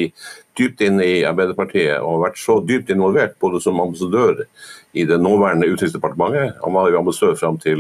dypt 0.59 0.81
inne 0.83 1.05
i 1.05 1.19
Arbeiderpartiet 1.29 2.01
og 2.01 2.17
har 2.17 2.31
vært 2.31 2.41
så 2.41 2.59
dypt 2.65 2.91
involvert 2.91 3.37
både 3.39 3.61
som 3.63 3.79
ambassadør 3.81 4.43
i 4.97 5.05
det 5.07 5.21
nåværende 5.21 5.69
Utenriksdepartementet. 5.69 6.57
Han 6.65 6.75
var 6.75 6.91
jo 6.91 6.99
ambassadør 6.99 7.37
fram 7.39 7.59
til 7.63 7.79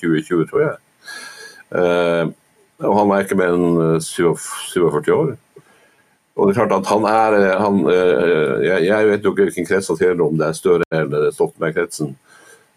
2020, 0.00 0.44
tror 0.50 0.64
jeg. 0.66 0.76
Uh, 1.72 2.34
og 2.84 2.94
han 2.98 3.12
er 3.14 3.24
ikke 3.24 3.38
mer 3.38 3.56
enn 3.56 3.80
eh, 3.96 4.04
47 4.04 5.14
år. 5.14 5.32
Og 6.38 6.46
det 6.46 6.54
er 6.54 6.60
klart 6.60 6.76
at 6.76 6.88
han 6.92 7.06
er 7.10 7.36
eh, 7.36 7.58
han, 7.58 7.78
eh, 7.90 8.66
jeg, 8.86 9.06
vet 9.10 9.24
jo 9.26 9.34
ikke 9.34 9.48
hvilken 9.48 9.66
krets 9.66 9.90
han 9.90 9.98
tilhører, 9.98 10.24
om 10.28 10.38
det 10.38 10.46
er 10.46 10.58
Støre 10.58 10.86
eller 10.94 11.32
Stoltenberg-kretsen. 11.34 12.12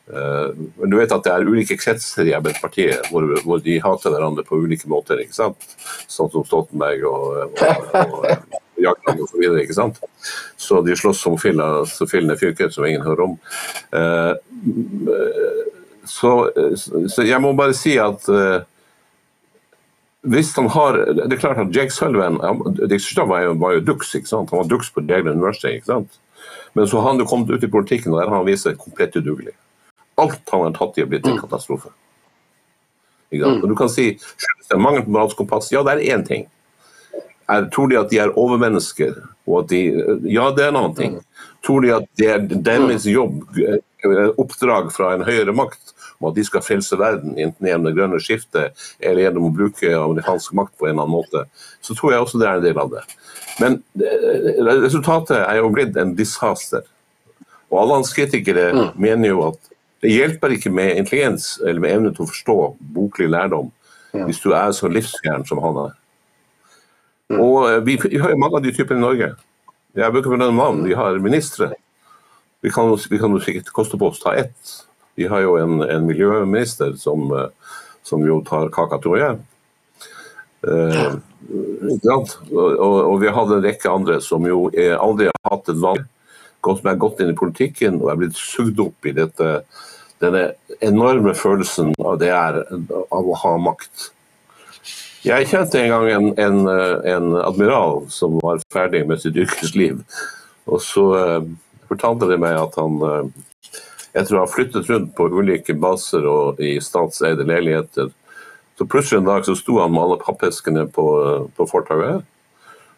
Eh, 0.10 0.48
Men 0.80 0.90
du 0.90 0.98
vet 0.98 1.14
at 1.14 1.28
det 1.28 1.34
er 1.36 1.46
ulike 1.46 1.78
kretser 1.78 2.26
i 2.26 2.34
Arbeiderpartiet 2.38 3.12
hvor, 3.12 3.28
hvor 3.46 3.62
de 3.62 3.78
hater 3.84 4.16
hverandre 4.16 4.46
på 4.48 4.58
ulike 4.64 4.90
måter. 4.90 5.22
ikke 5.22 5.38
sant? 5.38 5.70
Sånn 6.10 6.32
som 6.34 6.48
Stoltenberg 6.48 7.06
og, 7.06 7.54
og, 7.62 7.94
og 8.02 8.82
Jagland 8.82 9.22
osv. 9.28 9.46
ikke 9.62 9.78
sant? 9.78 10.02
Så 10.58 10.82
de 10.82 10.98
slåss 10.98 11.22
som 11.22 11.38
fillene 11.38 12.40
fyker, 12.42 12.74
som 12.74 12.88
ingen 12.90 13.06
hører 13.06 13.28
om. 13.28 13.36
Så, 16.10 16.32
så 17.14 17.26
jeg 17.28 17.38
må 17.44 17.54
bare 17.54 17.78
si 17.78 17.94
at 18.02 18.26
hvis 20.22 20.56
han 20.56 20.68
har, 20.70 20.94
Det 20.94 21.34
er 21.34 21.40
klart 21.40 21.58
at 21.58 21.76
Jake 21.76 21.92
Sullivan 21.92 22.38
var 22.38 23.42
jo, 23.42 23.54
var 23.54 23.74
jo 23.74 23.80
duks, 23.80 24.16
ikke 24.16 24.28
sant? 24.28 24.50
han 24.50 24.60
var 24.60 24.70
duks 24.70 24.92
på 24.94 25.02
Yale 25.02 25.32
University. 25.32 25.68
ikke 25.68 25.86
sant? 25.86 26.20
Men 26.74 26.88
så 26.88 27.00
har 27.00 27.10
han 27.10 27.20
jo 27.20 27.26
kommet 27.26 27.50
ut 27.50 27.64
i 27.64 27.68
politikken, 27.68 28.14
og 28.14 28.22
der 28.22 28.30
har 28.30 28.38
han 28.38 28.46
vist 28.46 28.68
seg 28.68 28.78
komplett 28.78 29.16
udugelig. 29.16 29.54
Alt 30.22 30.42
han 30.52 30.62
har 30.68 30.74
tatt 30.78 30.98
i, 30.98 31.02
har 31.02 31.10
blitt 31.10 31.28
en 31.28 31.40
katastrofe. 31.42 31.90
Ikke 33.32 33.46
sant? 33.46 33.64
Og 33.64 33.70
du 33.72 33.76
kan 33.76 33.90
si 33.90 34.12
mangel 34.78 35.06
på 35.06 35.14
moralsk 35.16 35.40
kompass. 35.42 35.72
Ja, 35.74 35.84
det 35.84 35.98
er 35.98 36.18
én 36.18 36.26
ting. 36.28 36.48
Er, 37.50 37.66
tror 37.74 37.90
de 37.92 38.00
at 38.00 38.12
de 38.12 38.20
er 38.22 38.34
overmennesker? 38.40 39.18
Og 39.50 39.64
at 39.64 39.72
de, 39.74 39.82
ja, 40.30 40.52
det 40.56 40.66
er 40.66 40.72
en 40.72 40.80
annen 40.80 40.96
ting. 40.96 41.18
Tror 41.66 41.82
de 41.84 41.96
at 41.98 42.08
det 42.20 42.30
er 42.30 42.46
deres 42.52 43.08
jobb, 43.10 43.42
eh, 43.58 44.30
oppdrag 44.40 44.92
fra 44.94 45.16
en 45.16 45.26
høyere 45.28 45.56
makt, 45.56 45.96
om 46.22 46.30
at 46.30 46.38
de 46.38 46.46
skal 46.46 46.64
frelse 46.64 46.98
verden, 47.00 47.34
enten 47.40 47.68
gjennom 47.68 47.90
det 47.90 47.96
grønne 47.98 48.22
skiftet 48.22 48.78
eller 49.00 49.26
gjennom 49.26 49.50
å 49.50 49.54
bruke 49.56 49.92
amerikansk 49.98 50.54
makt 50.58 50.78
på 50.78 50.88
en 50.88 50.94
eller 50.94 51.08
annen 51.08 51.18
måte, 51.18 51.46
så 51.82 51.98
tror 51.98 52.14
jeg 52.14 52.26
også 52.26 52.42
det 52.42 52.48
er 52.50 52.62
en 52.62 52.66
del 52.68 52.82
av 52.82 52.94
det. 52.94 53.04
Men 53.62 53.82
eh, 54.00 54.62
resultatet 54.86 55.42
er 55.42 55.60
jo 55.60 55.72
blitt 55.74 55.98
en 56.00 56.16
disaster. 56.18 56.86
Og 57.72 57.82
alle 57.82 58.02
hans 58.02 58.14
kritikere 58.14 58.92
mener 59.00 59.32
jo 59.32 59.46
at 59.50 59.60
det 60.02 60.12
hjelper 60.16 60.56
ikke 60.56 60.72
med 60.74 60.98
intelligens 60.98 61.56
eller 61.62 61.82
med 61.82 61.96
evne 61.96 62.12
til 62.14 62.26
å 62.26 62.32
forstå 62.32 62.58
boklig 62.96 63.30
lærdom 63.32 63.70
hvis 64.12 64.42
du 64.44 64.50
er 64.52 64.74
så 64.76 64.90
livsfjern 64.92 65.46
som 65.48 65.62
han 65.64 65.78
er. 65.86 65.94
Og 67.38 67.70
eh, 67.70 67.80
vi, 67.86 67.98
vi 68.10 68.20
har 68.20 68.34
jo 68.34 68.40
mange 68.42 68.60
av 68.60 68.66
de 68.66 68.74
typene 68.76 69.00
i 69.00 69.06
Norge. 69.06 69.32
Jeg 69.96 70.14
bruker 70.14 70.32
ikke 70.32 70.40
nevne 70.40 70.58
navn. 70.58 70.84
Vi 70.88 70.96
har 70.96 71.20
ministre. 71.24 71.72
Vi 72.62 72.72
kan 72.72 72.92
jo 72.92 73.40
sikkert 73.42 73.72
koste 73.76 74.00
på 74.00 74.12
oss 74.12 74.22
ta 74.22 74.36
ett. 74.38 74.76
Vi 75.20 75.28
har 75.32 75.44
jo 75.44 75.58
en, 75.60 75.82
en 75.84 76.08
miljøminister 76.08 76.96
som, 77.00 77.28
eh, 77.36 77.76
som 78.08 78.24
jo 78.28 78.40
tar 78.48 78.72
kaka, 78.74 79.02
tror 79.04 79.20
jeg. 79.20 79.42
Eh? 80.68 81.20
Og, 81.52 82.80
og, 82.80 83.16
vi 83.20 83.32
har 83.34 83.50
en 83.50 83.64
rekke 83.64 83.92
andre 83.92 84.20
som 84.24 84.46
jo 84.48 84.68
aldri 84.72 85.28
har 85.32 85.50
hatt 85.50 85.72
et 85.74 85.82
valg, 85.82 86.06
som 86.62 86.90
er 86.92 87.00
gått 87.02 87.20
inn 87.24 87.34
i 87.34 87.38
politikken 87.38 87.98
og 87.98 88.12
er 88.12 88.20
blitt 88.22 88.38
sugd 88.38 88.80
opp 88.84 89.10
i 89.10 89.16
dette, 89.18 89.50
denne 90.22 90.52
enorme 90.86 91.34
følelsen 91.36 91.96
av 91.98 92.20
det 92.22 92.30
er 92.30 92.62
av 92.70 93.32
å 93.34 93.40
ha 93.42 93.56
makt. 93.60 94.12
Jeg 95.22 95.52
kjente 95.52 95.78
en 95.78 95.92
gang 95.92 96.08
en, 96.10 96.28
en, 96.42 96.62
eh, 96.66 97.14
en 97.14 97.36
admiral 97.38 98.08
som 98.10 98.40
var 98.42 98.62
ferdig 98.74 99.04
med 99.06 99.22
sitt 99.22 99.38
yrkesliv. 99.38 100.00
Og 100.66 100.82
så 100.82 101.04
uh, 101.14 101.46
fortalte 101.90 102.30
de 102.30 102.38
meg 102.42 102.58
at 102.58 102.78
han 102.80 102.98
eh, 103.06 103.28
jeg 104.12 104.28
tror 104.28 104.42
han 104.42 104.52
flyttet 104.52 104.90
rundt 104.92 105.14
på 105.16 105.30
ulike 105.32 105.76
baser 105.80 106.26
og 106.28 106.60
i 106.64 106.76
statseide 106.84 107.46
leiligheter. 107.48 108.12
Så 108.78 108.88
plutselig 108.90 109.22
en 109.22 109.30
dag 109.30 109.46
så 109.46 109.56
sto 109.56 109.78
han 109.80 109.94
med 109.94 110.04
alle 110.04 110.20
pappeskene 110.22 110.88
på, 110.92 111.06
på 111.56 111.68
fortauet. 111.70 112.26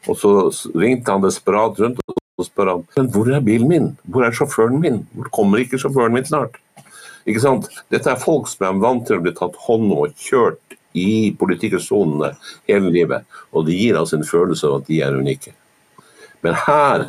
Og 0.09 0.19
så 0.19 0.33
ringte 0.75 1.13
han 1.13 1.23
desperat 1.23 1.79
rundt 1.79 2.01
og 2.03 2.17
så 2.39 2.47
spør 2.47 2.69
han, 2.71 2.85
men 2.97 3.09
hvor 3.13 3.29
er 3.29 3.43
bilen 3.45 3.69
min? 3.69 3.89
Hvor 4.09 4.25
er 4.25 4.33
sjåføren 4.33 4.79
min? 4.81 5.03
Hvor 5.13 5.29
kommer 5.35 5.61
ikke 5.61 5.77
sjåføren 5.77 6.15
min 6.15 6.25
snart? 6.25 6.57
Ikke 7.29 7.43
sant? 7.43 7.67
Dette 7.93 8.09
er 8.09 8.19
folk 8.19 8.49
som 8.49 8.65
er 8.67 8.79
vant 8.81 9.05
til 9.07 9.19
å 9.19 9.23
bli 9.23 9.35
tatt 9.37 9.59
hånd 9.67 9.85
om 9.91 10.07
og 10.07 10.15
kjørt 10.17 10.77
i 10.97 11.33
politikksonene 11.37 12.33
hele 12.69 12.89
livet. 12.93 13.27
Og 13.53 13.67
det 13.67 13.77
gir 13.77 13.99
altså 13.99 14.17
en 14.17 14.27
følelse 14.27 14.65
av 14.69 14.81
at 14.81 14.89
de 14.89 14.99
er 15.05 15.15
unike. 15.17 15.53
Men 16.43 16.57
her 16.65 17.05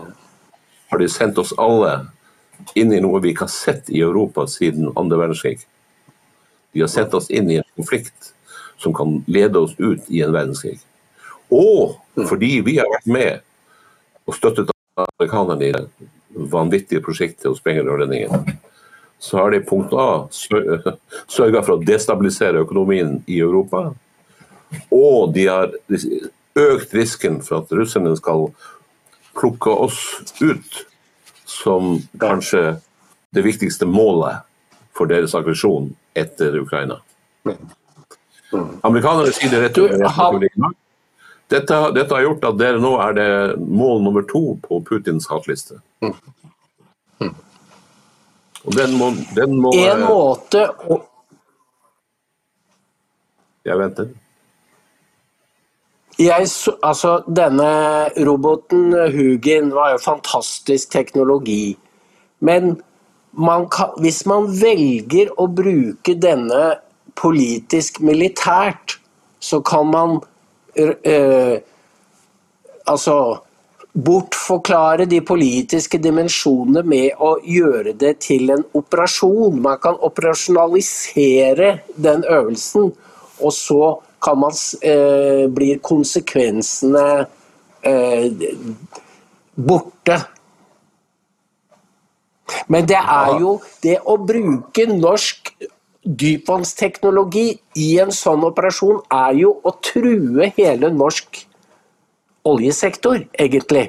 har 0.93 1.01
de 1.01 1.09
sendt 1.11 1.41
oss 1.41 1.55
alle 1.59 1.97
inn 2.75 2.93
i 2.93 3.01
noe 3.03 3.21
vi 3.23 3.33
ikke 3.33 3.47
har 3.47 3.55
sett 3.55 3.91
i 3.93 4.01
Europa 4.05 4.47
siden 4.51 4.93
andre 4.97 5.21
verdenskrig. 5.21 5.59
De 6.75 6.83
har 6.83 6.91
sett 6.91 7.15
oss 7.15 7.31
inn 7.31 7.51
i 7.51 7.61
en 7.61 7.71
konflikt 7.77 8.33
som 8.81 8.95
kan 8.95 9.21
lede 9.27 9.59
oss 9.59 9.75
ut 9.79 10.11
i 10.11 10.23
en 10.25 10.35
verdenskrig. 10.35 10.79
Og 11.55 11.99
fordi 12.29 12.59
vi 12.67 12.79
har 12.81 12.91
vært 12.91 13.11
med 13.11 13.45
og 14.25 14.37
støttet 14.37 14.73
amerikanerne 14.97 15.67
i 15.67 15.75
det 15.75 15.85
vanvittige 16.51 17.03
prosjektet 17.05 17.51
å 17.51 17.57
sprenge 17.59 17.85
rørledningen, 17.87 18.57
så 19.19 19.39
har 19.39 19.55
de 19.55 19.63
punkt 19.65 19.93
A 19.97 20.27
sørga 20.33 21.63
for 21.63 21.77
å 21.77 21.83
destabilisere 21.85 22.65
økonomien 22.65 23.21
i 23.31 23.39
Europa. 23.41 23.93
Og 24.91 25.35
de 25.35 25.47
har 25.49 25.75
økt 26.59 26.95
risken 26.97 27.41
for 27.45 27.63
at 27.63 27.73
russerne 27.75 28.17
skal 28.19 28.49
plukke 29.39 29.71
oss 29.87 30.01
ut 30.43 30.85
som 31.45 31.99
kanskje 32.21 32.77
det 33.35 33.43
viktigste 33.43 33.87
målet 33.87 34.45
for 34.95 35.11
deres 35.11 35.35
aggresjon 35.35 35.91
etter 36.15 36.57
Ukraina. 36.61 37.01
Amerikanerne 38.87 39.33
sier 39.35 39.51
det 39.51 39.63
rett 39.65 39.79
ut. 39.79 39.91
Dette, 41.51 41.79
dette 41.93 42.15
har 42.15 42.23
gjort 42.25 42.45
at 42.49 42.59
dere 42.59 42.81
nå 42.81 42.95
er 43.05 43.17
det 43.19 43.31
mål 43.61 44.01
nummer 44.07 44.25
to 44.31 44.55
på 44.65 44.81
Putins 44.87 45.27
hatliste. 45.29 45.81
Og 48.65 48.73
den 48.77 48.95
må, 48.97 49.11
den 49.37 49.59
må 49.61 49.75
En 49.77 50.07
måte 50.09 50.69
å 50.89 51.03
Jeg 53.65 53.81
venter. 53.81 54.09
Jeg, 56.19 56.47
altså, 56.83 57.23
denne 57.27 57.71
roboten 58.27 58.93
Hugin 59.11 59.73
var 59.75 59.95
jo 59.95 60.03
fantastisk 60.05 60.93
teknologi. 60.93 61.77
Men 62.41 62.77
man 63.33 63.67
kan, 63.69 63.97
hvis 63.99 64.23
man 64.27 64.47
velger 64.61 65.33
å 65.41 65.49
bruke 65.51 66.15
denne 66.15 66.77
politisk 67.19 67.99
militært, 68.01 68.99
så 69.43 69.59
kan 69.61 69.91
man 69.91 70.21
øh, 70.79 71.59
altså 72.87 73.19
bortforklare 73.95 75.07
de 75.11 75.21
politiske 75.23 75.99
dimensjonene 76.03 76.83
med 76.87 77.21
å 77.23 77.37
gjøre 77.47 77.95
det 77.99 78.17
til 78.27 78.51
en 78.55 78.65
operasjon. 78.75 79.61
Man 79.63 79.79
kan 79.83 79.99
operasjonalisere 79.99 81.79
den 81.95 82.25
øvelsen, 82.31 82.91
og 83.43 83.53
så 83.55 83.83
kan 84.25 84.41
man 84.41 84.57
eh, 84.81 85.45
blir 85.53 85.83
konsekvensene 85.85 87.05
eh, 87.85 88.49
borte. 89.55 90.19
Men 92.69 92.87
det 92.89 93.01
er 93.01 93.39
jo 93.41 93.59
det 93.85 93.99
å 94.09 94.17
bruke 94.21 94.87
norsk 94.91 95.53
dypvannsteknologi 96.05 97.47
i 97.81 97.89
en 98.03 98.13
sånn 98.13 98.45
operasjon, 98.45 99.01
er 99.13 99.37
jo 99.41 99.55
å 99.65 99.73
true 99.85 100.51
hele 100.57 100.91
norsk 100.93 101.45
oljesektor, 102.45 103.23
egentlig. 103.41 103.87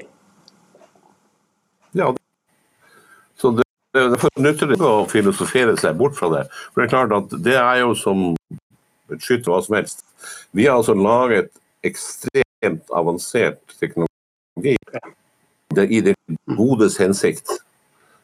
Ja, 1.95 2.13
så 3.35 3.51
det, 3.51 3.65
det 3.95 4.05
det 4.15 4.31
nytter 4.43 4.75
ikke 4.75 4.93
å 5.01 5.07
filosofere 5.11 5.75
seg 5.79 5.99
bort 5.99 6.15
fra 6.15 6.31
det. 6.31 6.45
For 6.71 6.81
det 6.81 6.87
er 6.87 6.93
klart 6.93 7.15
at 7.15 7.35
det 7.43 7.57
er 7.59 7.81
jo 7.83 7.91
som 7.99 8.29
skyte 9.19 9.51
hva 9.51 9.61
som 9.65 9.77
helst. 9.77 10.05
Vi 10.55 10.65
har 10.65 10.79
altså 10.79 10.95
laget 10.97 11.51
ekstremt 11.85 12.89
avansert 12.93 13.61
teknologi 13.79 14.75
det, 15.75 15.87
i 15.91 16.01
det 16.01 16.15
godes 16.57 16.97
hensikt. 16.97 17.49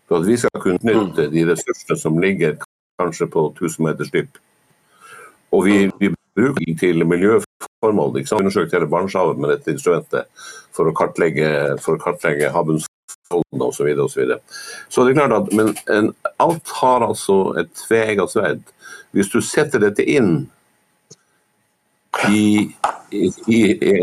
For 0.07 0.19
at 0.19 0.27
vi 0.27 0.37
skal 0.37 0.61
kunne 0.63 0.79
nytte 0.83 1.29
de 1.31 1.45
ressursene 1.47 1.97
som 1.99 2.19
ligger 2.19 2.57
kanskje 2.99 3.27
på 3.31 3.47
1000 3.55 3.85
meters 3.85 4.11
dyp. 4.11 4.39
Og 5.51 5.65
vi, 5.65 5.77
vi 5.99 6.11
bruker 6.35 6.65
det 6.65 6.79
til 6.79 7.05
miljøformål. 7.07 8.17
ikke 8.17 8.29
sant? 8.29 8.39
Vi 8.39 8.45
undersøkte 8.45 8.77
hele 8.77 8.89
Barentshavet 8.91 9.39
med 9.39 9.53
dette 9.53 9.75
instrumentet 9.75 10.47
for 10.75 10.87
å 10.87 10.95
kartlegge, 10.95 11.77
for 11.83 11.99
kartlegge 12.01 12.51
havbunnsforholdene 12.53 13.67
osv. 13.67 13.91
Så, 13.91 14.03
og 14.03 14.11
så, 14.11 14.19
videre. 14.21 14.39
så 14.89 15.05
det 15.05 15.13
er 15.13 15.19
klart 15.19 15.37
at 15.39 15.53
men 15.55 15.73
en, 15.91 16.11
alt 16.43 16.75
har 16.79 17.07
altså 17.07 17.41
et 17.59 17.71
tveegget 17.85 18.35
sverd. 18.35 18.63
Hvis 19.11 19.31
du 19.31 19.41
setter 19.43 19.83
dette 19.83 20.05
inn 20.07 20.47
i, 22.29 22.69
i, 23.11 23.61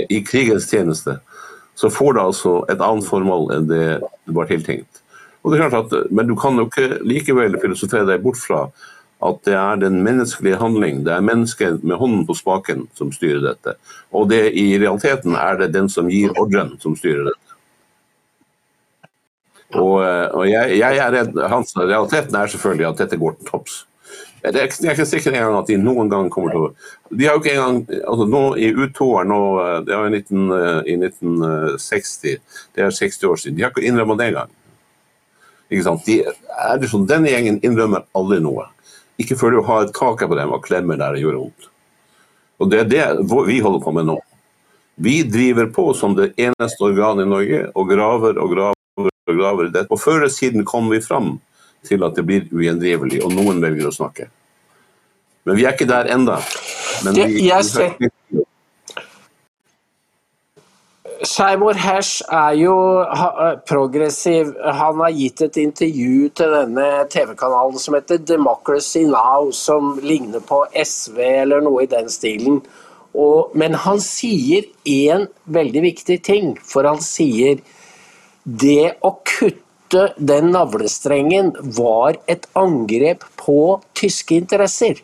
i, 0.08 0.24
krigens 0.24 0.70
tjeneste, 0.70 1.18
så 1.74 1.90
får 1.90 2.14
det 2.14 2.22
altså 2.22 2.54
et 2.72 2.80
annet 2.80 3.06
formål 3.06 3.52
enn 3.54 3.68
det 3.70 3.84
det 4.00 4.36
var 4.36 4.48
tiltenkt. 4.50 5.02
Og 5.42 5.52
det 5.52 5.58
er 5.58 5.68
klart 5.70 5.92
at, 5.92 6.10
Men 6.10 6.28
du 6.28 6.34
kan 6.36 6.58
jo 6.58 6.66
ikke 6.66 7.00
likevel 7.06 7.58
filosofere 7.62 8.08
deg 8.08 8.24
bort 8.24 8.40
fra 8.40 8.66
at 9.24 9.40
det 9.48 9.54
er 9.58 9.80
den 9.80 10.02
menneskelige 10.06 10.60
handling, 10.60 11.00
det 11.06 11.10
er 11.10 11.24
mennesket 11.26 11.82
med 11.82 11.98
hånden 11.98 12.26
på 12.26 12.36
spaken 12.38 12.84
som 12.94 13.10
styrer 13.10 13.42
dette. 13.42 13.74
Og 14.14 14.28
det 14.30 14.52
i 14.54 14.78
realiteten 14.78 15.34
er 15.34 15.58
det 15.58 15.72
den 15.74 15.88
som 15.90 16.10
gir 16.10 16.36
ordren, 16.38 16.76
som 16.82 16.94
styrer 16.94 17.26
dette. 17.26 17.56
Og, 19.74 19.98
eh, 20.04 20.28
og 20.32 20.46
jeg, 20.48 20.78
jeg 20.78 21.00
er 21.02 21.12
redd, 21.12 21.40
hans 21.50 21.74
Realiteten 21.76 22.36
er 22.38 22.46
selvfølgelig 22.48 22.86
at 22.88 23.02
dette 23.02 23.18
går 23.20 23.34
til 23.36 23.50
topps. 23.50 23.82
Jeg 24.48 24.64
er, 24.64 24.70
jeg 24.80 24.88
er 24.88 24.96
ikke 24.96 25.06
sikker 25.08 25.34
engang 25.34 25.56
at 25.58 25.68
de 25.68 25.76
noen 25.80 26.08
gang 26.08 26.28
kommer 26.32 26.54
til 26.54 26.62
å 26.64 26.68
De 27.12 27.26
har 27.26 27.36
jo 27.36 27.42
ikke 27.42 27.54
engang 27.54 27.80
altså 28.00 28.26
nå 28.32 28.42
I 28.56 28.70
U2-er 28.72 29.26
nå 29.28 29.40
eh, 29.62 29.74
Det 29.84 29.98
var 29.98 30.08
i, 30.08 30.20
19, 30.22 30.54
eh, 30.56 30.78
i 30.88 30.94
1960, 30.96 32.38
det 32.76 32.84
er 32.84 32.94
60 32.94 33.28
år 33.28 33.42
siden. 33.42 33.58
De 33.58 33.66
har 33.66 33.74
ikke 33.74 33.84
innrømmet 33.88 34.20
det 34.20 34.28
engang. 34.30 34.54
Ikke 35.68 35.84
sant? 35.84 36.06
De, 36.06 36.20
er 36.68 36.80
det 36.80 36.88
sånn, 36.88 37.08
denne 37.10 37.32
gjengen 37.32 37.60
innrømmer 37.66 38.06
aldri 38.16 38.40
noe. 38.44 38.70
Ikke 39.20 39.36
før 39.36 39.56
du 39.56 39.60
har 39.66 39.84
et 39.84 39.94
kake 39.96 40.28
på 40.30 40.38
dem 40.38 40.54
og 40.54 40.64
klemmer 40.64 41.00
der 41.00 41.16
det 41.16 41.24
gjør 41.24 41.42
vondt. 41.42 41.68
Og 42.58 42.72
Det 42.72 42.80
er 42.84 42.88
det 42.90 43.04
vi 43.46 43.60
holder 43.62 43.84
på 43.84 43.92
med 43.94 44.08
nå. 44.08 44.16
Vi 44.98 45.20
driver 45.22 45.68
på 45.70 45.92
som 45.94 46.16
det 46.18 46.32
eneste 46.40 46.88
organet 46.88 47.26
i 47.26 47.30
Norge 47.30 47.60
og 47.74 47.92
graver 47.92 48.40
og 48.40 48.54
graver 48.54 48.74
og 48.98 49.36
graver. 49.36 49.68
det. 49.74 49.86
Og 49.90 50.00
før 50.00 50.22
eller 50.22 50.32
siden 50.32 50.64
kommer 50.64 50.96
vi 50.96 51.04
fram 51.04 51.36
til 51.86 52.02
at 52.02 52.16
det 52.16 52.24
blir 52.26 52.48
ugjendrivelig, 52.50 53.22
og 53.24 53.34
noen 53.36 53.62
velger 53.62 53.88
å 53.88 53.94
snakke. 53.94 54.26
Men 55.48 55.56
vi 55.56 55.64
er 55.66 55.72
ikke 55.76 55.90
der 55.90 56.12
har- 56.12 56.24
Seymour 61.26 61.74
Hersh 61.74 62.22
er 62.30 62.54
jo 62.54 62.74
progressiv. 63.66 64.52
Han 64.62 65.00
har 65.02 65.10
gitt 65.10 65.40
et 65.42 65.56
intervju 65.56 66.28
til 66.38 66.52
denne 66.54 66.86
TV-kanalen 67.10 67.78
som 67.82 67.96
heter 67.98 68.20
Democracy 68.22 69.02
Now, 69.08 69.50
som 69.50 69.96
ligner 70.02 70.44
på 70.46 70.62
SV 70.78 71.18
eller 71.42 71.64
noe 71.64 71.82
i 71.82 71.90
den 71.90 72.06
stilen. 72.12 72.60
Og, 73.18 73.50
men 73.58 73.74
han 73.74 73.98
sier 74.04 74.68
én 74.86 75.26
veldig 75.50 75.82
viktig 75.88 76.20
ting, 76.22 76.54
for 76.62 76.86
han 76.86 77.02
sier 77.02 77.58
det 78.44 78.94
å 79.02 79.16
kutte 79.26 80.12
den 80.20 80.52
navlestrengen 80.54 81.50
var 81.76 82.20
et 82.30 82.46
angrep 82.54 83.26
på 83.40 83.80
tyske 83.98 84.38
interesser. 84.38 85.00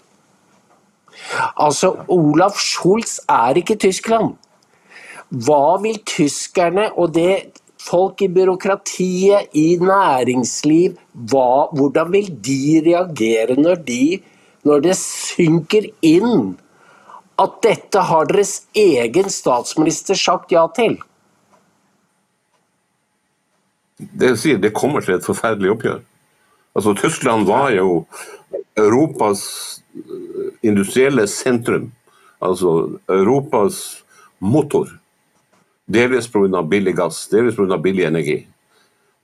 Altså, 1.56 1.94
Olaf 2.08 2.58
Scholz 2.60 3.18
er 3.30 3.60
ikke 3.60 3.78
Tyskland. 3.80 4.34
Hva 5.44 5.76
vil 5.82 5.98
tyskerne 6.06 6.90
og 6.92 7.14
det 7.16 7.60
folk 7.84 8.22
i 8.24 8.30
byråkratiet, 8.32 9.50
i 9.52 9.76
næringsliv, 9.80 10.98
hva, 11.30 11.70
hvordan 11.74 12.12
vil 12.12 12.30
de 12.44 12.82
reagere 12.86 13.56
når, 13.60 13.82
de, 13.88 14.20
når 14.64 14.86
det 14.86 14.96
synker 15.00 15.90
inn 16.00 16.54
at 17.40 17.58
dette 17.66 18.04
har 18.08 18.30
deres 18.30 18.62
egen 18.78 19.28
statsminister 19.32 20.16
sagt 20.16 20.54
ja 20.54 20.68
til? 20.76 20.96
det, 23.98 24.34
sier, 24.40 24.58
det 24.58 24.74
kommer 24.74 25.04
til 25.04 25.16
et 25.18 25.26
forferdelig 25.26 25.74
oppgjør. 25.74 26.02
Altså, 26.74 26.94
Tyskland 26.98 27.46
var 27.46 27.70
jo 27.74 28.04
Europas 28.76 29.42
eh, 29.94 30.68
industrielle 30.68 31.26
sentrum. 31.26 31.92
Altså 32.40 32.98
Europas 33.08 34.04
motor. 34.38 34.88
Delvis 35.86 36.28
pga. 36.32 36.62
billig 36.62 36.96
gass, 36.96 37.28
delvis 37.28 37.56
pga. 37.56 37.78
billig 37.78 38.04
energi. 38.04 38.46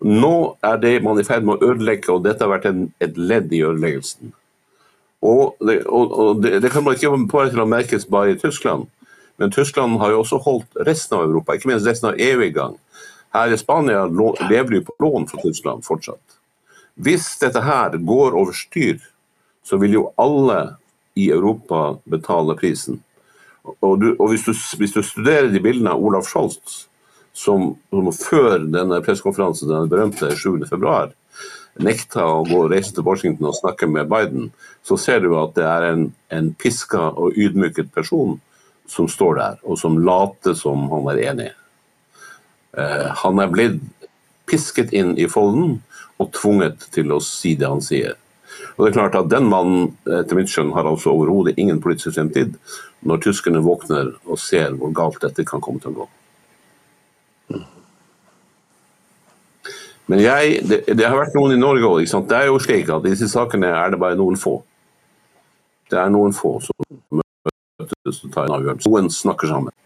Nå 0.01 0.57
er 0.65 0.77
det 0.81 1.03
man 1.05 1.19
i 1.21 1.25
ferd 1.25 1.45
med 1.45 1.61
å 1.61 1.73
ødelegge, 1.73 2.13
og 2.13 2.25
dette 2.25 2.45
har 2.45 2.53
vært 2.55 2.71
en, 2.71 2.87
et 3.05 3.19
ledd 3.19 3.53
i 3.53 3.61
ødeleggelsen. 3.67 4.33
Og, 5.21 5.59
det, 5.61 5.83
og, 5.85 6.13
og 6.17 6.41
det, 6.41 6.63
det 6.65 6.71
kan 6.73 6.85
man 6.85 6.97
ikke 6.97 7.13
bare 7.29 7.53
til 7.53 7.61
å 7.61 7.69
merkes 7.69 8.07
bare 8.09 8.33
i 8.33 8.39
Tyskland, 8.41 8.87
men 9.41 9.53
Tyskland 9.53 9.99
har 10.01 10.15
jo 10.15 10.23
også 10.23 10.41
holdt 10.45 10.81
resten 10.89 11.19
av 11.19 11.27
Europa, 11.29 11.57
ikke 11.57 11.69
minst 11.69 11.89
resten 11.89 12.11
av 12.11 12.21
EU 12.21 12.41
i 12.45 12.53
gang. 12.53 12.79
Her 13.37 13.53
i 13.53 13.59
Spania 13.61 14.07
lever 14.09 14.71
de 14.73 14.81
på 14.85 14.97
lån 15.05 15.29
fra 15.29 15.41
Tyskland 15.45 15.85
fortsatt. 15.87 16.41
Hvis 17.01 17.29
dette 17.41 17.61
her 17.65 17.97
går 17.97 18.37
over 18.37 18.57
styr, 18.57 18.99
så 19.65 19.79
vil 19.81 19.99
jo 19.99 20.09
alle 20.21 20.77
i 21.19 21.31
Europa 21.31 21.97
betale 22.09 22.57
prisen. 22.59 23.01
Og, 23.63 24.01
du, 24.01 24.15
og 24.17 24.31
hvis, 24.33 24.47
du, 24.47 24.55
hvis 24.81 24.95
du 24.95 25.03
studerer 25.05 25.51
de 25.53 25.61
bildene 25.63 25.93
av 25.93 26.03
Olaf 26.03 26.29
Scholz, 26.31 26.87
som, 27.37 27.75
som 27.93 28.11
før 28.15 28.65
denne 28.73 29.01
pressekonferansen, 29.05 29.71
den 29.71 29.91
berømte 29.91 30.33
7. 30.37 30.65
februar, 30.71 31.13
nekta 31.81 32.25
å 32.27 32.43
gå 32.49 32.65
og 32.65 32.73
reise 32.73 32.95
til 32.97 33.07
Washington 33.07 33.51
og 33.51 33.59
snakke 33.61 33.89
med 33.89 34.11
Biden, 34.11 34.51
så 34.87 34.99
ser 35.01 35.23
du 35.25 35.35
at 35.39 35.55
det 35.57 35.67
er 35.69 35.87
en, 35.93 36.09
en 36.35 36.51
piska 36.59 37.13
og 37.15 37.39
ydmyket 37.39 37.93
person 37.95 38.39
som 38.91 39.07
står 39.09 39.39
der, 39.39 39.61
og 39.63 39.79
som 39.79 40.01
later 40.03 40.57
som 40.59 40.89
han 40.91 41.07
er 41.13 41.23
enig. 41.31 41.51
Eh, 42.75 43.07
han 43.23 43.43
er 43.43 43.53
blitt 43.53 43.79
pisket 44.51 44.93
inn 44.97 45.15
i 45.19 45.29
folden 45.31 45.79
og 46.21 46.33
tvunget 46.35 46.89
til 46.95 47.15
å 47.15 47.21
si 47.23 47.55
det 47.59 47.71
han 47.71 47.83
sier. 47.85 48.17
Og 48.81 48.87
det 48.87 48.95
er 48.95 48.97
klart 48.97 49.17
at 49.19 49.29
Den 49.29 49.45
mannen 49.53 49.91
etter 50.09 50.39
mitt 50.39 50.49
skjønn 50.49 50.71
har 50.73 50.89
altså 50.89 51.13
overhodet 51.13 51.59
ingen 51.61 51.83
politisk 51.85 52.17
fremtid 52.17 52.55
når 53.05 53.21
tyskerne 53.27 53.61
våkner 53.61 54.15
og 54.25 54.41
ser 54.41 54.73
hvor 54.73 54.95
galt 54.97 55.21
dette 55.21 55.45
kan 55.45 55.61
komme 55.61 55.83
til 55.85 55.93
å 55.93 55.99
gå. 55.99 56.07
Men 60.09 60.23
jeg, 60.25 60.63
det, 60.65 60.81
det 60.97 61.05
har 61.05 61.21
vært 61.21 61.37
noen 61.37 61.53
i 61.55 61.61
Norge 61.61 61.93
òg. 61.93 62.09
Det 62.09 62.39
er 62.39 62.49
jo 62.49 62.57
slik 62.65 62.89
at 62.89 63.05
disse 63.05 63.29
sakene 63.29 63.69
er 63.69 63.93
det 63.93 64.01
bare 64.01 64.17
noen 64.19 64.41
få. 64.41 64.57
Det 65.93 66.01
er 66.01 66.09
noen 66.17 66.33
få 66.35 66.57
som 66.65 66.89
møtes 67.21 68.25
og 68.25 68.33
tar 68.33 68.49
en 68.49 68.57
avgjørelse. 68.57 68.89
Noen 68.89 69.13
snakker 69.13 69.53
sammen. 69.53 69.77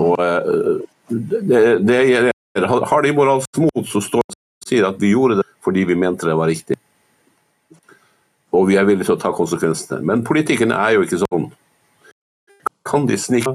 Og 0.00 0.16
eh, 0.24 0.80
det, 1.12 1.62
det, 1.84 2.32
Har 2.64 3.04
de 3.04 3.14
moralsk 3.14 3.62
mot, 3.66 3.84
så 3.84 4.00
står 4.00 4.24
de 4.24 4.38
og 4.40 4.72
sier 4.72 4.88
at 4.88 4.98
vi 5.02 5.12
gjorde 5.12 5.42
det 5.42 5.50
fordi 5.60 5.84
vi 5.92 6.00
mente 6.00 6.24
det 6.24 6.40
var 6.40 6.48
riktig. 6.48 6.79
Og 8.56 8.68
vi 8.68 8.76
er 8.78 8.86
villige 8.88 9.08
til 9.08 9.16
å 9.16 9.22
ta 9.22 9.32
konsekvensene. 9.34 10.00
Men 10.06 10.24
politikerne 10.26 10.78
er 10.78 10.96
jo 10.96 11.04
ikke 11.06 11.22
sånn. 11.22 11.50
Kan 12.88 13.06
de 13.06 13.18
snike, 13.20 13.54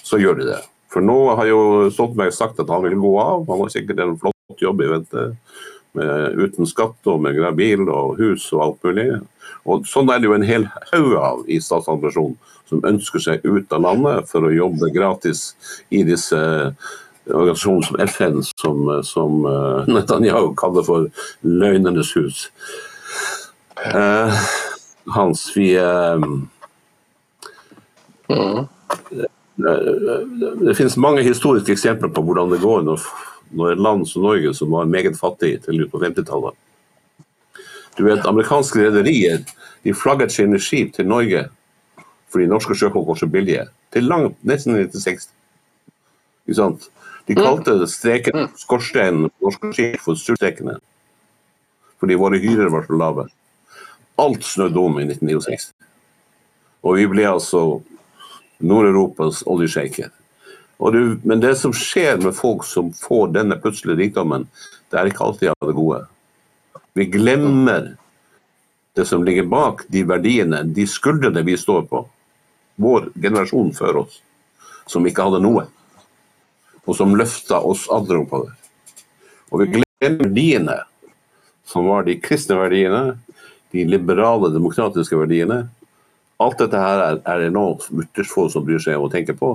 så 0.00 0.20
gjør 0.20 0.40
de 0.40 0.52
det. 0.52 0.60
For 0.90 1.04
nå 1.04 1.18
har 1.38 1.46
jo 1.50 1.60
Stoltenberg 1.92 2.34
sagt 2.34 2.62
at 2.62 2.70
han 2.72 2.84
vil 2.86 2.98
gå 2.98 3.12
av. 3.22 3.44
Han 3.50 3.64
har 3.64 3.72
sikkert 3.72 4.00
en 4.02 4.16
flott 4.18 4.62
jobb 4.62 4.80
i 4.82 4.88
vente. 4.90 5.26
Med, 5.98 6.38
uten 6.38 6.68
skatt 6.70 7.08
og 7.10 7.18
med 7.24 7.38
bil 7.58 7.88
og 7.90 8.20
hus 8.20 8.44
og 8.54 8.62
alt 8.64 8.84
mulig. 8.86 9.08
Og 9.66 9.86
Sånn 9.90 10.10
er 10.12 10.20
det 10.20 10.28
jo 10.28 10.36
en 10.36 10.46
hel 10.46 10.68
haug 10.92 11.14
av 11.18 11.42
i 11.50 11.58
statsadministrasjonen 11.62 12.36
som 12.70 12.84
ønsker 12.86 13.24
seg 13.24 13.46
ut 13.46 13.72
av 13.74 13.82
landet 13.82 14.28
for 14.30 14.46
å 14.46 14.54
jobbe 14.54 14.92
gratis 14.94 15.50
i 15.90 16.04
disse 16.06 16.38
organisasjonene 17.26 17.88
som 17.88 17.98
FN, 18.06 18.38
som, 18.62 18.92
som 19.06 19.42
uh, 19.46 19.90
Netanyahu 19.90 20.52
kaller 20.58 20.86
for 20.86 21.10
løgnenes 21.42 22.14
hus. 22.16 22.46
Uh, 23.86 24.34
Hans, 25.14 25.56
vi 25.56 25.78
uh, 25.78 26.20
Det 30.64 30.74
finnes 30.76 30.96
mange 30.96 31.22
historiske 31.24 31.72
eksempler 31.72 32.12
på 32.12 32.22
hvordan 32.22 32.52
det 32.52 32.60
går 32.60 32.82
når, 32.84 33.06
når 33.56 33.80
land 33.80 34.04
som 34.08 34.26
Norge, 34.28 34.52
som 34.54 34.72
var 34.74 34.84
meget 34.84 35.16
fattig 35.16 35.54
til 35.64 35.80
ut 35.80 35.92
på 35.92 36.02
50-tallet 36.02 36.54
Du 37.96 38.04
vet, 38.04 38.26
Amerikanske 38.26 38.84
rederier 38.84 39.40
de 39.84 39.96
flagget 39.96 40.32
sine 40.32 40.60
skip 40.60 40.92
til 40.94 41.08
Norge 41.08 41.48
fordi 42.30 42.46
norske 42.46 42.76
sjøfolk 42.78 43.08
var 43.08 43.18
så 43.18 43.26
billige, 43.26 43.64
til 43.90 44.06
langt, 44.06 44.36
nesten 44.46 44.76
1960. 44.76 45.32
Ikke 46.46 46.58
sant? 46.60 46.86
De 47.26 47.34
kalte 47.34 47.74
streken 47.90 48.48
skorsteinen 48.58 49.26
på 49.30 49.48
norske 49.48 49.72
skip 49.74 49.98
for 50.04 50.18
surstrekene. 50.18 50.76
Fordi 51.98 52.18
våre 52.20 52.38
hyrer 52.38 52.70
var 52.70 52.86
så 52.86 52.98
lave. 52.98 53.26
Alt 54.20 54.44
snødde 54.44 54.82
om 54.82 54.98
i 55.00 55.06
1969. 55.08 55.70
Og 56.84 56.96
vi 56.98 57.06
ble 57.08 57.24
altså 57.28 57.62
Nord-Europas 58.60 59.42
oljesjeiker. 59.48 60.10
Men 60.80 61.40
det 61.42 61.54
som 61.60 61.72
skjer 61.76 62.20
med 62.22 62.36
folk 62.36 62.64
som 62.64 62.88
får 62.96 63.34
denne 63.34 63.58
plutselige 63.60 63.98
rikdommen, 64.06 64.46
det 64.88 64.98
er 65.00 65.10
ikke 65.10 65.24
alltid 65.26 65.52
av 65.52 65.68
det 65.68 65.76
gode. 65.76 66.00
Vi 66.96 67.04
glemmer 67.12 67.94
det 68.96 69.04
som 69.08 69.24
ligger 69.24 69.48
bak 69.48 69.84
de 69.92 70.02
verdiene, 70.08 70.62
de 70.64 70.86
skuldrene 70.88 71.44
vi 71.46 71.56
står 71.60 71.84
på 71.90 72.02
vår 72.80 73.10
generasjon 73.14 73.74
før 73.76 74.02
oss, 74.04 74.22
som 74.88 75.04
ikke 75.06 75.28
hadde 75.28 75.42
noe. 75.44 75.66
Og 76.88 76.96
som 76.96 77.12
løfta 77.16 77.60
oss 77.60 77.84
andre 77.92 78.22
oppover. 78.24 78.56
Og 79.52 79.62
vi 79.62 79.68
glemmer 79.76 80.24
verdiene, 80.24 80.78
som 81.68 81.86
var 81.86 82.08
de 82.08 82.16
kristne 82.24 82.56
verdiene, 82.58 83.20
de 83.72 83.84
liberale, 83.86 84.50
demokratiske 84.54 85.18
verdiene. 85.18 85.64
Alt 86.40 86.60
dette 86.62 86.80
her 86.80 87.02
er, 87.04 87.18
er 87.28 87.44
det 87.44 87.50
nå 87.54 87.64
ytterst 88.02 88.32
få 88.32 88.48
som 88.52 88.64
bryr 88.66 88.80
seg 88.82 88.98
om 88.98 89.08
å 89.08 89.12
tenke 89.12 89.36
på, 89.36 89.54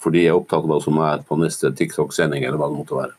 for 0.00 0.14
de 0.14 0.24
er 0.26 0.36
opptatt 0.36 0.64
av 0.64 0.70
hva 0.70 0.80
som 0.82 0.98
er 1.04 1.22
på 1.26 1.38
neste 1.40 1.70
TikTok-sending, 1.76 2.44
eller 2.44 2.60
hva 2.60 2.70
det 2.70 2.78
måtte 2.80 2.98
være. 2.98 3.14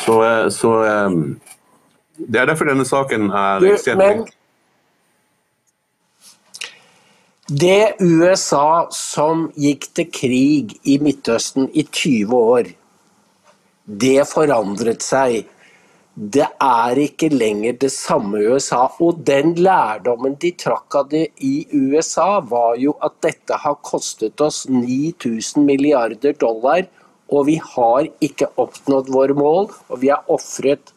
Så, 0.00 0.20
eh, 0.24 0.48
så 0.54 0.74
um, 1.10 1.40
Det 2.16 2.40
er 2.40 2.46
derfor 2.48 2.68
denne 2.68 2.84
saken 2.88 3.30
er 3.32 3.64
ekstremt 3.68 4.30
Det 7.50 7.96
USA 8.00 8.86
som 8.94 9.48
gikk 9.58 9.88
til 9.96 10.06
krig 10.14 10.76
i 10.86 10.98
Midtøsten 11.02 11.66
i 11.74 11.82
20 11.82 12.36
år, 12.36 12.68
det 13.90 14.22
forandret 14.30 15.02
seg. 15.02 15.48
Det 16.20 16.44
er 16.60 16.98
ikke 17.00 17.30
lenger 17.32 17.78
det 17.80 17.88
samme 17.94 18.42
USA. 18.52 18.82
Og 19.00 19.22
den 19.24 19.54
lærdommen 19.56 20.34
de 20.42 20.50
trakk 20.52 20.98
av 20.98 21.06
det 21.08 21.30
i 21.40 21.64
USA, 21.72 22.42
var 22.44 22.76
jo 22.76 22.92
at 23.00 23.14
dette 23.24 23.56
har 23.62 23.78
kostet 23.80 24.40
oss 24.44 24.66
9000 24.68 25.64
milliarder 25.64 26.36
dollar, 26.36 26.84
og 27.32 27.46
vi 27.48 27.56
har 27.62 28.10
ikke 28.20 28.50
oppnådd 28.60 29.08
våre 29.14 29.36
mål, 29.38 29.70
og 29.88 30.02
vi 30.02 30.10
har 30.12 30.28
ofret 30.28 30.92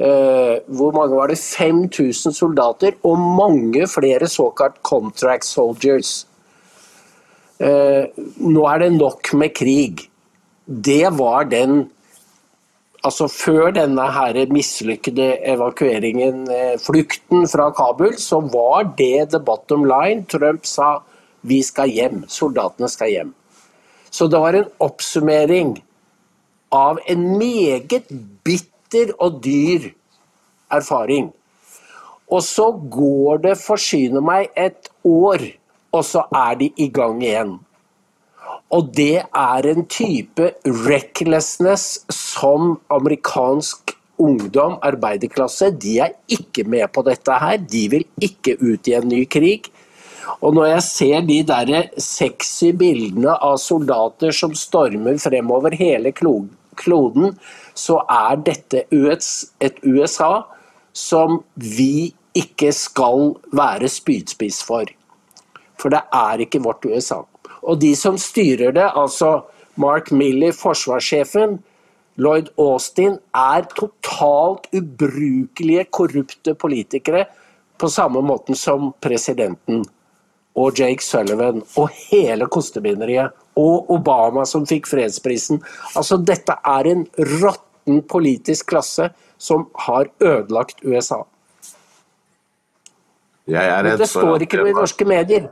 eh, 0.00 0.64
hvor 0.64 0.96
mange 0.96 1.18
var 1.18 1.28
det? 1.28 1.36
5000 1.42 2.32
soldater 2.32 2.96
og 3.04 3.20
mange 3.20 3.84
flere 3.90 4.30
såkalt 4.32 4.80
contract 4.80 5.44
soldiers. 5.44 6.22
Eh, 7.60 8.08
nå 8.40 8.64
er 8.70 8.86
det 8.86 8.92
nok 8.96 9.34
med 9.36 9.52
krig. 9.60 10.08
Det 10.64 11.04
var 11.18 11.50
den 11.52 11.90
Altså 13.06 13.28
Før 13.30 13.70
denne 13.76 14.04
her 14.12 14.38
mislykkede 14.50 15.28
evakueringen, 15.46 16.46
uh, 16.50 16.74
flukten 16.82 17.46
fra 17.48 17.70
Kabul, 17.70 18.16
så 18.18 18.40
var 18.40 18.94
det 18.98 19.30
the 19.30 19.40
bottom 19.40 19.84
line. 19.86 20.24
Trump 20.26 20.66
sa 20.66 20.98
vi 21.42 21.62
skal 21.62 21.92
hjem, 21.94 22.24
soldatene 22.28 22.88
skal 22.90 23.12
hjem. 23.12 23.34
Så 24.10 24.26
det 24.26 24.40
var 24.40 24.56
en 24.58 24.70
oppsummering 24.82 25.76
av 26.74 26.98
en 27.06 27.24
meget 27.38 28.10
bitter 28.44 29.14
og 29.18 29.38
dyr 29.44 29.92
erfaring. 30.74 31.30
Og 32.28 32.42
så 32.44 32.72
går 32.72 33.44
det, 33.46 33.54
forsyner 33.62 34.24
meg, 34.24 34.50
et 34.56 34.90
år, 35.06 35.46
og 35.92 36.04
så 36.04 36.26
er 36.34 36.58
de 36.60 36.72
i 36.76 36.88
gang 36.92 37.22
igjen. 37.22 37.54
Og 38.74 38.90
det 38.92 39.22
er 39.24 39.66
en 39.70 39.86
type 39.88 40.50
recklessness 40.64 42.02
som 42.12 42.74
amerikansk 42.92 43.94
ungdom, 44.20 44.76
arbeiderklasse, 44.84 45.70
de 45.80 45.94
er 46.04 46.16
ikke 46.28 46.66
med 46.68 46.90
på 46.92 47.04
dette 47.06 47.38
her. 47.40 47.56
De 47.62 47.84
vil 47.94 48.04
ikke 48.20 48.58
ut 48.60 48.90
i 48.90 48.96
en 48.98 49.08
ny 49.08 49.22
krig. 49.30 49.70
Og 50.44 50.52
når 50.54 50.68
jeg 50.74 50.84
ser 50.84 51.24
de 51.24 51.38
der 51.48 51.88
sexy 52.02 52.74
bildene 52.76 53.32
av 53.40 53.56
soldater 53.62 54.34
som 54.36 54.52
stormer 54.58 55.16
fremover 55.22 55.74
hele 55.78 56.12
kloden, 56.12 57.32
så 57.78 58.02
er 58.04 58.42
dette 58.44 58.84
et 58.92 59.80
USA 59.86 60.44
som 60.92 61.40
vi 61.56 62.10
ikke 62.36 62.70
skal 62.74 63.32
være 63.54 63.88
spydspiss 63.90 64.60
for. 64.66 64.90
For 65.78 65.94
det 65.94 66.04
er 66.14 66.44
ikke 66.44 66.62
vårt 66.62 66.84
USA. 66.84 67.22
Og 67.62 67.80
de 67.82 67.94
som 67.96 68.18
styrer 68.20 68.72
det, 68.76 68.86
altså 68.94 69.42
Mark 69.78 70.10
Milley, 70.10 70.52
forsvarssjefen, 70.54 71.58
Lloyd 72.18 72.50
Austin, 72.58 73.18
er 73.36 73.68
totalt 73.78 74.66
ubrukelige, 74.74 75.84
korrupte 75.94 76.54
politikere. 76.58 77.26
På 77.78 77.88
samme 77.88 78.22
måten 78.26 78.58
som 78.58 78.92
presidenten 79.00 79.84
og 80.58 80.78
Jake 80.78 81.04
Sullivan 81.04 81.62
og 81.78 81.92
hele 82.10 82.48
kostebinderiet. 82.50 83.34
Og 83.58 83.90
Obama 83.90 84.44
som 84.46 84.66
fikk 84.66 84.86
fredsprisen. 84.90 85.62
Altså, 85.94 86.18
dette 86.18 86.54
er 86.58 86.90
en 86.90 87.06
råtten 87.18 88.02
politisk 88.10 88.68
klasse 88.74 89.10
som 89.38 89.68
har 89.86 90.10
ødelagt 90.22 90.82
USA. 90.84 91.22
Men 93.48 93.96
det 93.98 94.10
står 94.10 94.44
ikke 94.44 94.60
noe 94.60 94.70
i 94.70 94.76
norske 94.76 95.06
medier. 95.08 95.48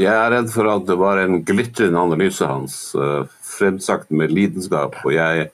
Jeg 0.00 0.08
er 0.08 0.30
redd 0.32 0.48
for 0.48 0.68
at 0.72 0.86
det 0.88 0.96
var 0.96 1.20
en 1.20 1.42
glitrende 1.44 2.00
analyse 2.00 2.46
hans, 2.48 2.76
uh, 2.96 3.26
fremsagt 3.44 4.08
med 4.14 4.32
lidenskap. 4.32 4.96
Og 5.04 5.12
jeg 5.12 5.50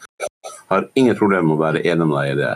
har 0.71 0.87
ingen 0.95 1.19
problemer 1.19 1.49
med 1.49 1.57
å 1.57 1.65
være 1.65 1.83
enig 1.83 2.07
med 2.07 2.21
deg 2.21 2.31
i 2.31 2.37
det. 2.39 2.53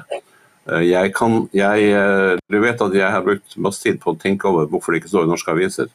Uh, 0.70 0.82
jeg 0.86 1.14
kan, 1.16 1.40
jeg, 1.56 1.88
uh, 1.96 2.38
du 2.46 2.60
vet 2.62 2.86
at 2.86 2.94
jeg 2.94 3.10
har 3.16 3.26
brukt 3.26 3.58
masse 3.58 3.82
tid 3.82 3.98
på 4.02 4.14
å 4.14 4.20
tenke 4.20 4.46
over 4.46 4.70
hvorfor 4.70 4.94
det 4.94 5.02
ikke 5.02 5.10
står 5.10 5.26
i 5.26 5.32
norske 5.32 5.56
aviser. 5.56 5.90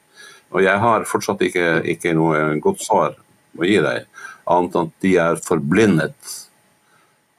Og 0.51 0.63
jeg 0.63 0.83
har 0.83 1.07
fortsatt 1.07 1.45
ikke, 1.47 1.69
ikke 1.95 2.15
noe 2.15 2.59
godt 2.63 2.83
svar 2.83 3.15
å 3.57 3.67
gi 3.67 3.79
deg, 3.83 4.05
annet 4.47 4.75
enn 4.75 4.89
at 4.89 5.01
de 5.03 5.13
er 5.19 5.41
forblindet 5.43 6.35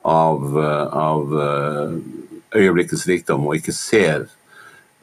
av, 0.09 0.57
av 0.57 1.37
eh, 1.45 1.95
øyeblikkets 2.59 3.07
rikdom 3.09 3.47
og 3.49 3.59
ikke 3.59 3.75
ser 3.77 4.27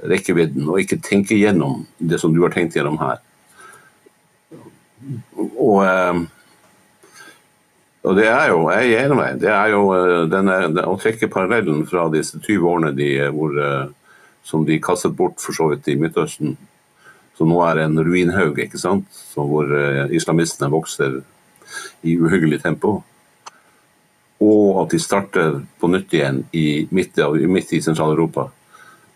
rekkevidden 0.06 0.68
og 0.70 0.82
ikke 0.82 1.00
tenker 1.04 1.40
gjennom 1.40 1.86
det 1.98 2.20
som 2.22 2.34
du 2.36 2.42
har 2.44 2.54
tenkt 2.54 2.78
gjennom 2.78 3.00
her. 3.02 3.22
Og, 5.36 5.80
eh, 5.86 6.22
og 8.06 8.18
det 8.20 8.28
er 8.30 8.52
jo, 8.52 8.60
jeg 8.74 8.94
er 8.94 9.06
enig 9.06 9.28
det 9.42 9.52
er 9.54 9.74
jo 9.74 9.82
eh, 9.96 10.22
denne, 10.32 10.60
å 10.86 10.98
trekke 11.02 11.32
parallellen 11.32 11.86
fra 11.90 12.08
disse 12.14 12.40
20 12.42 12.70
årene 12.72 12.94
de, 12.98 13.10
hvor, 13.34 13.58
som 14.46 14.66
de 14.68 14.82
kastet 14.82 15.18
bort 15.18 15.42
for 15.42 15.58
så 15.58 15.72
vidt 15.74 15.90
i 15.94 15.98
Midtøsten, 16.00 16.56
som 17.36 17.52
nå 17.52 17.60
er 17.68 17.84
en 17.84 18.00
ruinhaug, 18.00 18.62
ikke 18.64 18.80
sant? 18.80 19.10
Så 19.34 19.44
hvor 19.44 19.70
islamistene 20.16 20.72
vokser 20.72 21.20
i 22.06 22.16
uhyggelig 22.22 22.62
tempo 22.64 23.02
og 24.44 24.84
at 24.84 24.94
de 24.94 25.00
starter 25.00 25.60
på 25.80 25.90
nytt 25.92 26.14
igjen 26.14 26.44
i 26.56 26.86
midt, 26.92 27.20
midt 27.48 27.74
i 27.74 27.82
Sentral-Europa, 27.84 28.50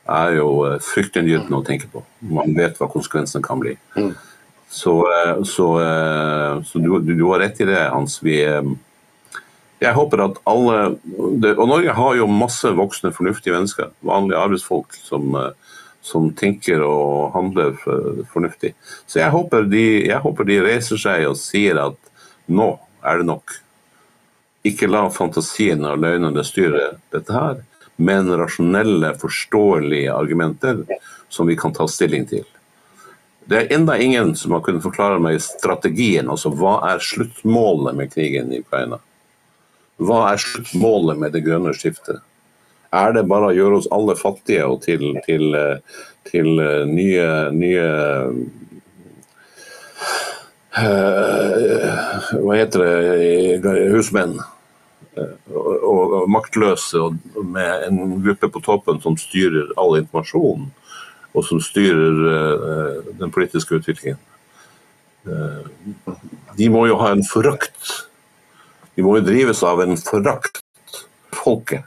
er 0.09 0.37
jo 0.39 0.49
eh, 0.65 0.79
fryktinngytende 0.81 1.59
å 1.59 1.65
tenke 1.65 1.89
på. 1.91 2.01
Man 2.31 2.55
vet 2.57 2.79
hva 2.79 2.89
konsekvensene 2.89 3.45
kan 3.45 3.59
bli. 3.61 3.75
Så, 4.69 4.93
eh, 5.11 5.43
så, 5.43 5.81
eh, 5.81 6.63
så 6.63 6.79
du, 6.79 6.99
du, 7.01 7.23
har 7.23 7.39
rett 7.39 7.61
i 7.61 7.65
det, 7.65 7.79
Hans. 7.89 8.19
Vi, 8.23 8.37
jeg 9.79 9.95
håper 9.95 10.25
at 10.25 10.41
alle 10.49 10.75
Og 11.17 11.65
Norge 11.69 11.95
har 11.95 12.17
jo 12.19 12.27
masse 12.29 12.69
voksne, 12.77 13.13
fornuftige 13.15 13.55
mennesker. 13.55 13.89
Vanlige 14.05 14.41
arbeidsfolk 14.43 14.93
som, 14.93 15.37
som 16.05 16.27
tenker 16.37 16.83
og 16.85 17.31
handler 17.33 17.79
fornuftig. 18.33 18.75
Så 19.07 19.23
jeg 19.23 19.33
håper, 19.33 19.65
de, 19.71 19.85
jeg 20.11 20.21
håper 20.21 20.49
de 20.49 20.61
reiser 20.67 21.01
seg 21.01 21.25
og 21.31 21.39
sier 21.39 21.79
at 21.81 21.97
nå 22.51 22.73
er 23.05 23.21
det 23.21 23.29
nok. 23.29 23.55
Ikke 24.67 24.91
la 24.91 25.05
fantasien 25.13 25.85
og 25.87 26.03
løgnene 26.03 26.43
styre 26.43 26.99
dette 27.13 27.33
her, 27.33 27.63
men 27.95 28.29
rasjonelle, 28.39 29.13
forståelige 29.19 30.13
argumenter 30.13 30.83
som 31.31 31.47
vi 31.47 31.55
kan 31.59 31.73
ta 31.75 31.87
stilling 31.87 32.27
til. 32.27 32.45
Det 33.49 33.57
er 33.57 33.71
enda 33.73 33.95
ingen 33.97 34.35
som 34.37 34.51
har 34.53 34.61
kunnet 34.61 34.83
forklare 34.85 35.17
meg 35.21 35.39
strategien, 35.41 36.27
altså 36.29 36.51
hva 36.53 36.75
er 36.91 37.01
sluttmålet 37.01 37.97
med 37.97 38.11
krigen 38.13 38.51
i 38.53 38.59
Ukraina? 38.61 38.99
Hva 39.97 40.19
er 40.29 40.41
sluttmålet 40.43 41.17
med 41.17 41.33
det 41.33 41.41
grønne 41.47 41.73
skiftet? 41.73 42.21
Er 42.93 43.15
det 43.15 43.25
bare 43.29 43.49
å 43.49 43.55
gjøre 43.55 43.79
oss 43.79 43.89
alle 43.93 44.15
fattige 44.17 44.67
og 44.69 44.83
til, 44.85 45.17
til, 45.25 45.57
til 46.29 46.47
nye, 46.89 47.25
nye 47.53 47.87
uh, 50.77 52.29
Hva 52.37 52.57
heter 52.57 52.85
det 53.65 53.75
husmenn? 53.95 54.37
Og, 55.19 55.73
og, 55.73 56.03
og 56.21 56.29
maktløse 56.31 57.01
og 57.01 57.17
med 57.49 57.87
en 57.89 58.19
gruppe 58.23 58.49
på 58.53 58.61
toppen 58.63 59.01
som 59.01 59.17
styrer 59.19 59.73
all 59.77 59.97
informasjon, 59.99 60.69
og 61.33 61.45
som 61.45 61.61
styrer 61.61 62.21
uh, 62.25 63.11
den 63.19 63.31
politiske 63.31 63.79
utviklingen. 63.79 64.19
Uh, 65.27 65.67
de 66.57 66.69
må 66.71 66.85
jo 66.89 66.97
ha 67.01 67.11
en 67.13 67.25
forakt. 67.27 68.07
De 68.95 69.05
må 69.05 69.17
jo 69.19 69.27
drives 69.27 69.63
av 69.63 69.83
en 69.85 69.97
forakt 69.99 70.63
folket 71.35 71.85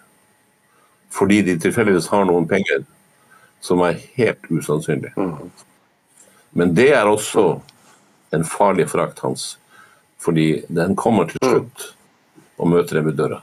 fordi 1.12 1.42
de 1.44 1.58
tilfeldigvis 1.60 2.06
har 2.08 2.24
noen 2.24 2.46
penger 2.48 2.86
som 3.60 3.82
er 3.84 3.98
helt 4.16 4.46
usannsynlig. 4.48 5.12
Men 6.56 6.72
det 6.72 6.88
er 6.96 7.08
også 7.08 7.44
en 8.32 8.46
farlig 8.48 8.88
frakt 8.88 9.20
hans, 9.20 9.58
fordi 10.16 10.64
den 10.72 10.96
kommer 10.96 11.28
til 11.28 11.44
slutt 11.44 11.84
og 12.56 12.72
møter 12.72 12.98
dem 12.98 13.10
ved 13.10 13.18
døra. 13.20 13.42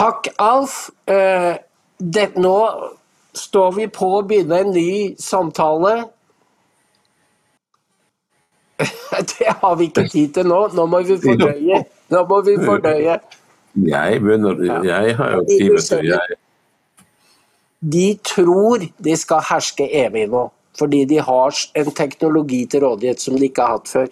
Takk, 0.00 0.28
Alf. 0.38 0.90
Eh, 1.04 1.56
det, 1.98 2.36
nå 2.40 2.56
står 3.36 3.72
vi 3.76 3.84
på 3.92 4.06
å 4.16 4.22
begynne 4.24 4.62
en 4.64 4.70
ny 4.72 4.92
samtale. 5.20 6.06
Det 9.34 9.50
har 9.60 9.74
vi 9.76 9.90
ikke 9.90 10.06
tid 10.08 10.32
til 10.38 10.48
nå. 10.48 10.60
Nå 10.72 10.86
må 10.88 11.02
vi 11.04 11.18
fordøye. 11.20 11.82
Nå 12.14 12.22
må 12.30 12.38
vi 12.46 12.54
fordøye. 12.62 13.18
Jeg 13.90 14.22
begynner 14.24 14.64
Jeg 14.88 15.18
har 15.18 15.36
jo 15.36 15.44
ti 15.50 15.58
minutter. 15.66 16.08
Jeg, 16.08 16.38
De 17.80 18.06
tror 18.24 18.88
de 19.04 19.18
skal 19.20 19.44
herske 19.50 19.84
evig 20.04 20.24
nå, 20.32 20.46
fordi 20.80 21.04
de 21.12 21.20
har 21.28 21.60
en 21.76 21.92
teknologi 21.92 22.64
til 22.72 22.86
rådighet 22.88 23.20
som 23.20 23.36
de 23.36 23.52
ikke 23.52 23.68
har 23.68 23.78
hatt 23.78 23.92
før. 23.92 24.10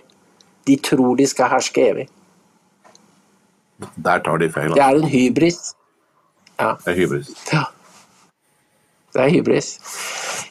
De 0.68 0.76
tror 0.84 1.16
de 1.16 1.26
skal 1.32 1.49
herske 1.57 1.89
evig. 1.95 2.09
Der 3.79 4.22
tar 4.24 4.39
de 4.39 4.51
feil. 4.53 4.72
Det 4.74 4.83
altså. 4.83 4.89
er 4.91 5.03
en 5.03 5.11
hybris. 5.12 5.59
Ja. 6.59 6.72
Det 6.85 6.93
er 6.93 6.97
hybris. 7.03 7.35
Ja. 7.53 7.64
Det 9.14 9.22
er 9.24 9.31
hybris. 9.33 9.68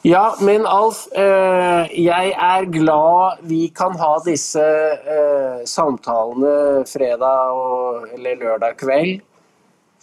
Ja, 0.07 0.35
men 0.41 0.65
Alf, 0.65 1.05
eh, 1.11 1.89
jeg 1.99 2.31
er 2.31 2.65
glad 2.71 3.41
vi 3.49 3.67
kan 3.75 3.97
ha 3.99 4.13
disse 4.25 4.63
eh, 4.63 5.63
samtalene 5.67 6.85
fredag 6.87 7.53
og, 7.53 8.07
eller 8.15 8.39
lørdag 8.39 8.77
kveld. 8.79 9.21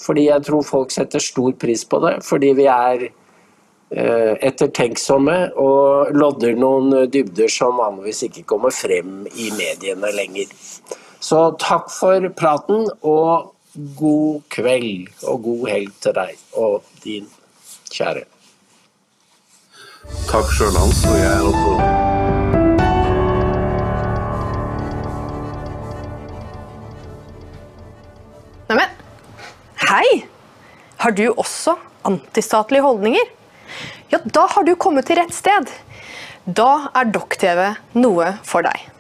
Fordi 0.05 0.27
jeg 0.27 0.43
tror 0.45 0.67
folk 0.67 0.91
setter 0.91 1.23
stor 1.23 1.53
pris 1.59 1.85
på 1.87 2.01
det. 2.05 2.17
Fordi 2.27 2.53
vi 2.59 2.67
er 2.71 3.07
eh, 3.07 4.35
ettertenksomme 4.45 5.39
og 5.61 6.13
lodder 6.15 6.59
noen 6.59 7.09
dybder 7.11 7.49
som 7.49 7.79
vanligvis 7.81 8.27
ikke 8.29 8.45
kommer 8.55 8.75
frem 8.75 9.25
i 9.35 9.51
mediene 9.55 10.13
lenger. 10.15 10.53
Så 11.25 11.39
takk 11.57 11.87
for 11.89 12.27
praten, 12.37 12.83
og 13.01 13.55
god 13.97 14.43
kveld 14.53 15.07
og 15.25 15.39
god 15.47 15.63
helg 15.71 15.95
til 16.05 16.13
deg 16.19 16.43
og 16.61 16.85
din 17.01 17.31
kjære. 17.89 18.27
Takk 20.29 20.53
sjøl, 20.53 20.77
Hans. 20.77 21.01
Og 21.09 21.17
jeg 21.17 21.31
er 21.33 21.49
også 21.49 21.73
Neimen, 28.69 28.95
hei! 29.89 30.09
Har 31.01 31.17
du 31.17 31.27
også 31.31 31.79
antistatlige 32.05 32.85
holdninger? 32.85 33.33
Ja, 34.13 34.21
da 34.21 34.45
har 34.59 34.69
du 34.69 34.77
kommet 34.77 35.09
til 35.09 35.17
rett 35.23 35.33
sted. 35.33 35.73
Da 36.45 36.91
er 36.93 37.09
Dokk-TV 37.17 37.71
noe 37.97 38.35
for 38.45 38.69
deg. 38.69 38.91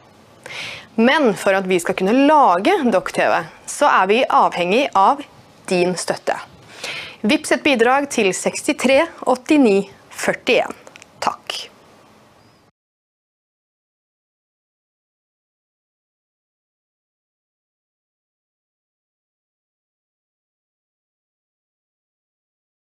Men 0.95 1.32
for 1.34 1.57
at 1.59 1.66
vi 1.66 1.80
skal 1.82 1.97
kunne 1.99 2.14
lage 2.28 2.76
Dokk-TV, 2.92 3.40
så 3.66 3.90
er 3.90 4.07
vi 4.11 4.22
avhengig 4.24 4.86
av 4.95 5.22
din 5.70 5.97
støtte. 5.99 6.38
Vips 7.24 7.55
et 7.57 7.64
bidrag 7.64 8.11
til 8.12 8.30
63 8.36 9.03
89 9.26 9.90
41. 10.14 10.74